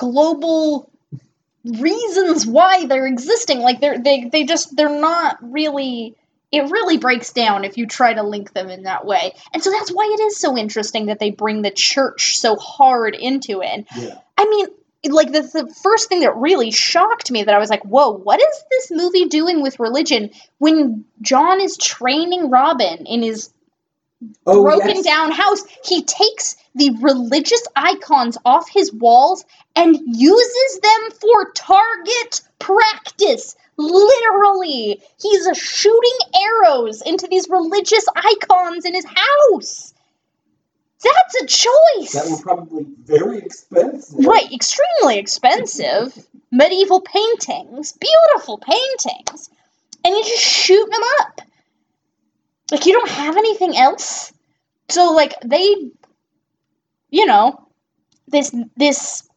global 0.00 0.90
reasons 1.62 2.46
why 2.46 2.86
they're 2.86 3.06
existing 3.06 3.60
like 3.60 3.80
they're 3.80 3.98
they 3.98 4.24
they 4.32 4.44
just 4.44 4.74
they're 4.74 4.98
not 4.98 5.36
really 5.42 6.16
it 6.50 6.70
really 6.70 6.96
breaks 6.96 7.32
down 7.32 7.64
if 7.64 7.76
you 7.76 7.86
try 7.86 8.12
to 8.12 8.22
link 8.22 8.52
them 8.52 8.70
in 8.70 8.82
that 8.82 9.06
way. 9.06 9.34
And 9.54 9.62
so 9.62 9.70
that's 9.70 9.90
why 9.90 10.10
it 10.18 10.20
is 10.20 10.36
so 10.36 10.56
interesting 10.58 11.06
that 11.06 11.20
they 11.20 11.30
bring 11.30 11.62
the 11.62 11.70
church 11.70 12.38
so 12.38 12.56
hard 12.56 13.14
into 13.14 13.60
it. 13.62 13.68
And 13.68 13.86
Yeah. 13.94 14.18
I 14.36 14.48
mean, 14.48 15.12
like 15.12 15.30
the, 15.30 15.42
the 15.42 15.72
first 15.82 16.08
thing 16.08 16.20
that 16.20 16.34
really 16.34 16.72
shocked 16.72 17.30
me 17.30 17.44
that 17.44 17.54
I 17.54 17.58
was 17.58 17.70
like, 17.70 17.84
whoa, 17.84 18.10
what 18.10 18.40
is 18.40 18.64
this 18.68 18.90
movie 18.90 19.26
doing 19.26 19.62
with 19.62 19.78
religion 19.78 20.30
when 20.58 21.04
John 21.22 21.60
is 21.60 21.76
training 21.76 22.50
Robin 22.50 23.06
in 23.06 23.22
his 23.22 23.50
Oh, 24.46 24.62
broken 24.62 24.96
yes. 24.96 25.04
down 25.04 25.32
house, 25.32 25.62
he 25.84 26.02
takes 26.02 26.56
the 26.74 26.96
religious 27.00 27.62
icons 27.74 28.36
off 28.44 28.68
his 28.68 28.92
walls 28.92 29.44
and 29.74 29.96
uses 30.06 30.80
them 30.80 31.10
for 31.20 31.52
target 31.52 32.42
practice. 32.58 33.56
Literally, 33.78 35.00
he's 35.20 35.58
shooting 35.58 36.18
arrows 36.34 37.00
into 37.00 37.26
these 37.28 37.48
religious 37.48 38.04
icons 38.14 38.84
in 38.84 38.94
his 38.94 39.06
house. 39.06 39.94
That's 41.02 41.42
a 41.42 41.46
choice. 41.46 42.12
That 42.12 42.30
were 42.30 42.42
probably 42.42 42.86
very 43.04 43.38
expensive. 43.38 44.22
Right, 44.26 44.52
extremely 44.52 45.18
expensive 45.18 46.26
medieval 46.50 47.00
paintings, 47.00 47.92
beautiful 47.92 48.58
paintings, 48.58 49.48
and 50.04 50.14
you 50.14 50.24
just 50.24 50.42
shoot 50.42 50.90
them 50.90 51.00
up. 51.20 51.40
Like 52.70 52.86
you 52.86 52.92
don't 52.92 53.10
have 53.10 53.36
anything 53.36 53.76
else. 53.76 54.32
So 54.88 55.12
like 55.12 55.34
they 55.44 55.90
you 57.10 57.26
know, 57.26 57.68
this 58.28 58.54
this 58.76 59.28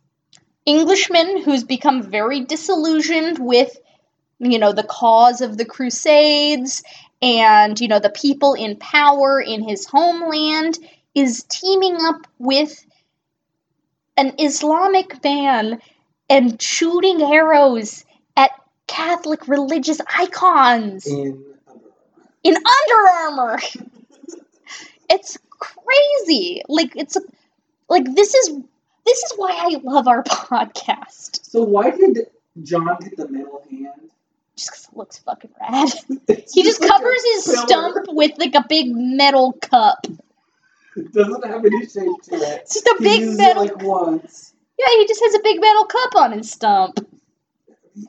Englishman 0.65 1.41
who's 1.41 1.63
become 1.63 2.03
very 2.03 2.41
disillusioned 2.41 3.39
with 3.39 3.75
you 4.39 4.59
know 4.59 4.71
the 4.71 4.83
cause 4.83 5.41
of 5.41 5.57
the 5.57 5.65
crusades 5.65 6.83
and 7.21 7.79
you 7.79 7.87
know 7.87 7.99
the 7.99 8.09
people 8.09 8.53
in 8.53 8.77
power 8.77 9.41
in 9.41 9.67
his 9.67 9.85
homeland 9.85 10.77
is 11.15 11.43
teaming 11.49 11.97
up 12.01 12.27
with 12.39 12.85
an 14.17 14.33
Islamic 14.39 15.23
man 15.23 15.79
and 16.29 16.61
shooting 16.61 17.21
arrows 17.21 18.05
at 18.37 18.51
Catholic 18.87 19.47
religious 19.47 19.99
icons 20.17 21.07
In 21.07 21.43
in 22.43 22.55
Under 22.55 23.09
Armour. 23.11 23.59
it's 25.09 25.37
crazy. 25.49 26.61
Like 26.67 26.93
it's 26.95 27.17
like 27.89 28.05
this 28.15 28.33
is 28.33 28.57
This 29.05 29.17
is 29.23 29.33
why 29.35 29.51
I 29.53 29.79
love 29.83 30.07
our 30.07 30.23
podcast. 30.27 31.45
So 31.45 31.63
why 31.63 31.91
did 31.91 32.27
John 32.63 32.85
get 33.01 33.17
the 33.17 33.27
metal 33.27 33.63
hand? 33.69 34.09
Just 34.55 34.69
because 34.71 34.87
it 34.91 34.97
looks 34.97 35.17
fucking 35.19 35.51
rad. 35.59 35.89
He 36.53 36.63
just 36.63 36.79
like 36.81 36.89
a 36.89 36.93
covers 36.93 37.23
his 37.33 37.45
pillar. 37.45 37.57
stump 37.67 38.05
with 38.09 38.31
like 38.37 38.55
a 38.55 38.63
big 38.69 38.87
metal 38.95 39.53
cup. 39.53 40.05
It 40.95 41.11
doesn't 41.11 41.43
have 41.45 41.65
any 41.65 41.85
shape 41.87 42.21
to 42.23 42.35
it. 42.35 42.61
It's 42.61 42.73
just 42.75 42.85
a 42.87 42.95
He 42.99 43.03
big 43.03 43.37
metal. 43.37 43.63
it 43.63 43.73
like 43.75 43.83
once. 43.83 44.53
yeah, 44.77 44.85
he 44.91 45.07
just 45.07 45.21
has 45.23 45.33
a 45.35 45.39
big 45.43 45.59
metal 45.59 45.85
cup 45.85 46.15
on 46.17 46.31
his 46.33 46.51
stump. 46.51 46.99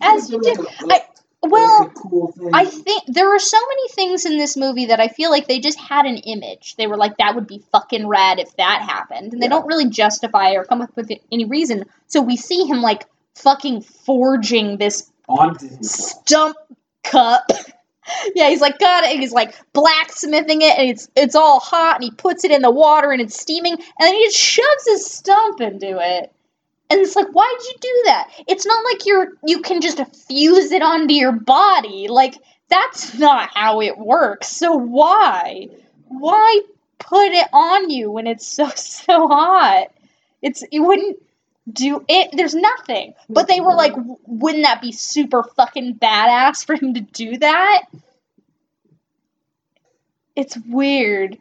As 0.02 0.30
you 0.30 0.38
Like 0.40 0.56
do. 0.58 0.66
a- 0.90 0.92
I- 0.94 1.08
Well, 1.50 1.90
cool. 1.94 2.34
I 2.52 2.64
think 2.66 3.04
there 3.06 3.34
are 3.34 3.38
so 3.38 3.58
many 3.58 3.88
things 3.90 4.26
in 4.26 4.38
this 4.38 4.56
movie 4.56 4.86
that 4.86 5.00
I 5.00 5.08
feel 5.08 5.30
like 5.30 5.48
they 5.48 5.60
just 5.60 5.78
had 5.78 6.06
an 6.06 6.16
image. 6.18 6.76
They 6.76 6.86
were 6.86 6.96
like, 6.96 7.16
that 7.18 7.34
would 7.34 7.46
be 7.46 7.62
fucking 7.72 8.06
rad 8.06 8.38
if 8.38 8.56
that 8.56 8.82
happened. 8.82 9.32
And 9.32 9.42
they 9.42 9.46
Yeah. 9.46 9.50
don't 9.50 9.66
really 9.66 9.88
justify 9.88 10.52
or 10.52 10.64
come 10.64 10.82
up 10.82 10.96
with 10.96 11.10
any 11.32 11.44
reason. 11.44 11.84
So 12.06 12.20
we 12.20 12.36
see 12.36 12.64
him 12.66 12.82
like 12.82 13.06
fucking 13.36 13.82
forging 13.82 14.78
this 14.78 15.10
stump 15.82 16.56
cup. 17.02 17.44
yeah, 18.34 18.50
he's 18.50 18.60
like 18.60 18.78
got 18.78 19.04
it. 19.04 19.18
He's 19.18 19.32
like 19.32 19.54
blacksmithing 19.72 20.62
it, 20.62 20.78
and 20.78 20.90
it's 20.90 21.08
it's 21.16 21.34
all 21.34 21.60
hot, 21.60 21.96
and 21.96 22.04
he 22.04 22.10
puts 22.10 22.44
it 22.44 22.50
in 22.50 22.62
the 22.62 22.70
water, 22.70 23.12
and 23.12 23.20
it's 23.22 23.40
steaming, 23.40 23.72
and 23.72 23.82
then 23.98 24.14
he 24.14 24.26
just 24.26 24.38
shoves 24.38 24.86
his 24.88 25.06
stump 25.06 25.60
into 25.60 25.98
it. 26.00 26.33
And 26.94 27.02
it's 27.02 27.16
like, 27.16 27.26
why'd 27.26 27.60
you 27.64 27.74
do 27.80 28.02
that? 28.04 28.30
It's 28.46 28.64
not 28.64 28.84
like 28.84 29.04
you're 29.04 29.32
you 29.44 29.62
can 29.62 29.80
just 29.80 29.98
fuse 30.28 30.70
it 30.70 30.80
onto 30.80 31.12
your 31.12 31.32
body. 31.32 32.06
Like 32.06 32.36
that's 32.68 33.18
not 33.18 33.50
how 33.52 33.80
it 33.80 33.98
works. 33.98 34.46
So 34.46 34.76
why? 34.76 35.70
Why 36.06 36.60
put 37.00 37.32
it 37.32 37.48
on 37.52 37.90
you 37.90 38.12
when 38.12 38.28
it's 38.28 38.46
so 38.46 38.68
so 38.76 39.26
hot? 39.26 39.88
It's 40.40 40.62
you 40.70 40.84
wouldn't 40.84 41.20
do 41.68 42.04
it. 42.08 42.30
There's 42.32 42.54
nothing. 42.54 43.14
But 43.28 43.48
they 43.48 43.60
were 43.60 43.74
like, 43.74 43.94
wouldn't 44.28 44.62
that 44.62 44.80
be 44.80 44.92
super 44.92 45.42
fucking 45.42 45.96
badass 45.96 46.64
for 46.64 46.76
him 46.76 46.94
to 46.94 47.00
do 47.00 47.38
that? 47.38 47.86
It's 50.36 50.56
weird. 50.58 51.38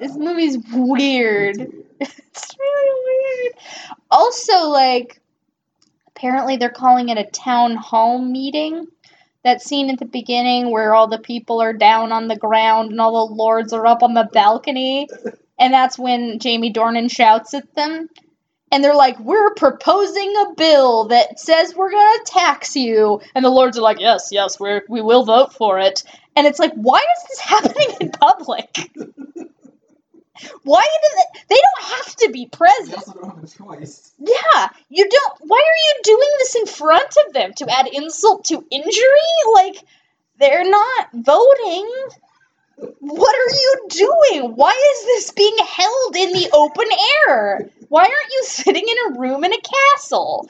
This 0.00 0.16
movie's 0.16 0.56
weird. 0.72 1.83
It's 2.36 2.56
really 2.58 3.44
weird. 3.44 3.54
Also, 4.10 4.68
like, 4.68 5.20
apparently 6.08 6.56
they're 6.56 6.68
calling 6.68 7.08
it 7.08 7.18
a 7.18 7.24
town 7.24 7.76
hall 7.76 8.18
meeting. 8.18 8.86
That 9.44 9.60
scene 9.62 9.90
at 9.90 9.98
the 9.98 10.06
beginning 10.06 10.70
where 10.70 10.94
all 10.94 11.06
the 11.06 11.18
people 11.18 11.60
are 11.60 11.74
down 11.74 12.12
on 12.12 12.28
the 12.28 12.36
ground 12.36 12.90
and 12.90 13.00
all 13.00 13.28
the 13.28 13.34
lords 13.34 13.72
are 13.72 13.86
up 13.86 14.02
on 14.02 14.14
the 14.14 14.28
balcony. 14.32 15.06
And 15.58 15.72
that's 15.72 15.98
when 15.98 16.38
Jamie 16.38 16.72
Dornan 16.72 17.10
shouts 17.10 17.52
at 17.54 17.74
them. 17.74 18.08
And 18.72 18.82
they're 18.82 18.96
like, 18.96 19.18
We're 19.20 19.54
proposing 19.54 20.34
a 20.36 20.54
bill 20.54 21.04
that 21.08 21.38
says 21.38 21.74
we're 21.76 21.90
going 21.90 22.18
to 22.24 22.32
tax 22.32 22.74
you. 22.74 23.20
And 23.34 23.44
the 23.44 23.50
lords 23.50 23.78
are 23.78 23.82
like, 23.82 24.00
Yes, 24.00 24.30
yes, 24.32 24.58
we're, 24.58 24.82
we 24.88 25.02
will 25.02 25.24
vote 25.24 25.52
for 25.52 25.78
it. 25.78 26.02
And 26.34 26.46
it's 26.46 26.58
like, 26.58 26.72
Why 26.74 26.98
is 26.98 27.28
this 27.28 27.38
happening 27.40 27.96
in 28.00 28.10
public? 28.10 28.90
Why 30.62 30.82
do 30.82 31.16
they, 31.16 31.40
they 31.48 31.60
don't 31.60 31.96
have 31.96 32.16
to 32.16 32.30
be 32.30 32.46
present? 32.46 32.96
also 32.96 33.12
don't 33.12 33.34
have 33.34 33.44
a 33.44 33.46
choice. 33.46 34.12
Yeah, 34.18 34.68
you 34.88 35.08
don't. 35.08 35.34
Why 35.40 35.58
are 35.58 35.82
you 35.86 36.02
doing 36.02 36.28
this 36.38 36.56
in 36.56 36.66
front 36.66 37.14
of 37.26 37.32
them 37.32 37.52
to 37.54 37.68
add 37.68 37.86
insult 37.86 38.46
to 38.46 38.64
injury? 38.70 39.34
Like, 39.54 39.76
they're 40.38 40.68
not 40.68 41.08
voting. 41.12 41.90
What 42.98 43.36
are 43.36 43.54
you 43.54 43.86
doing? 43.88 44.56
Why 44.56 44.70
is 44.70 45.04
this 45.04 45.30
being 45.32 45.56
held 45.58 46.16
in 46.16 46.32
the 46.32 46.50
open 46.52 46.86
air? 47.28 47.70
Why 47.88 48.02
aren't 48.02 48.32
you 48.32 48.42
sitting 48.44 48.84
in 48.88 49.14
a 49.14 49.18
room 49.20 49.44
in 49.44 49.52
a 49.52 49.60
castle? 49.60 50.48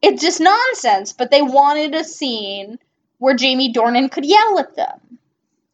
It's 0.00 0.22
just 0.22 0.40
nonsense, 0.40 1.12
but 1.12 1.30
they 1.30 1.42
wanted 1.42 1.94
a 1.94 2.04
scene 2.04 2.78
where 3.18 3.34
Jamie 3.34 3.72
Dornan 3.72 4.10
could 4.10 4.24
yell 4.24 4.58
at 4.58 4.76
them. 4.76 5.18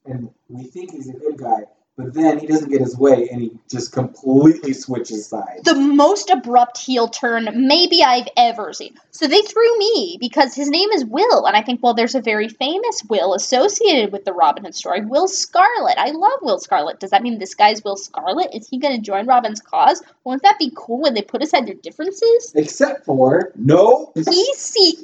And 0.07 0.31
we 0.49 0.65
think 0.65 0.93
he's 0.93 1.09
a 1.09 1.13
good 1.13 1.37
guy, 1.37 1.65
but 1.97 2.13
then 2.13 2.39
he 2.39 2.47
doesn't 2.47 2.71
get 2.71 2.81
his 2.81 2.97
way 2.97 3.29
and 3.31 3.41
he 3.41 3.53
just 3.71 3.93
completely 3.93 4.73
switches 4.73 5.27
sides. 5.27 5.63
the 5.63 5.75
most 5.75 6.29
abrupt 6.31 6.79
heel 6.79 7.09
turn 7.09 7.49
maybe 7.55 8.03
I've 8.03 8.29
ever 8.37 8.73
seen. 8.73 8.95
So 9.13 9.29
they 9.29 9.43
threw 9.43 9.79
me 9.79 10.17
because 10.21 10.55
his 10.55 10.69
name 10.69 10.91
is 10.91 11.05
Will, 11.05 11.47
and 11.47 11.57
I 11.57 11.63
think, 11.63 11.83
well, 11.83 11.95
there's 11.95 12.17
a 12.17 12.21
very 12.21 12.49
famous 12.49 13.03
Will 13.09 13.35
associated 13.35 14.13
with 14.13 14.25
the 14.25 14.33
Robin 14.33 14.65
Hood 14.65 14.75
story, 14.75 15.03
Will 15.03 15.29
Scarlet. 15.29 15.97
I 15.99 16.11
love 16.11 16.41
Will 16.43 16.59
Scarlet. 16.59 16.99
Does 16.99 17.11
that 17.11 17.23
mean 17.23 17.39
this 17.39 17.55
guy's 17.55 17.85
Will 17.85 17.97
Scarlet? 17.97 18.55
Is 18.55 18.69
he 18.69 18.79
going 18.79 18.97
to 18.97 19.03
join 19.03 19.27
Robin's 19.27 19.61
cause? 19.61 20.03
Won't 20.25 20.43
that 20.43 20.59
be 20.59 20.73
cool 20.75 21.03
when 21.03 21.15
they 21.15 21.23
put 21.23 21.43
aside 21.43 21.67
their 21.67 21.75
differences? 21.75 22.53
Except 22.57 23.05
for 23.05 23.53
no 23.55 24.13
He 24.17 24.55
see, 24.55 24.97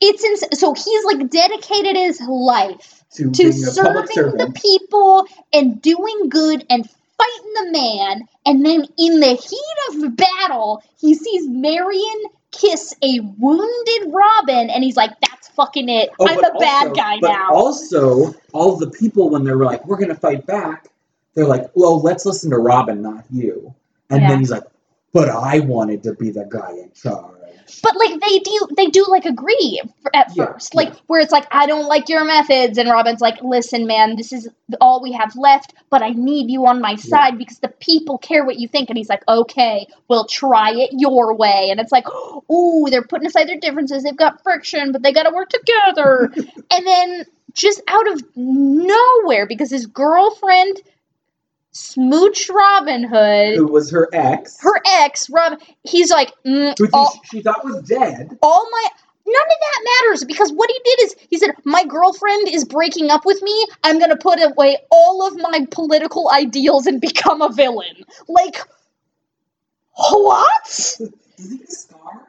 it's 0.00 0.24
ins- 0.24 0.60
so 0.60 0.74
he's 0.74 1.04
like 1.04 1.28
dedicated 1.30 1.96
his 1.96 2.20
life 2.20 3.04
to, 3.14 3.30
to 3.30 3.50
being 3.50 3.64
a 3.64 3.82
public 3.82 4.12
serving 4.12 4.36
the 4.36 4.52
people 4.52 5.26
and 5.52 5.80
doing 5.80 6.28
good 6.28 6.64
and 6.68 6.88
fighting 6.88 7.52
the 7.54 7.70
man. 7.72 8.28
And 8.44 8.64
then 8.64 8.86
in 8.98 9.20
the 9.20 9.34
heat 9.34 10.04
of 10.04 10.16
battle, 10.16 10.82
he 10.98 11.14
sees 11.14 11.48
Marion 11.48 12.22
kiss 12.52 12.94
a 13.02 13.20
wounded 13.38 14.12
Robin, 14.12 14.70
and 14.70 14.82
he's 14.84 14.96
like, 14.96 15.10
"That's 15.20 15.48
fucking 15.48 15.88
it. 15.88 16.10
Oh, 16.18 16.26
I'm 16.28 16.38
a 16.38 16.58
bad 16.58 16.88
also- 16.88 16.94
guy 16.94 17.18
but 17.20 17.28
now." 17.28 17.48
Also, 17.52 18.34
all 18.52 18.76
the 18.76 18.90
people 18.90 19.30
when 19.30 19.44
they're 19.44 19.56
like, 19.56 19.86
"We're 19.86 19.98
gonna 19.98 20.14
fight 20.14 20.46
back," 20.46 20.88
they're 21.34 21.46
like, 21.46 21.70
"Well, 21.74 22.00
let's 22.00 22.24
listen 22.26 22.50
to 22.50 22.58
Robin, 22.58 23.02
not 23.02 23.24
you." 23.30 23.74
And 24.10 24.22
Yeah. 24.22 24.28
then 24.28 24.38
he's 24.38 24.50
like, 24.50 24.64
"But 25.12 25.28
I 25.28 25.60
wanted 25.60 26.02
to 26.04 26.14
be 26.14 26.30
the 26.30 26.44
guy 26.48 26.72
in 26.72 26.90
charge." 26.92 27.35
But 27.82 27.96
like 27.96 28.20
they 28.20 28.38
do, 28.40 28.68
they 28.76 28.86
do 28.86 29.04
like 29.08 29.24
agree 29.26 29.80
at 30.14 30.34
Yeah, 30.34 30.46
first, 30.52 30.74
like 30.74 30.88
yeah. 30.88 30.94
where 31.06 31.20
it's 31.20 31.32
like, 31.32 31.46
"I 31.50 31.66
don't 31.66 31.86
like 31.86 32.08
your 32.08 32.24
methods," 32.24 32.78
and 32.78 32.88
Robin's 32.90 33.20
like, 33.20 33.42
"Listen, 33.42 33.86
man, 33.86 34.16
this 34.16 34.32
is 34.32 34.48
all 34.80 35.02
we 35.02 35.12
have 35.12 35.34
left, 35.36 35.74
but 35.90 36.02
I 36.02 36.10
need 36.10 36.50
you 36.50 36.66
on 36.66 36.80
my 36.80 36.96
side 36.96 37.38
because 37.38 37.58
the 37.58 37.68
people 37.68 38.18
care 38.18 38.44
what 38.44 38.58
you 38.58 38.68
think." 38.68 38.88
And 38.90 38.96
he's 38.98 39.08
like, 39.08 39.22
"Okay, 39.28 39.86
we'll 40.08 40.26
try 40.26 40.72
it 40.72 40.90
your 40.92 41.34
way." 41.34 41.68
And 41.70 41.80
it's 41.80 41.92
like, 41.92 42.06
"Ooh, 42.50 42.86
they're 42.90 43.02
putting 43.04 43.26
aside 43.26 43.48
their 43.48 43.58
differences. 43.60 44.02
They've 44.02 44.16
got 44.16 44.42
friction, 44.42 44.92
but 44.92 45.02
they 45.02 45.12
got 45.12 45.24
to 45.24 45.34
work 45.34 45.48
together." 45.50 46.32
and 46.72 46.86
then 46.86 47.24
just 47.52 47.80
out 47.88 48.10
of 48.12 48.22
nowhere, 48.36 49.46
because 49.46 49.70
his 49.70 49.86
girlfriend 49.86 50.80
smooched 51.76 52.48
Robin 52.50 53.04
Hood, 53.04 53.56
Who 53.58 53.66
was 53.66 53.90
her 53.90 54.08
ex? 54.12 54.58
her 54.60 54.80
ex, 54.86 55.28
Rob. 55.30 55.60
he's 55.84 56.10
like, 56.10 56.32
mm, 56.46 56.76
who 56.78 56.88
all, 56.92 57.12
she, 57.24 57.36
she 57.38 57.42
thought 57.42 57.64
was 57.64 57.82
dead. 57.82 58.38
all 58.42 58.68
my 58.70 58.88
none 59.26 59.34
of 59.34 59.58
that 59.60 59.84
matters 60.02 60.24
because 60.24 60.52
what 60.52 60.70
he 60.70 60.80
did 60.84 61.02
is 61.04 61.16
he 61.30 61.36
said 61.36 61.50
my 61.64 61.84
girlfriend 61.84 62.48
is 62.48 62.64
breaking 62.64 63.10
up 63.10 63.26
with 63.26 63.42
me 63.42 63.66
i'm 63.82 63.98
going 63.98 64.10
to 64.10 64.16
put 64.16 64.40
away 64.40 64.76
all 64.92 65.26
of 65.26 65.36
my 65.36 65.66
political 65.72 66.30
ideals 66.32 66.86
and 66.86 67.00
become 67.00 67.42
a 67.42 67.52
villain 67.52 68.04
like 68.28 68.56
what 69.96 70.62
Does 71.36 71.50
he 71.50 71.58
get 71.58 71.68
a 71.68 71.72
scar? 71.72 72.22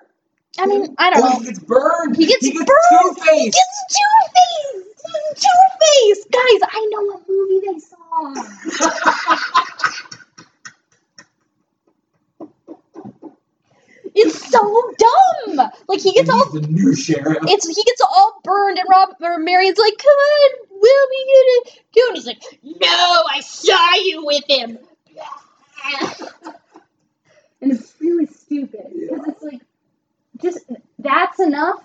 i 0.60 0.66
mean 0.66 0.96
i 0.98 1.12
don't 1.12 1.24
oh, 1.24 1.30
know 1.30 1.40
he 1.40 1.46
gets 1.46 1.60
burned. 1.60 2.16
He 2.18 2.26
gets 2.26 2.46
he 2.46 2.52
gets 2.54 2.66
burned! 2.66 3.16
Two 3.16 3.22
he 3.24 3.52
face. 3.52 3.56
Gets 5.14 5.42
two-face 5.42 6.26
two-face 6.26 6.26
guys 6.32 6.62
i 6.72 6.88
know 6.92 7.02
what 7.06 7.22
movie 7.28 7.62
they 7.66 7.80
saw 7.80 8.34
it's 14.16 14.50
so 14.50 14.94
dumb 14.98 15.70
like 15.88 16.02
he 16.02 16.12
gets 16.14 16.30
all 16.30 16.50
the 16.52 16.62
new 16.62 16.96
sheriff. 16.96 17.38
it's 17.44 17.68
he 17.68 17.84
gets 17.84 18.02
all 18.02 18.42
burned 18.44 18.80
and 18.80 18.88
Rob 18.90 19.16
or 19.22 19.40
Marion's 19.40 19.78
like, 19.78 19.98
come 19.98 20.12
on, 20.12 20.52
we'll 20.72 21.10
be 21.10 21.26
gonna 21.34 21.82
go. 21.96 22.02
And 22.08 22.16
he's 22.16 22.26
like, 22.28 22.42
no, 22.64 23.24
I 23.30 23.42
saw 23.42 23.96
you 23.96 24.26
with 24.26 24.44
him. 24.48 24.80
and 27.62 27.72
it's 27.72 27.94
really 28.00 28.26
stupid 28.26 28.88
because 28.94 29.28
it's 29.28 29.44
like, 29.44 29.62
just 30.42 30.60
that's 31.00 31.40
enough 31.40 31.84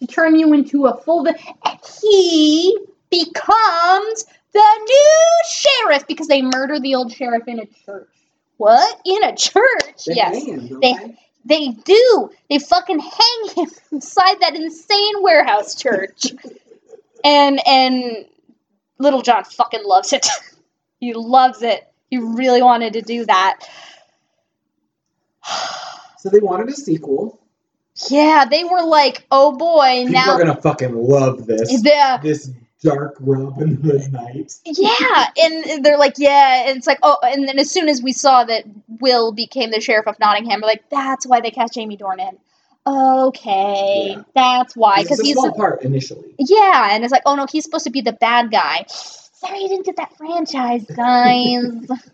to 0.00 0.06
turn 0.06 0.36
you 0.36 0.52
into 0.52 0.86
a 0.86 0.96
full. 1.02 1.24
Vi- 1.24 1.54
and 1.64 1.78
he 2.02 2.78
becomes 3.10 4.24
the 4.52 4.78
new 4.88 5.40
sheriff 5.50 6.06
because 6.06 6.26
they 6.26 6.42
murder 6.42 6.80
the 6.80 6.94
old 6.94 7.12
sheriff 7.12 7.46
in 7.46 7.60
a 7.60 7.66
church. 7.66 8.08
What 8.56 9.00
in 9.04 9.24
a 9.24 9.34
church? 9.36 10.04
They 10.06 10.14
yes. 10.14 10.44
him, 10.44 10.80
They- 10.80 10.94
they? 10.94 11.16
They 11.46 11.68
do. 11.68 12.30
They 12.50 12.58
fucking 12.58 12.98
hang 12.98 13.54
him 13.56 13.70
inside 13.92 14.40
that 14.40 14.54
insane 14.54 15.22
warehouse 15.22 15.74
church. 15.74 16.26
and 17.24 17.66
and 17.66 18.26
Little 18.98 19.22
John 19.22 19.44
fucking 19.44 19.82
loves 19.84 20.12
it. 20.12 20.26
he 21.00 21.14
loves 21.14 21.62
it. 21.62 21.90
He 22.10 22.18
really 22.18 22.62
wanted 22.62 22.92
to 22.94 23.02
do 23.02 23.24
that. 23.26 23.60
So 26.18 26.28
they 26.28 26.40
wanted 26.40 26.68
a 26.68 26.74
sequel. 26.74 27.39
Yeah, 28.08 28.44
they 28.50 28.64
were 28.64 28.82
like, 28.82 29.26
"Oh 29.30 29.52
boy, 29.56 30.04
People 30.06 30.12
now 30.12 30.32
are 30.32 30.38
gonna 30.38 30.60
fucking 30.60 30.94
love 30.94 31.46
this. 31.46 31.68
the 31.82 32.20
This 32.22 32.50
dark 32.82 33.16
Robin 33.20 33.74
Hood 33.76 34.10
night. 34.12 34.54
Yeah, 34.64 35.26
and 35.36 35.84
they're 35.84 35.98
like, 35.98 36.14
yeah, 36.16 36.68
and 36.68 36.78
it's 36.78 36.86
like, 36.86 36.98
oh, 37.02 37.18
and 37.22 37.46
then 37.46 37.58
as 37.58 37.70
soon 37.70 37.88
as 37.90 38.02
we 38.02 38.12
saw 38.12 38.42
that 38.44 38.64
Will 39.00 39.32
became 39.32 39.70
the 39.70 39.80
sheriff 39.82 40.06
of 40.06 40.18
Nottingham, 40.18 40.60
we're 40.62 40.68
like, 40.68 40.88
that's 40.88 41.26
why 41.26 41.40
they 41.40 41.50
cast 41.50 41.74
Jamie 41.74 41.98
Dornan. 41.98 42.38
Okay, 42.86 44.14
Yeah. 44.16 44.22
that's 44.34 44.74
why, 44.74 45.02
because 45.02 45.20
a 45.20 45.22
he's 45.22 45.34
small 45.34 45.52
part 45.52 45.82
initially. 45.82 46.34
yeah, 46.38 46.88
and 46.92 47.04
it's 47.04 47.12
like, 47.12 47.22
oh 47.26 47.34
no, 47.34 47.46
he's 47.52 47.64
supposed 47.64 47.84
to 47.84 47.90
be 47.90 48.00
the 48.00 48.12
bad 48.14 48.50
guy. 48.50 48.86
Sorry, 48.88 49.60
you 49.60 49.68
didn't 49.68 49.84
get 49.84 49.96
that 49.96 50.16
franchise, 50.16 50.84
guys. 50.86 51.62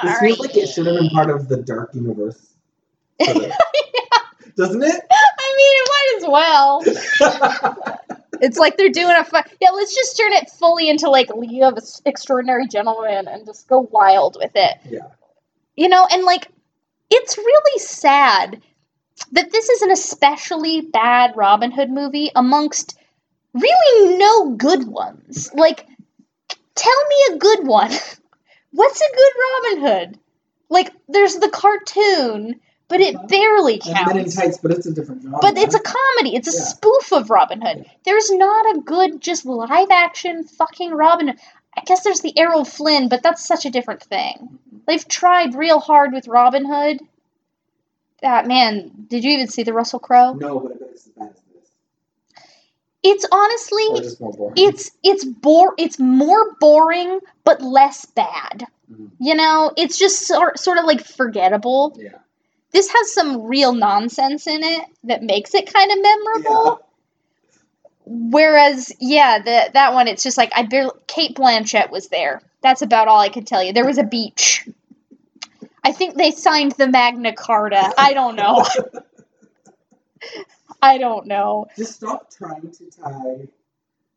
This 0.00 0.12
right. 0.12 0.20
feels 0.20 0.38
like 0.38 0.56
it 0.56 0.68
should 0.68 0.86
have 0.86 0.94
been 0.94 1.10
part 1.10 1.28
of 1.28 1.48
the 1.48 1.56
dark 1.56 1.92
universe. 1.92 2.54
of. 3.20 3.52
Doesn't 4.58 4.82
it? 4.82 5.06
I 5.10 5.54
mean, 5.56 5.72
it 5.74 5.88
might 5.94 6.14
as 6.16 6.28
well. 6.28 7.98
It's 8.40 8.58
like 8.58 8.76
they're 8.76 8.88
doing 8.88 9.16
a 9.16 9.24
fun. 9.24 9.42
Yeah, 9.60 9.70
let's 9.70 9.94
just 9.94 10.16
turn 10.16 10.32
it 10.32 10.50
fully 10.50 10.88
into 10.88 11.10
like 11.10 11.28
League 11.34 11.62
of 11.62 11.78
Extraordinary 12.04 12.68
Gentlemen 12.68 13.26
and 13.26 13.44
just 13.44 13.66
go 13.66 13.88
wild 13.90 14.36
with 14.40 14.52
it. 14.54 14.76
yeah. 14.88 15.08
You 15.76 15.88
know, 15.88 16.06
and 16.10 16.24
like, 16.24 16.48
it's 17.10 17.36
really 17.36 17.78
sad 17.80 18.62
that 19.32 19.50
this 19.50 19.68
is 19.68 19.82
an 19.82 19.90
especially 19.90 20.82
bad 20.82 21.32
Robin 21.36 21.70
Hood 21.70 21.90
movie 21.90 22.30
amongst 22.36 22.98
really 23.54 24.16
no 24.16 24.50
good 24.50 24.86
ones. 24.86 25.50
Like, 25.54 25.86
tell 26.74 27.04
me 27.08 27.34
a 27.34 27.38
good 27.38 27.66
one. 27.66 27.90
What's 28.72 29.00
a 29.00 29.16
good 29.16 29.32
Robin 29.42 29.80
Hood? 29.88 30.18
Like, 30.68 30.92
there's 31.08 31.36
the 31.36 31.48
cartoon, 31.48 32.60
but 32.88 33.00
it 33.00 33.14
barely 33.28 33.80
And 33.84 33.92
Men 33.94 34.16
in 34.16 34.22
counts. 34.24 34.36
Tights, 34.36 34.58
but 34.58 34.70
it's 34.72 34.86
a 34.86 34.92
different 34.92 35.22
genre. 35.22 35.38
But 35.40 35.58
it's 35.58 35.74
a 35.74 35.80
comedy. 35.80 36.36
It's 36.36 36.48
a 36.48 36.56
Yeah. 36.58 36.64
spoof 36.64 37.12
of 37.12 37.30
Robin 37.30 37.60
Hood. 37.60 37.84
There's 38.04 38.30
not 38.30 38.76
a 38.76 38.80
good, 38.80 39.20
just 39.20 39.44
live 39.46 39.90
action 39.90 40.44
fucking 40.44 40.90
Robin 40.92 41.28
Hood. 41.28 41.38
I 41.76 41.82
guess 41.82 42.02
there's 42.02 42.20
the 42.20 42.36
Errol 42.36 42.64
Flynn, 42.64 43.08
but 43.08 43.22
that's 43.22 43.44
such 43.44 43.64
a 43.66 43.70
different 43.70 44.02
thing. 44.02 44.58
They've 44.86 45.06
tried 45.06 45.54
real 45.54 45.78
hard 45.80 46.12
with 46.12 46.26
Robin 46.26 46.64
Hood. 46.64 47.00
That 48.22 48.46
man, 48.48 48.90
did 49.08 49.22
you 49.22 49.32
even 49.32 49.46
see 49.48 49.62
the 49.62 49.72
Russell 49.72 50.00
Crowe? 50.00 50.32
No, 50.32 50.58
but 50.58 50.72
it's 50.90 51.06
as 51.06 51.12
bad. 51.12 51.34
It's 53.02 53.24
honestly, 53.30 53.84
it's 54.56 54.90
it's 55.04 55.24
bore, 55.24 55.74
it's 55.78 56.00
more 56.00 56.54
boring, 56.58 57.20
but 57.44 57.62
less 57.62 58.06
bad. 58.06 58.66
Mhm. 58.92 59.10
You 59.20 59.34
know, 59.36 59.72
it's 59.76 59.96
just 59.98 60.26
sort 60.26 60.58
sort 60.58 60.78
of 60.78 60.84
like 60.84 61.04
forgettable. 61.04 61.96
Yeah. 61.96 62.18
This 62.72 62.90
has 62.92 63.12
some 63.12 63.46
real 63.46 63.72
nonsense 63.72 64.46
in 64.46 64.62
it 64.62 64.84
that 65.04 65.22
makes 65.22 65.54
it 65.54 65.72
kind 65.72 65.90
of 65.90 65.98
memorable. 66.02 66.80
Whereas, 68.04 68.92
yeah, 69.00 69.38
the, 69.38 69.70
that 69.74 69.92
one, 69.92 70.08
it's 70.08 70.22
just 70.22 70.38
like 70.38 70.50
I 70.54 70.62
barely. 70.62 70.92
Cate 71.06 71.36
Blanchett 71.36 71.90
was 71.90 72.08
there. 72.08 72.42
That's 72.62 72.82
about 72.82 73.08
all 73.08 73.18
I 73.18 73.28
can 73.28 73.44
tell 73.44 73.62
you. 73.62 73.72
There 73.72 73.86
was 73.86 73.98
a 73.98 74.04
beach. 74.04 74.68
I 75.84 75.92
think 75.92 76.16
they 76.16 76.30
signed 76.30 76.72
the 76.72 76.88
Magna 76.88 77.32
Carta. 77.32 77.92
I 77.96 78.12
don't 78.12 78.36
know. 78.36 78.64
I 80.82 80.98
don't 80.98 81.26
know. 81.26 81.66
Just 81.76 81.94
stop 81.94 82.30
trying 82.30 82.70
to 82.70 82.90
tie 82.90 83.48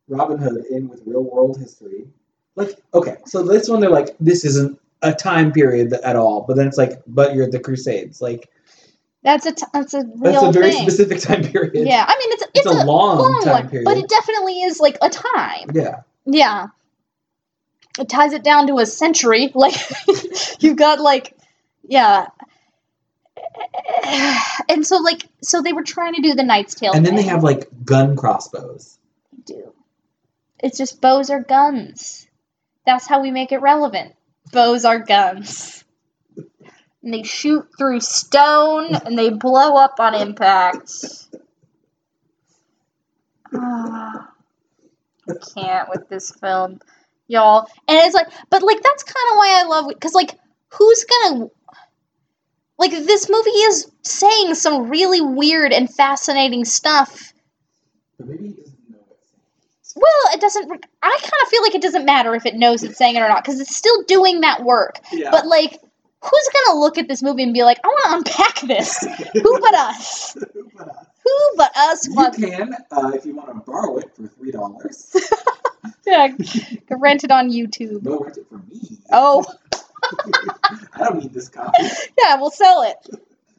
Robin 0.08 0.38
Hood 0.38 0.66
in 0.66 0.88
with 0.88 1.02
real 1.06 1.22
world 1.22 1.58
history. 1.58 2.06
Like, 2.54 2.82
okay, 2.94 3.16
so 3.26 3.42
this 3.42 3.68
one 3.68 3.80
they're 3.80 3.90
like, 3.90 4.16
this 4.20 4.44
isn't 4.44 4.78
a 5.02 5.12
time 5.12 5.52
period 5.52 5.92
at 5.92 6.16
all, 6.16 6.44
but 6.46 6.56
then 6.56 6.66
it's 6.68 6.78
like, 6.78 7.02
but 7.06 7.34
you're 7.34 7.50
the 7.50 7.58
Crusades. 7.60 8.20
Like, 8.22 8.48
That's 9.22 9.46
a 9.46 9.52
t- 9.52 9.66
that's 9.72 9.94
a 9.94 10.04
real 10.04 10.32
that's 10.32 10.42
a 10.44 10.52
very 10.52 10.72
thing. 10.72 10.82
specific 10.88 11.20
time 11.20 11.42
period. 11.44 11.86
Yeah, 11.86 12.04
I 12.08 12.16
mean 12.18 12.32
it's 12.32 12.44
It's, 12.54 12.66
a, 12.66 12.84
long, 12.86 13.18
long 13.18 13.42
time 13.42 13.52
one, 13.64 13.68
period. 13.68 13.84
but 13.84 13.96
it 13.98 14.08
definitely 14.08 14.62
is 14.62 14.80
like 14.80 14.98
a 15.02 15.08
time. 15.10 15.70
yeah. 15.74 16.00
Yeah. 16.24 16.68
It 17.98 18.08
ties 18.08 18.32
it 18.32 18.42
down 18.42 18.68
to 18.68 18.78
a 18.78 18.86
century. 18.86 19.52
Like 19.54 19.74
you've 20.60 20.76
got 20.76 21.00
like 21.00 21.36
yeah. 21.86 22.28
And 24.68 24.86
so 24.86 24.96
like 24.98 25.24
so 25.42 25.62
they 25.62 25.72
were 25.72 25.82
trying 25.82 26.14
to 26.14 26.22
do 26.22 26.34
the 26.34 26.42
Knight's 26.42 26.74
Tale. 26.74 26.92
And 26.92 27.04
then 27.04 27.16
they 27.16 27.22
have 27.22 27.42
like 27.42 27.68
gun 27.84 28.16
crossbows. 28.16 28.98
They 29.32 29.54
do. 29.54 29.72
It's 30.60 30.78
just 30.78 31.00
bows 31.00 31.28
or 31.30 31.40
guns. 31.40 32.26
That's 32.86 33.06
how 33.06 33.20
we 33.22 33.30
make 33.30 33.52
it 33.52 33.58
relevant. 33.58 34.14
Bows 34.50 34.84
are 34.84 34.98
guns. 34.98 35.84
And 37.02 37.12
they 37.14 37.22
shoot 37.22 37.66
through 37.78 38.00
stone 38.00 38.94
and 38.94 39.18
they 39.18 39.30
blow 39.30 39.76
up 39.76 40.00
on 40.00 40.14
impact. 40.14 40.90
Ah, 43.54 44.32
I 45.28 45.32
can't 45.54 45.88
with 45.90 46.08
this 46.08 46.30
film, 46.30 46.80
y'all. 47.28 47.68
And 47.88 47.98
it's 47.98 48.14
like, 48.14 48.28
but 48.50 48.62
like 48.62 48.82
that's 48.82 49.02
kind 49.04 49.32
of 49.32 49.36
why 49.36 49.60
I 49.60 49.66
love 49.66 49.90
it, 49.90 49.96
because 49.96 50.14
like, 50.14 50.38
who's 50.70 51.04
gonna 51.04 51.46
like 52.78 52.92
this 52.92 53.28
movie 53.30 53.50
is 53.50 53.90
saying 54.02 54.54
some 54.54 54.88
really 54.88 55.20
weird 55.20 55.72
and 55.72 55.92
fascinating 55.92 56.64
stuff 56.64 57.32
But 58.18 58.28
maybe 58.28 58.48
he 58.48 58.54
doesn't 58.54 58.66
know 58.66 58.71
what's 58.71 58.71
well, 59.96 60.34
it 60.34 60.40
doesn't. 60.40 60.70
I 61.02 61.18
kind 61.20 61.42
of 61.42 61.48
feel 61.48 61.62
like 61.62 61.74
it 61.74 61.82
doesn't 61.82 62.04
matter 62.04 62.34
if 62.34 62.46
it 62.46 62.54
knows 62.54 62.82
it's 62.82 62.96
saying 62.98 63.16
it 63.16 63.20
or 63.20 63.28
not 63.28 63.42
because 63.44 63.60
it's 63.60 63.74
still 63.76 64.02
doing 64.04 64.40
that 64.42 64.62
work. 64.64 64.98
Yeah. 65.12 65.30
But 65.30 65.46
like, 65.46 65.72
who's 66.22 66.48
gonna 66.66 66.78
look 66.80 66.98
at 66.98 67.08
this 67.08 67.22
movie 67.22 67.42
and 67.42 67.52
be 67.52 67.62
like, 67.64 67.78
"I 67.84 67.88
want 67.88 68.24
to 68.26 68.32
unpack 68.32 68.60
this"? 68.62 68.98
Who 69.32 69.60
but 69.60 69.74
us? 69.74 70.34
but, 70.76 70.88
uh, 70.88 70.92
Who 71.24 71.56
but 71.56 71.76
us 71.76 72.08
you 72.08 72.14
wants? 72.14 72.38
can, 72.38 72.74
uh, 72.90 73.12
if 73.14 73.24
you 73.26 73.34
want 73.34 73.48
to 73.48 73.54
borrow 73.70 73.98
it 73.98 74.14
for 74.16 74.26
three 74.28 74.50
dollars. 74.52 75.14
Yeah, 76.06 76.28
rent 76.90 77.24
it 77.24 77.30
on 77.32 77.50
YouTube. 77.50 78.02
No, 78.02 78.18
rent 78.20 78.36
it 78.36 78.46
for 78.48 78.58
me. 78.58 78.98
Oh, 79.10 79.44
I 80.94 80.98
don't 80.98 81.18
need 81.22 81.32
this 81.32 81.48
copy. 81.48 81.82
yeah, 82.22 82.36
we'll 82.36 82.50
sell 82.50 82.82
it. 82.82 82.96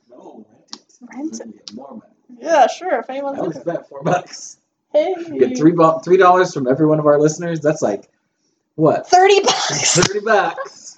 No, 0.09 0.45
rent 0.45 0.71
it. 0.71 1.15
Rent 1.17 1.38
Then 1.38 1.47
we 1.51 1.57
get 1.57 1.73
more 1.73 1.89
money. 1.91 2.13
Yeah, 2.39 2.67
sure. 2.67 2.99
If 2.99 3.09
I 3.09 3.13
anyone's 3.13 3.39
only 3.39 3.47
looking. 3.49 3.61
spent 3.61 3.88
four 3.88 4.03
bucks. 4.03 4.57
Hey, 4.93 5.15
get 5.39 5.57
three 5.57 5.71
bo- 5.71 5.99
three 5.99 6.17
dollars 6.17 6.53
from 6.53 6.67
every 6.67 6.85
one 6.85 6.99
of 6.99 7.05
our 7.07 7.19
listeners. 7.19 7.59
That's 7.59 7.81
like 7.81 8.07
what? 8.75 9.07
thirty 9.07 9.39
bucks. 9.41 9.95
Thirty 9.95 10.19
bucks. 10.19 10.95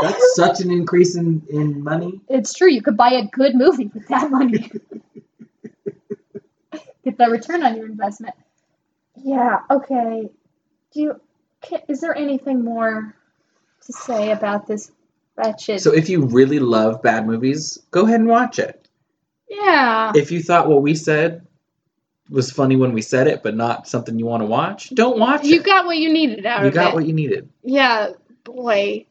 That's 0.00 0.34
such 0.34 0.60
an 0.60 0.70
increase 0.70 1.14
in, 1.16 1.42
in 1.50 1.84
money. 1.84 2.20
It's 2.28 2.54
true. 2.54 2.70
You 2.70 2.82
could 2.82 2.96
buy 2.96 3.12
a 3.12 3.26
good 3.26 3.54
movie 3.54 3.90
with 3.92 4.08
that 4.08 4.30
money. 4.30 4.70
Get 7.04 7.18
the 7.18 7.26
return 7.26 7.62
on 7.62 7.76
your 7.76 7.86
investment. 7.86 8.34
Yeah. 9.16 9.60
Okay. 9.70 10.30
Do 10.92 11.00
you? 11.00 11.20
Can, 11.60 11.80
is 11.88 12.00
there 12.00 12.16
anything 12.16 12.64
more 12.64 13.14
to 13.84 13.92
say 13.92 14.30
about 14.32 14.66
this 14.66 14.90
wretched? 15.36 15.80
So 15.80 15.92
if 15.92 16.08
you 16.08 16.24
really 16.24 16.58
love 16.60 17.02
bad 17.02 17.26
movies, 17.26 17.78
go 17.90 18.04
ahead 18.06 18.20
and 18.20 18.28
watch 18.28 18.58
it. 18.58 18.88
yeah. 19.50 20.12
If 20.14 20.32
you 20.32 20.42
thought 20.42 20.66
what 20.68 20.80
we 20.82 20.94
said 20.94 21.46
was 22.34 22.50
funny 22.50 22.76
when 22.76 22.92
we 22.92 23.00
said 23.02 23.26
it, 23.28 23.42
but 23.42 23.56
not 23.56 23.88
something 23.88 24.18
you 24.18 24.26
want 24.26 24.42
to 24.42 24.46
watch, 24.46 24.90
don't 24.90 25.18
watch 25.18 25.44
You 25.44 25.60
it. 25.60 25.64
got 25.64 25.86
what 25.86 25.96
you 25.96 26.12
needed 26.12 26.44
out 26.44 26.62
you 26.62 26.68
of 26.68 26.74
got 26.74 26.94
what 26.94 27.06
you 27.06 27.12
needed. 27.14 27.48
yeah, 27.62 28.10
boy. 28.44 29.06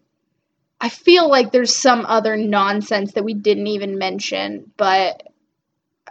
I 0.81 0.89
feel 0.89 1.29
like 1.29 1.51
there's 1.51 1.73
some 1.73 2.05
other 2.05 2.35
nonsense 2.35 3.13
that 3.13 3.23
we 3.23 3.33
didn't 3.33 3.67
even 3.67 3.97
mention, 3.97 4.71
but 4.77 5.23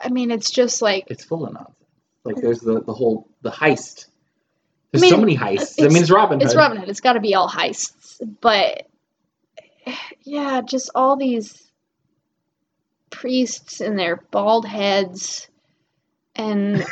I 0.02 0.08
mean, 0.08 0.30
it's 0.30 0.50
just 0.50 0.80
like 0.82 1.04
It's 1.08 1.24
full 1.24 1.46
of 1.46 1.52
nonsense. 1.52 1.76
Like 2.24 2.36
there's 2.36 2.60
the, 2.60 2.80
the 2.82 2.94
whole 2.94 3.28
the 3.42 3.50
heist. 3.50 4.06
I 4.06 4.98
There's 4.98 5.02
mean, 5.02 5.10
so 5.10 5.18
many 5.18 5.36
heists. 5.36 5.82
I 5.84 5.88
mean, 5.88 6.02
it's 6.02 6.10
Robin 6.10 6.38
Hood. 6.38 6.46
it's 6.46 6.56
Robin 6.56 6.78
Hood. 6.78 6.88
It's 6.88 7.00
got 7.00 7.14
to 7.14 7.20
be 7.20 7.34
all 7.34 7.48
heists, 7.48 8.20
but 8.40 8.86
yeah, 10.22 10.60
just 10.62 10.90
all 10.94 11.16
these 11.16 11.70
priests 13.10 13.80
and 13.80 13.98
their 13.98 14.16
bald 14.30 14.66
heads, 14.66 15.48
and 16.36 16.84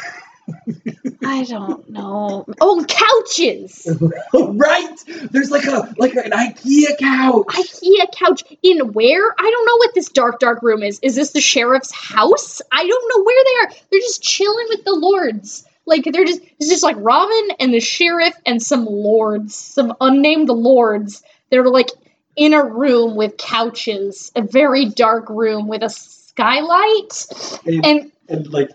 I 1.24 1.45
don't 1.45 1.88
know. 1.91 2.47
Oh, 2.61 2.84
couches. 2.88 3.86
right? 4.34 5.05
There's 5.30 5.51
like 5.51 5.64
a 5.64 5.95
like 5.99 6.14
an 6.14 6.32
IKEA 6.32 6.99
couch. 6.99 7.47
IKEA 7.49 8.12
couch 8.12 8.45
in 8.62 8.93
where? 8.93 9.34
I 9.38 9.51
don't 9.51 9.66
know 9.66 9.76
what 9.78 9.95
this 9.95 10.09
dark, 10.09 10.41
dark 10.41 10.62
room 10.62 10.82
is. 10.82 10.99
Is 11.03 11.14
this 11.14 11.32
the 11.32 11.41
sheriff's 11.41 11.93
house? 11.93 12.61
I 12.72 12.86
don't 12.86 13.12
know 13.14 13.24
where 13.24 13.45
they 13.45 13.61
are. 13.62 13.82
They're 13.91 14.01
just 14.01 14.22
chilling 14.22 14.66
with 14.70 14.84
the 14.84 14.93
lords. 14.93 15.66
Like 15.86 16.05
they're 16.05 16.24
just 16.24 16.41
it's 16.59 16.68
just 16.68 16.82
like 16.82 16.97
Robin 16.99 17.51
and 17.59 17.72
the 17.74 17.80
sheriff 17.80 18.34
and 18.47 18.62
some 18.62 18.86
lords, 18.86 19.55
some 19.55 19.95
unnamed 20.01 20.49
lords. 20.49 21.22
They're 21.51 21.68
like 21.68 21.88
in 22.36 22.55
a 22.55 22.64
room 22.64 23.16
with 23.16 23.36
couches, 23.36 24.30
a 24.36 24.43
very 24.43 24.86
dark 24.86 25.28
room 25.28 25.68
with 25.68 25.82
a 25.82 25.91
skylight, 25.91 27.26
And, 27.66 27.84
and 27.84 28.12
and 28.28 28.47
like 28.53 28.70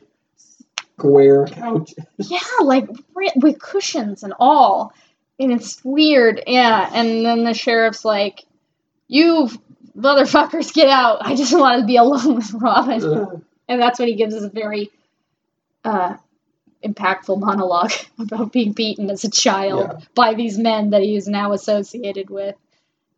square 0.98 1.46
couch. 1.52 1.94
yeah, 2.18 2.40
like 2.62 2.88
with 3.36 3.60
cushions 3.60 4.24
and 4.24 4.34
all. 4.40 4.94
And 5.40 5.52
it's 5.52 5.84
weird, 5.84 6.42
yeah. 6.48 6.90
And 6.94 7.26
then 7.26 7.44
the 7.44 7.54
sheriff's 7.54 8.06
like, 8.06 8.44
"You 9.08 9.50
motherfuckers, 9.98 10.74
get 10.74 10.88
out! 10.90 11.18
I 11.22 11.36
just 11.36 11.54
want 11.58 11.82
to 11.82 11.86
be 11.86 11.98
alone 11.98 12.36
with 12.36 12.54
Robin." 12.54 13.04
Uh, 13.04 13.40
And 13.68 13.82
that's 13.82 14.00
when 14.00 14.08
he 14.08 14.16
gives 14.16 14.34
us 14.36 14.44
a 14.44 14.50
very 14.50 14.92
uh, 15.84 16.16
impactful 16.84 17.40
monologue 17.40 17.92
about 18.20 18.52
being 18.54 18.72
beaten 18.74 19.10
as 19.10 19.24
a 19.26 19.30
child 19.30 19.90
Yeah. 19.92 20.00
by 20.16 20.34
these 20.36 20.58
men 20.58 20.92
that 20.92 21.02
he 21.02 21.16
is 21.16 21.28
now 21.28 21.52
associated 21.52 22.30
with. 22.30 22.56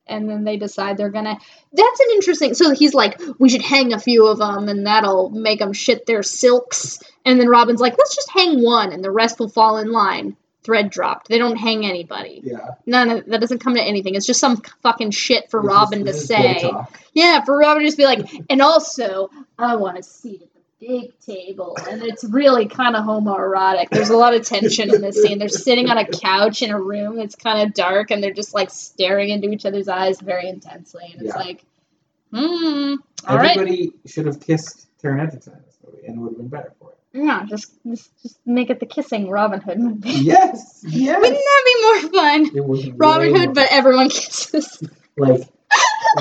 And 0.09 0.29
then 0.29 0.43
they 0.43 0.57
decide 0.57 0.97
they're 0.97 1.09
gonna. 1.09 1.37
That's 1.73 1.99
an 1.99 2.07
interesting. 2.13 2.53
So 2.53 2.71
he's 2.71 2.93
like, 2.93 3.19
we 3.39 3.49
should 3.49 3.61
hang 3.61 3.93
a 3.93 3.99
few 3.99 4.27
of 4.27 4.37
them, 4.37 4.67
and 4.69 4.85
that'll 4.87 5.29
make 5.29 5.59
them 5.59 5.73
shit 5.73 6.05
their 6.05 6.23
silks. 6.23 6.99
And 7.25 7.39
then 7.39 7.49
Robin's 7.49 7.81
like, 7.81 7.97
let's 7.97 8.15
just 8.15 8.31
hang 8.31 8.63
one, 8.63 8.91
and 8.91 9.03
the 9.03 9.11
rest 9.11 9.39
will 9.39 9.49
fall 9.49 9.77
in 9.77 9.91
line. 9.91 10.37
Thread 10.63 10.89
dropped. 10.89 11.29
They 11.29 11.37
don't 11.37 11.55
hang 11.55 11.85
anybody. 11.85 12.41
Yeah. 12.43 12.71
None 12.85 13.09
of 13.09 13.25
that 13.27 13.39
doesn't 13.39 13.59
come 13.59 13.75
to 13.75 13.81
anything. 13.81 14.15
It's 14.15 14.25
just 14.25 14.41
some 14.41 14.57
fucking 14.83 15.11
shit 15.11 15.49
for 15.49 15.61
This 15.61 15.69
Robin 15.69 16.03
to 16.03 16.09
is 16.09 16.27
boy 16.27 16.35
say. 16.35 16.71
Yeah, 17.13 17.43
for 17.45 17.57
Robin 17.57 17.83
to 17.83 17.87
just 17.87 17.97
be 17.97 18.05
like, 18.05 18.29
and 18.49 18.61
also, 18.61 19.29
I 19.57 19.77
want 19.77 19.97
a 19.97 20.03
seat 20.03 20.41
at 20.41 20.53
the 20.53 20.56
big 20.79 21.17
table. 21.19 21.77
And 21.89 22.03
it's 22.03 22.23
really 22.23 22.67
kind 22.67 22.95
of 22.95 23.03
homoerotic. 23.05 23.89
There's 23.89 24.09
a 24.09 24.17
lot 24.17 24.33
of 24.33 24.43
tension 24.45 24.93
in 24.93 25.01
this 25.01 25.21
scene. 25.21 25.39
They're 25.39 25.49
sitting 25.49 25.89
on 25.89 25.97
a 25.97 26.05
couch 26.05 26.61
in 26.61 26.71
a 26.71 26.79
room 26.79 27.15
that's 27.17 27.35
kind 27.35 27.67
of 27.67 27.73
dark, 27.73 28.11
and 28.11 28.21
they're 28.23 28.33
just 28.33 28.53
like 28.53 28.69
staring 28.69 29.29
into 29.29 29.49
each 29.51 29.65
other's 29.65 29.87
eyes 29.87 30.19
very 30.21 30.47
intensely. 30.49 31.09
And 31.13 31.21
it's 31.23 31.35
Yeah. 31.35 31.41
like, 31.41 31.63
hmm, 32.31 32.95
all 33.27 33.37
right. 33.37 33.51
Everybody 33.57 33.91
should 34.05 34.25
have 34.25 34.39
kissed 34.39 34.87
Taron 35.01 35.21
Egerton 35.27 35.53
in 35.53 35.59
this 35.65 35.77
movie, 35.85 36.05
and 36.07 36.17
it 36.17 36.19
would 36.19 36.29
have 36.31 36.37
been 36.37 36.47
better 36.47 36.73
for 36.79 36.91
it. 36.91 36.97
Yeah, 37.13 37.45
just, 37.49 37.71
just 37.87 38.11
just 38.21 38.37
make 38.45 38.69
it 38.69 38.79
the 38.79 38.85
kissing 38.85 39.29
Robin 39.29 39.59
Hood 39.61 39.79
movie. 39.79 40.09
Yes. 40.11 40.83
Yes. 40.87 41.19
Wouldn't 41.19 41.37
that 41.37 41.63
be 41.65 41.81
more 41.81 42.11
fun? 42.21 42.55
It 42.55 42.65
was 42.65 42.89
Robin 42.91 43.29
Hood, 43.35 43.45
more- 43.45 43.53
but 43.55 43.67
everyone 43.71 44.09
kisses. 44.11 44.83
like, 45.17 45.41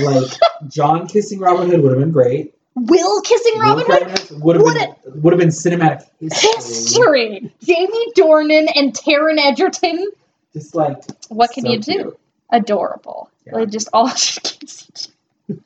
like 0.02 0.30
John 0.68 1.06
kissing 1.06 1.38
Robin 1.40 1.68
Hood 1.70 1.82
would 1.82 1.90
have 1.92 2.00
been 2.00 2.12
great. 2.12 2.54
Will 2.76 3.22
kissing 3.22 3.58
Robin 3.58 3.84
Hood? 3.86 4.42
Would 4.42 4.56
have 4.56 4.64
been 4.64 5.22
would 5.22 5.32
have 5.32 5.40
been 5.40 5.48
cinematic 5.48 6.06
history. 6.20 6.50
History. 6.56 7.54
Jamie 7.64 8.12
Dornan 8.14 8.70
and 8.76 8.92
Taron 8.92 9.38
Egerton. 9.38 10.06
Just 10.52 10.74
like 10.74 11.02
What 11.28 11.50
can 11.52 11.64
so 11.64 11.72
you 11.72 11.78
do? 11.80 11.92
cute. 11.92 12.20
Adorable. 12.50 13.30
Yeah. 13.46 13.52
They 13.56 13.66
just 13.66 13.88
all 13.94 14.08
should 14.14 14.42
kiss 14.42 15.10
each. 15.40 15.58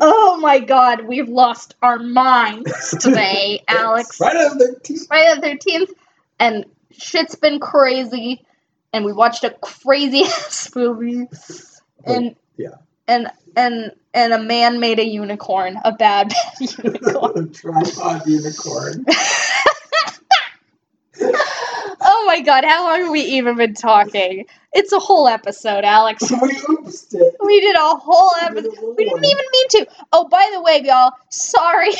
Oh 0.00 0.36
my 0.38 0.60
god, 0.60 1.04
we've 1.06 1.28
lost 1.28 1.74
our 1.82 1.98
minds 1.98 2.96
today, 3.00 3.64
Alex. 3.68 4.16
Friday 4.16 4.48
the 4.56 4.66
Thirteenth. 4.74 5.06
Friday 5.08 5.34
the 5.34 5.40
thirteenth, 5.42 5.90
and 6.38 6.64
shit's 6.92 7.34
been 7.34 7.58
crazy, 7.58 8.46
and 8.92 9.04
we 9.04 9.12
watched 9.12 9.42
a 9.42 9.50
crazy 9.50 10.22
ass 10.22 10.70
movie, 10.76 11.26
and 12.04 12.36
Yeah. 12.56 12.68
And 13.08 13.28
and 13.56 13.92
and 14.14 14.32
a 14.32 14.38
man 14.40 14.78
made 14.80 14.98
a 15.00 15.04
unicorn, 15.06 15.78
a 15.84 15.92
bad 15.92 16.28
bad 16.60 16.70
unicorn. 16.84 17.52
Tripod 17.52 18.26
unicorn. 18.26 19.04
oh 22.00 22.24
my 22.26 22.40
god, 22.40 22.64
how 22.64 22.86
long 22.86 23.00
have 23.02 23.10
we 23.10 23.20
even 23.22 23.56
been 23.56 23.74
talking? 23.74 24.46
It's 24.72 24.92
a 24.92 24.98
whole 24.98 25.26
episode, 25.28 25.84
Alex. 25.84 26.30
we 26.30 26.36
oopsed 26.36 27.14
it. 27.14 27.34
We 27.44 27.60
did 27.60 27.74
a 27.76 27.96
whole 27.96 28.32
We 28.40 28.46
episode. 28.46 28.70
did 28.74 28.96
We 28.96 29.04
didn't 29.04 29.24
even 29.24 29.44
mean 29.52 29.68
to. 29.70 29.86
Oh, 30.12 30.28
by 30.28 30.48
the 30.54 30.60
way, 30.62 30.82
y'all, 30.84 31.12
sorry. 31.30 31.92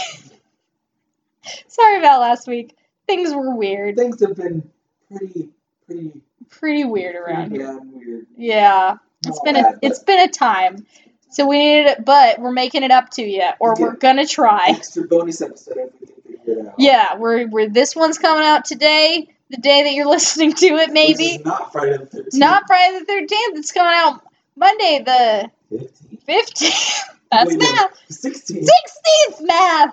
sorry 1.66 1.98
about 1.98 2.20
last 2.20 2.46
week. 2.46 2.76
Things 3.06 3.32
were 3.34 3.54
weird. 3.56 3.96
Things 3.96 4.20
have 4.20 4.36
been 4.36 4.70
pretty, 5.10 5.48
pretty, 5.86 6.20
Pretty 6.50 6.84
weird 6.84 7.14
around 7.16 7.50
pretty 7.50 7.64
here. 7.64 7.80
weird. 7.82 8.26
Yeah. 8.36 8.96
It's 9.26 9.40
been 9.40 9.56
a 9.56 9.78
it's 9.82 9.98
been 10.00 10.20
a 10.20 10.30
time. 10.30 10.86
So 11.30 11.46
we 11.46 11.58
needed 11.58 11.86
it, 11.88 12.04
but 12.04 12.38
we're 12.40 12.52
making 12.52 12.82
it 12.84 12.90
up 12.90 13.10
to 13.10 13.22
you, 13.22 13.44
or 13.60 13.74
we're 13.78 13.96
gonna 13.96 14.26
try. 14.26 14.66
extra 14.70 15.04
bonus 15.06 15.42
episode 15.42 15.76
if 15.76 16.00
we 16.00 16.06
can 16.06 16.38
figure 16.38 16.62
it 16.62 16.66
out. 16.68 16.74
Yeah, 16.78 17.16
we're 17.16 17.46
we're 17.48 17.68
this 17.68 17.94
one's 17.94 18.16
coming 18.18 18.46
out 18.46 18.64
today, 18.64 19.28
the 19.50 19.58
day 19.58 19.82
that 19.82 19.92
you're 19.92 20.06
listening 20.08 20.52
to 20.54 20.66
it, 20.76 20.90
maybe. 20.92 21.38
not 21.44 21.70
Friday 21.72 21.98
the 21.98 22.06
Thirteenth. 22.06 22.34
Not 22.34 22.62
Friday 22.66 22.98
the 23.00 23.04
thirteenth. 23.04 23.58
It's 23.58 23.72
coming 23.72 23.92
out 23.94 24.22
Monday 24.56 25.02
the 25.04 25.50
Fifteenth. 25.68 26.24
fifteenth. 26.24 27.02
That's 27.30 27.50
Wait, 27.50 27.58
math. 27.58 27.90
Sixteenth. 28.08 28.66
Sixteenth 28.66 29.46
math. 29.46 29.92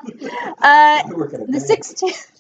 Uh, 0.62 1.04
the 1.50 1.60
sixteenth. 1.60 2.32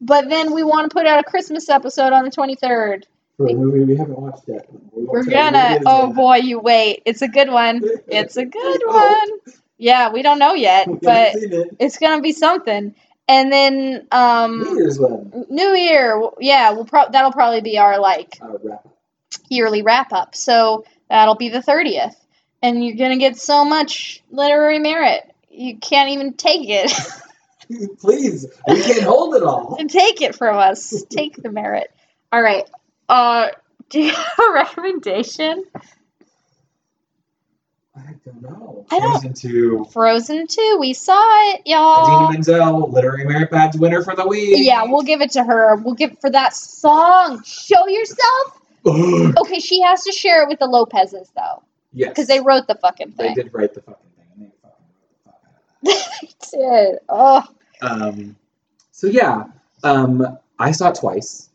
But 0.00 0.28
then 0.28 0.52
we 0.54 0.62
want 0.62 0.88
to 0.88 0.94
put 0.94 1.06
out 1.06 1.18
a 1.18 1.24
Christmas 1.24 1.68
episode 1.68 2.12
on 2.12 2.24
the 2.24 2.30
twenty 2.30 2.54
third. 2.54 3.06
For 3.36 3.46
a 3.46 3.54
movie 3.54 3.84
we 3.84 3.96
haven't 3.96 4.18
watched 4.18 4.44
yet. 4.46 4.66
We 4.70 5.04
won't 5.04 5.12
We're 5.12 5.24
tell 5.24 5.32
you 5.32 5.52
what 5.52 5.52
gonna. 5.52 5.80
Oh 5.86 6.06
yet. 6.08 6.16
boy, 6.16 6.36
you 6.36 6.60
wait. 6.60 7.02
It's 7.04 7.22
a 7.22 7.28
good 7.28 7.50
one. 7.50 7.82
It's 8.08 8.36
a 8.36 8.44
good 8.44 8.82
one. 8.86 9.28
Yeah, 9.78 10.10
we 10.10 10.22
don't 10.22 10.38
know 10.38 10.54
yet, 10.54 10.86
but 11.02 11.34
it. 11.34 11.76
it's 11.78 11.98
gonna 11.98 12.20
be 12.20 12.32
something. 12.32 12.94
And 13.26 13.52
then 13.52 14.06
um, 14.12 14.60
New 14.60 14.76
Year's 14.76 14.98
one. 14.98 15.46
New 15.48 15.74
Year. 15.74 16.20
Yeah, 16.40 16.72
we'll 16.72 16.84
pro- 16.84 17.10
that'll 17.10 17.32
probably 17.32 17.62
be 17.62 17.78
our 17.78 17.98
like 17.98 18.38
Uh, 18.40 18.58
wrap 18.62 18.86
yearly 19.48 19.82
wrap 19.82 20.12
up. 20.12 20.34
So 20.34 20.84
that'll 21.08 21.36
be 21.36 21.48
the 21.48 21.62
thirtieth, 21.62 22.14
and 22.62 22.84
you're 22.84 22.96
gonna 22.96 23.16
get 23.18 23.38
so 23.38 23.64
much 23.64 24.22
literary 24.30 24.78
merit. 24.78 25.22
You 25.50 25.78
can't 25.78 26.10
even 26.10 26.34
take 26.34 26.68
it. 26.68 26.92
Please, 28.00 28.46
we 28.68 28.82
can't 28.82 29.04
hold 29.04 29.34
it 29.34 29.42
all. 29.42 29.76
And 29.78 29.88
take 29.90 30.20
it 30.20 30.34
from 30.34 30.58
us. 30.58 31.02
Take 31.08 31.36
the 31.36 31.50
merit. 31.50 31.90
All 32.30 32.42
right. 32.42 32.68
Uh, 33.12 33.48
do 33.90 34.00
you 34.00 34.10
have 34.10 34.38
a 34.50 34.52
recommendation? 34.54 35.64
I 37.94 38.14
don't 38.24 38.40
know. 38.40 38.86
I 38.90 38.98
don't- 39.00 39.10
Frozen 39.20 39.34
two. 39.34 39.86
Frozen 39.92 40.46
2. 40.46 40.76
We 40.80 40.94
saw 40.94 41.20
it, 41.52 41.60
y'all. 41.66 42.24
Idina 42.24 42.32
Menzel, 42.32 42.90
literary 42.90 43.24
merit 43.26 43.50
badge 43.50 43.76
winner 43.76 44.02
for 44.02 44.16
the 44.16 44.26
week. 44.26 44.54
Yeah, 44.66 44.84
we'll 44.84 45.02
give 45.02 45.20
it 45.20 45.32
to 45.32 45.44
her. 45.44 45.76
We'll 45.76 45.94
give 45.94 46.12
it 46.12 46.20
for 46.22 46.30
that 46.30 46.54
song. 46.54 47.42
Show 47.44 47.86
yourself. 47.88 48.60
Ugh. 48.86 49.34
Okay, 49.40 49.60
she 49.60 49.82
has 49.82 50.04
to 50.04 50.12
share 50.12 50.42
it 50.42 50.48
with 50.48 50.58
the 50.58 50.66
Lopez's 50.66 51.30
though, 51.36 51.62
yes, 51.92 52.08
because 52.08 52.26
they 52.28 52.40
wrote 52.40 52.66
the 52.66 52.74
fucking 52.76 53.12
thing. 53.12 53.28
they 53.28 53.34
thing. 53.34 53.44
did 53.44 53.54
write 53.54 53.74
the 53.74 53.82
fucking 53.82 54.06
thing, 54.16 54.26
and 54.34 54.46
they 54.46 54.52
fucking 54.62 54.84
wrote 54.88 55.24
the 55.24 55.30
fuck 55.30 55.94
out 55.94 56.48
of 56.48 56.50
They 56.50 56.58
did. 56.90 56.98
Oh. 57.08 57.46
Um, 57.82 58.36
so 58.90 59.06
yeah, 59.06 59.44
um, 59.84 60.38
I 60.58 60.72
saw 60.72 60.88
it 60.90 60.96
twice. 60.96 61.48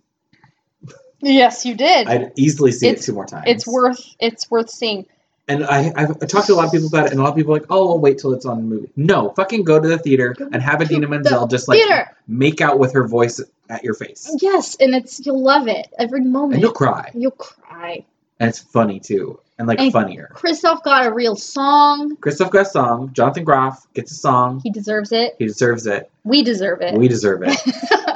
Yes, 1.21 1.65
you 1.65 1.75
did. 1.75 2.07
I'd 2.07 2.31
easily 2.35 2.71
see 2.71 2.87
it 2.89 3.01
two 3.01 3.13
more 3.13 3.25
times. 3.25 3.45
it's 3.47 3.67
worth. 3.67 3.99
It's 4.19 4.49
worth 4.51 4.69
seeing. 4.69 5.05
And 5.49 5.63
I, 5.63 5.93
I've 5.95 6.19
talked 6.27 6.47
to 6.47 6.53
a 6.53 6.55
lot 6.55 6.65
of 6.65 6.71
people 6.73 6.87
about 6.87 7.05
it, 7.05 7.11
and 7.11 7.21
a 7.21 7.23
lot 7.23 7.29
of 7.29 7.35
people 7.37 7.55
are 7.55 7.59
like, 7.59 7.67
"Oh, 7.69 7.91
I'll 7.91 7.99
wait 7.99 8.17
till 8.19 8.33
it's 8.33 8.45
on 8.45 8.57
the 8.57 8.63
movie." 8.63 8.89
No, 8.97 9.29
fucking 9.29 9.63
go 9.63 9.79
to 9.79 9.87
the 9.87 9.97
theater 9.97 10.35
and 10.51 10.61
have 10.61 10.81
Idina 10.81 11.07
Menzel 11.07 11.47
just 11.47 11.69
like 11.69 11.79
Theater. 11.79 12.13
make 12.27 12.59
out 12.59 12.79
with 12.79 12.93
her 12.93 13.07
voice 13.07 13.39
at 13.69 13.83
your 13.83 13.93
face, 13.93 14.29
Yes, 14.41 14.75
and 14.79 14.93
it's 14.93 15.25
you'll 15.25 15.41
love 15.41 15.67
it 15.69 15.87
every 15.97 16.19
moment. 16.21 16.55
and 16.55 16.61
you'll 16.63 16.73
cry, 16.73 17.11
You'll 17.13 17.31
cry. 17.31 18.03
and 18.41 18.49
it's 18.49 18.59
funny 18.59 18.99
too, 18.99 19.39
and 19.57 19.69
like 19.69 19.79
And- 19.79 19.93
funnier. 19.93 20.31
Kristoff 20.35 20.83
got 20.83 21.05
a 21.05 21.13
real 21.13 21.37
song. 21.37 22.17
Kristoff 22.17 22.51
got 22.51 22.63
a 22.63 22.69
song. 22.69 23.11
Jonathan 23.13 23.45
Groff 23.45 23.87
gets 23.93 24.11
a 24.11 24.15
song. 24.15 24.59
He 24.61 24.69
deserves 24.69 25.13
it. 25.13 25.35
He 25.39 25.45
deserves 25.45 25.87
it. 25.87 26.11
We 26.25 26.43
deserve 26.43 26.81
it. 26.81 26.93
We 26.97 27.07
deserve 27.07 27.43
it. 27.45 27.57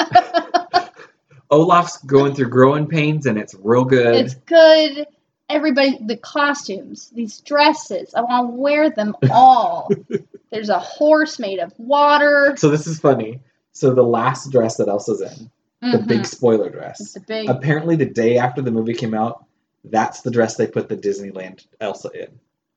Olaf's 1.51 1.97
going 1.97 2.33
through 2.33 2.49
growing 2.49 2.87
pains, 2.87 3.25
and 3.25 3.37
it's 3.37 3.53
real 3.55 3.83
good. 3.83 4.15
it's 4.15 4.35
good. 4.35 5.05
Everybody, 5.49 5.97
the 6.05 6.15
costumes, 6.15 7.09
these 7.09 7.39
dresses, 7.41 8.13
I 8.13 8.21
want 8.21 8.51
to 8.51 8.55
wear 8.55 8.89
them 8.89 9.15
all. 9.31 9.91
There's 10.49 10.69
a 10.69 10.79
horse 10.79 11.39
made 11.39 11.59
of 11.59 11.73
water. 11.77 12.55
so 12.57 12.69
this 12.69 12.87
is 12.87 12.99
funny. 12.99 13.41
So 13.73 13.93
the 13.93 14.03
last 14.03 14.49
dress 14.51 14.77
that 14.77 14.87
Elsa's 14.87 15.19
in, 15.21 15.51
the 15.91 15.97
Mhm. 15.97 16.07
big 16.07 16.25
spoiler 16.25 16.67
It's 16.67 16.75
dress. 17.13 17.17
big. 17.27 17.49
Apparently, 17.49 17.97
the 17.97 18.05
day 18.05 18.37
after 18.37 18.61
the 18.61 18.71
movie 18.71 18.93
came 18.93 19.13
out, 19.13 19.43
that's 19.83 20.21
the 20.21 20.31
dress 20.31 20.55
they 20.55 20.67
put 20.67 20.87
the 20.87 20.95
Disneyland 20.95 21.65
Elsa 21.81 22.09
in. 22.13 22.27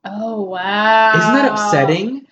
Oh 0.05 0.43
wow! 0.43 1.13
Isn't 1.17 1.35
that 1.35 1.53
upsetting? 1.53 2.27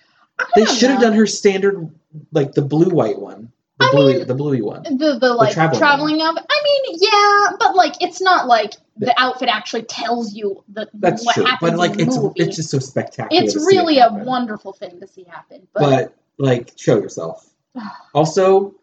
They 0.55 0.65
should 0.65 0.89
have 0.89 0.99
done 1.01 1.13
her 1.13 1.25
standard, 1.25 1.89
like 2.33 2.51
the 2.53 2.61
blue 2.61 2.89
white 2.89 3.17
one, 3.19 3.51
the 3.79 3.85
I 3.85 3.91
bluey, 3.91 4.17
mean- 4.19 4.27
the 4.27 4.35
bluey 4.35 4.61
one. 4.61 4.83
the 4.83 5.17
the 5.19 5.33
like 5.33 5.53
traveling 5.53 5.79
traveling, 5.79 6.21
of. 6.21 6.37
I 6.37 6.63
mean, 6.63 6.97
yeah, 7.01 7.55
but 7.59 7.75
like 7.75 7.95
it's 8.01 8.21
not 8.21 8.47
like 8.47 8.73
the 8.97 9.13
outfit 9.19 9.49
actually 9.49 9.83
tells 9.83 10.33
you 10.33 10.63
the 10.69 10.87
That's 10.93 11.25
what 11.25 11.33
true, 11.35 11.45
happens 11.45 11.71
but 11.71 11.77
like 11.79 11.93
the 11.93 12.03
it's 12.03 12.15
movie. 12.17 12.33
it's 12.43 12.55
just 12.55 12.69
so 12.69 12.79
spectacular. 12.79 13.43
It's 13.43 13.53
see 13.53 13.59
it 13.59 13.65
really 13.65 13.97
a 13.99 14.09
wonderful 14.13 14.73
thing 14.73 14.99
to 14.99 15.07
see 15.07 15.23
happen. 15.23 15.67
But, 15.73 15.81
But 15.81 16.15
like, 16.37 16.73
show 16.77 16.95
yourself. 16.97 17.49
Also, 18.13 18.75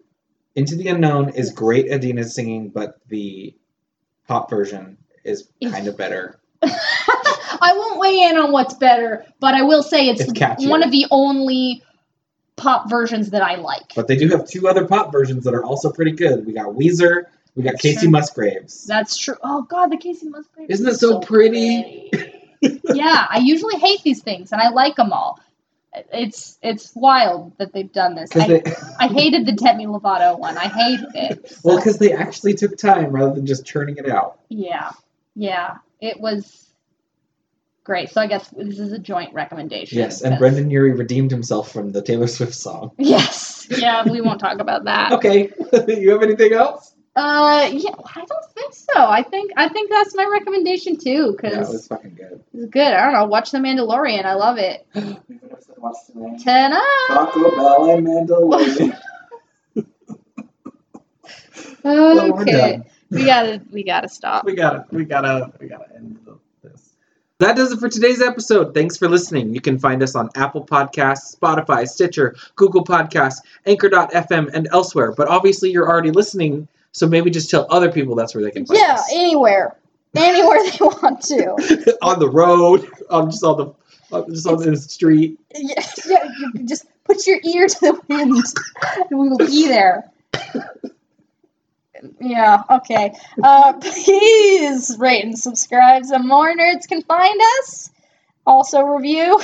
Into 0.57 0.75
the 0.75 0.89
Unknown 0.89 1.29
is 1.31 1.53
great. 1.53 1.87
Idina's 1.93 2.35
singing, 2.35 2.71
but 2.71 2.99
the 3.09 3.55
pop 4.27 4.51
version 4.51 4.99
is 5.25 5.49
Is- 5.61 5.73
kind 5.73 5.87
of 5.87 5.97
better. 5.97 6.41
I 6.63 7.73
won't 7.75 8.01
weigh 8.01 8.21
in 8.23 8.37
on 8.37 8.53
what's 8.53 8.75
better, 8.75 9.25
but 9.39 9.55
I 9.55 9.63
will 9.63 9.83
say 9.83 10.09
it's, 10.09 10.21
It's 10.23 10.67
one 10.67 10.83
of 10.83 10.91
the 10.91 11.07
only 11.11 11.83
pop 12.61 12.91
versions 12.91 13.31
that 13.31 13.43
I 13.43 13.57
like. 13.57 13.95
But 13.95 14.07
they 14.07 14.17
do 14.17 14.29
have 14.29 14.47
two 14.47 14.69
other 14.69 14.87
pop 14.87 15.11
versions 15.11 15.45
that 15.45 15.55
are 15.55 15.65
also 15.65 15.91
pretty 15.91 16.13
good. 16.13 16.47
We 16.47 16.53
got 16.53 16.67
Weezer. 16.69 17.25
We 17.57 17.63
got 17.63 17.73
That's 17.73 17.83
Kacey 17.83 18.01
true. 18.03 18.11
Musgraves. 18.11 18.85
That's 18.85 19.17
true. 19.17 19.37
Oh 19.43 19.63
God, 19.63 19.91
the 19.91 19.97
Kacey 19.97 20.29
Musgrave. 20.29 20.71
Isn't 20.71 20.87
it 20.87 20.95
so 20.95 21.21
pretty? 21.21 22.11
pretty. 22.13 22.81
yeah, 22.95 23.27
I 23.29 23.39
usually 23.39 23.77
hate 23.79 24.03
these 24.03 24.23
things, 24.23 24.53
and 24.53 24.61
I 24.61 24.69
like 24.69 24.97
them 24.97 25.13
all. 25.13 25.41
It's 26.13 26.59
it's 26.63 26.95
wild 26.95 27.57
that 27.59 27.73
they've 27.73 27.93
done 27.93 28.15
this. 28.15 28.31
I, 28.37 28.47
they, 28.47 28.63
I 29.01 29.09
hated 29.09 29.47
the 29.47 29.53
Demi 29.53 29.87
Lovato 29.87 30.39
one. 30.39 30.57
I 30.57 30.69
hated 30.69 31.09
it. 31.15 31.59
well, 31.65 31.77
because 31.79 31.99
they 31.99 32.13
actually 32.13 32.55
took 32.55 32.77
time 32.77 33.11
rather 33.11 33.35
than 33.35 33.47
just 33.47 33.67
churning 33.67 33.97
it 33.97 34.09
out. 34.09 34.39
yeah, 34.49 34.93
yeah, 35.35 35.79
it 36.01 36.21
was 36.21 36.70
great. 37.91 38.09
So 38.11 38.21
I 38.21 38.29
guess 38.29 38.49
this 38.51 38.79
is 38.79 38.93
a 38.93 38.99
joint 39.01 39.35
recommendation. 39.35 39.99
Yes, 39.99 40.23
and 40.23 40.31
because- 40.31 40.39
Brendon 40.39 40.71
Urie 40.71 40.93
redeemed 40.93 41.33
himself 41.33 41.73
from 41.73 41.91
the 41.91 42.01
Taylor 42.01 42.29
Swift 42.29 42.55
song. 42.55 42.93
Yes, 42.99 43.67
yeah, 43.69 44.05
we 44.09 44.21
won't 44.21 44.39
talk 44.39 44.61
about 44.61 44.85
that. 44.85 45.11
Okay, 45.21 45.51
you 45.89 46.13
have 46.13 46.23
anything 46.23 46.53
else? 46.53 46.95
Uh, 47.17 47.69
yeah, 47.73 47.91
I 48.15 48.25
don't 48.25 48.45
think 48.55 48.73
so. 48.73 48.95
I 48.97 49.25
think 49.25 49.51
I 49.57 49.69
think 49.69 49.91
that's 49.91 50.15
my 50.15 50.25
recommendation 50.31 50.97
too, 50.99 51.11
Yeah, 51.11 51.25
it 51.25 51.37
because 51.37 51.69
was 51.69 51.89
fucking 51.89 52.15
good. 52.15 52.45
it's 52.55 52.71
good. 52.71 52.93
I 52.93 53.03
don't 53.03 53.13
know. 53.15 53.25
Watch 53.25 53.51
The 53.51 53.59
Mandalorian. 53.59 54.25
I 54.25 54.35
love 54.35 54.59
it. 54.59 54.87
we 54.95 55.01
have 55.01 55.09
an 55.29 55.41
episode 55.51 55.75
to 55.75 55.81
watch 55.81 55.97
today. 56.07 56.37
Ten 56.45 56.73
up. 56.73 56.83
Taco 57.09 57.51
Bell 57.57 57.91
and 57.91 58.07
Mandalorian. 58.07 58.97
Well, 61.83 62.33
we're 62.35 62.43
Okay, 62.43 62.53
done. 62.73 62.85
we 63.11 63.25
gotta 63.25 63.63
we 63.73 63.83
gotta 63.85 64.09
stop. 64.09 64.45
we 64.45 64.55
gotta 64.55 64.85
we 64.91 65.05
gotta 65.05 65.51
we 65.59 65.67
gotta 65.67 65.87
end 65.95 66.00
this 66.00 66.00
that 67.41 67.57
does 67.57 67.73
it 67.73 67.81
for 67.81 67.89
today's 67.89 68.23
episode. 68.23 68.75
Thanks 68.75 68.97
for 68.97 69.09
listening. 69.09 69.53
You 69.55 69.61
can 69.61 69.79
find 69.79 70.03
us 70.03 70.15
on 70.15 70.31
apple 70.37 70.65
podcasts 70.65 71.37
spotify 71.37 71.89
stitcher 71.89 72.37
google 72.57 72.85
podcasts 72.85 73.39
anchor.fm 73.67 74.51
and 74.53 74.69
elsewhere. 74.73 75.13
But 75.13 75.29
obviously 75.29 75.71
you're 75.71 75.89
already 75.89 76.11
listening 76.11 76.69
so 76.93 77.07
maybe 77.07 77.31
just 77.31 77.51
tell 77.51 77.67
other 77.71 77.91
people 77.91 78.15
that's 78.15 78.35
where 78.35 78.45
they 78.45 78.51
can 78.51 78.67
find 78.67 78.79
Yeah, 78.79 78.95
us. 78.95 79.11
Yeah, 79.13 79.21
anywhere, 79.21 79.77
anywhere 80.17 80.59
they 80.71 80.79
want 80.85 81.23
to. 81.23 81.97
on 82.03 82.19
the 82.19 82.29
road 82.29 82.89
on 83.11 83.31
just 83.31 83.45
on 83.45 83.57
the 84.11 84.25
just 84.33 84.47
on 84.47 84.59
the 84.59 84.77
street. 84.77 85.39
Yeah, 85.55 85.85
yeah, 86.07 86.29
just 86.65 86.87
put 87.05 87.27
your 87.27 87.39
ear 87.45 87.69
to 87.69 87.81
the 87.81 88.01
wind, 88.09 88.45
and 89.11 89.19
we 89.21 89.29
will 89.29 89.39
be 89.39 89.69
there. 89.69 90.11
Yeah, 92.21 92.63
okay. 92.71 93.15
Uh, 93.43 93.73
please 93.81 94.97
rate 94.99 95.25
and 95.25 95.39
subscribe 95.39 96.05
so 96.05 96.19
more 96.19 96.55
nerds 96.55 96.87
can 96.89 97.03
find 97.03 97.41
us. 97.61 97.91
Also, 98.47 98.83
review. 98.83 99.41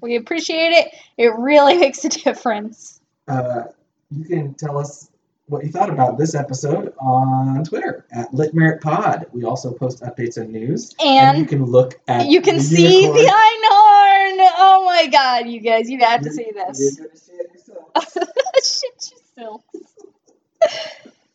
We 0.00 0.16
appreciate 0.16 0.72
it. 0.72 0.94
It 1.16 1.32
really 1.38 1.76
makes 1.78 2.04
a 2.04 2.08
difference. 2.08 3.00
uh, 3.28 3.64
you 4.10 4.24
can 4.24 4.54
tell 4.54 4.76
us 4.78 5.08
what 5.46 5.64
you 5.64 5.70
thought 5.70 5.90
about 5.90 6.18
this 6.18 6.34
episode 6.34 6.92
on 6.98 7.64
Twitter 7.64 8.04
at 8.12 8.30
LitMeritPod. 8.32 9.32
We 9.32 9.44
also 9.44 9.72
post 9.72 10.02
updates 10.02 10.36
and 10.38 10.50
news. 10.52 10.94
And 11.04 11.38
you 11.38 11.46
can 11.46 11.64
look 11.64 12.00
at 12.08 12.26
you 12.26 12.40
can 12.42 12.56
the 12.56 12.62
see 12.62 13.02
unicorn. 13.02 13.24
the 13.24 13.30
Einhorn. 13.30 14.50
Oh 14.58 14.82
my 14.86 15.06
god, 15.10 15.48
you 15.48 15.60
guys, 15.60 15.88
you 15.90 15.98
have 16.00 16.22
to 16.22 16.30
see 16.30 16.50
this. 16.54 16.78
You're 16.98 17.06
gonna 17.06 17.18
see 17.18 17.32
it 17.32 17.50
yourself. 17.54 18.12
Shit 18.56 19.12
yourself. 19.36 19.62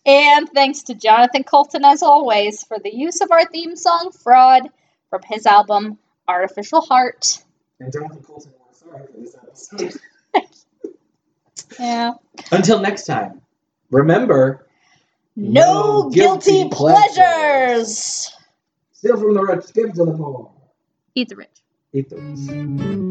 And 0.08 0.50
thanks 0.54 0.84
to 0.84 0.96
Jonathan 0.96 1.44
Coulton, 1.44 1.84
as 1.84 2.02
always, 2.02 2.64
for 2.64 2.80
the 2.80 2.96
use 2.96 3.20
of 3.20 3.30
our 3.32 3.46
theme 3.46 3.76
song 3.76 4.12
"Fraud" 4.12 4.70
from 5.10 5.22
his 5.26 5.46
album 5.46 6.00
"Artificial 6.28 6.80
Heart." 6.82 7.44
And 7.82 7.92
Jonathan 7.92 8.24
Coulton, 8.24 8.54
we're 8.58 8.74
sorry 8.74 9.06
for 9.06 9.20
this 9.20 9.36
episode. 9.36 10.00
Yeah. 11.80 12.14
until 12.52 12.80
next 12.80 13.06
time 13.06 13.42
remember 13.92 14.66
No, 15.36 16.04
No 16.04 16.10
guilty, 16.10 16.64
guilty 16.64 16.70
pleasures. 16.70 18.32
Steal 18.94 19.18
from 19.18 19.34
the 19.36 19.44
rich, 19.44 19.74
give 19.74 19.94
to 19.94 20.06
the 20.06 20.14
poor. 20.14 20.52
Eat 21.14 21.30
the 21.30 21.36
rich. 21.36 21.62
Eat 21.94 22.10
those. 22.10 23.07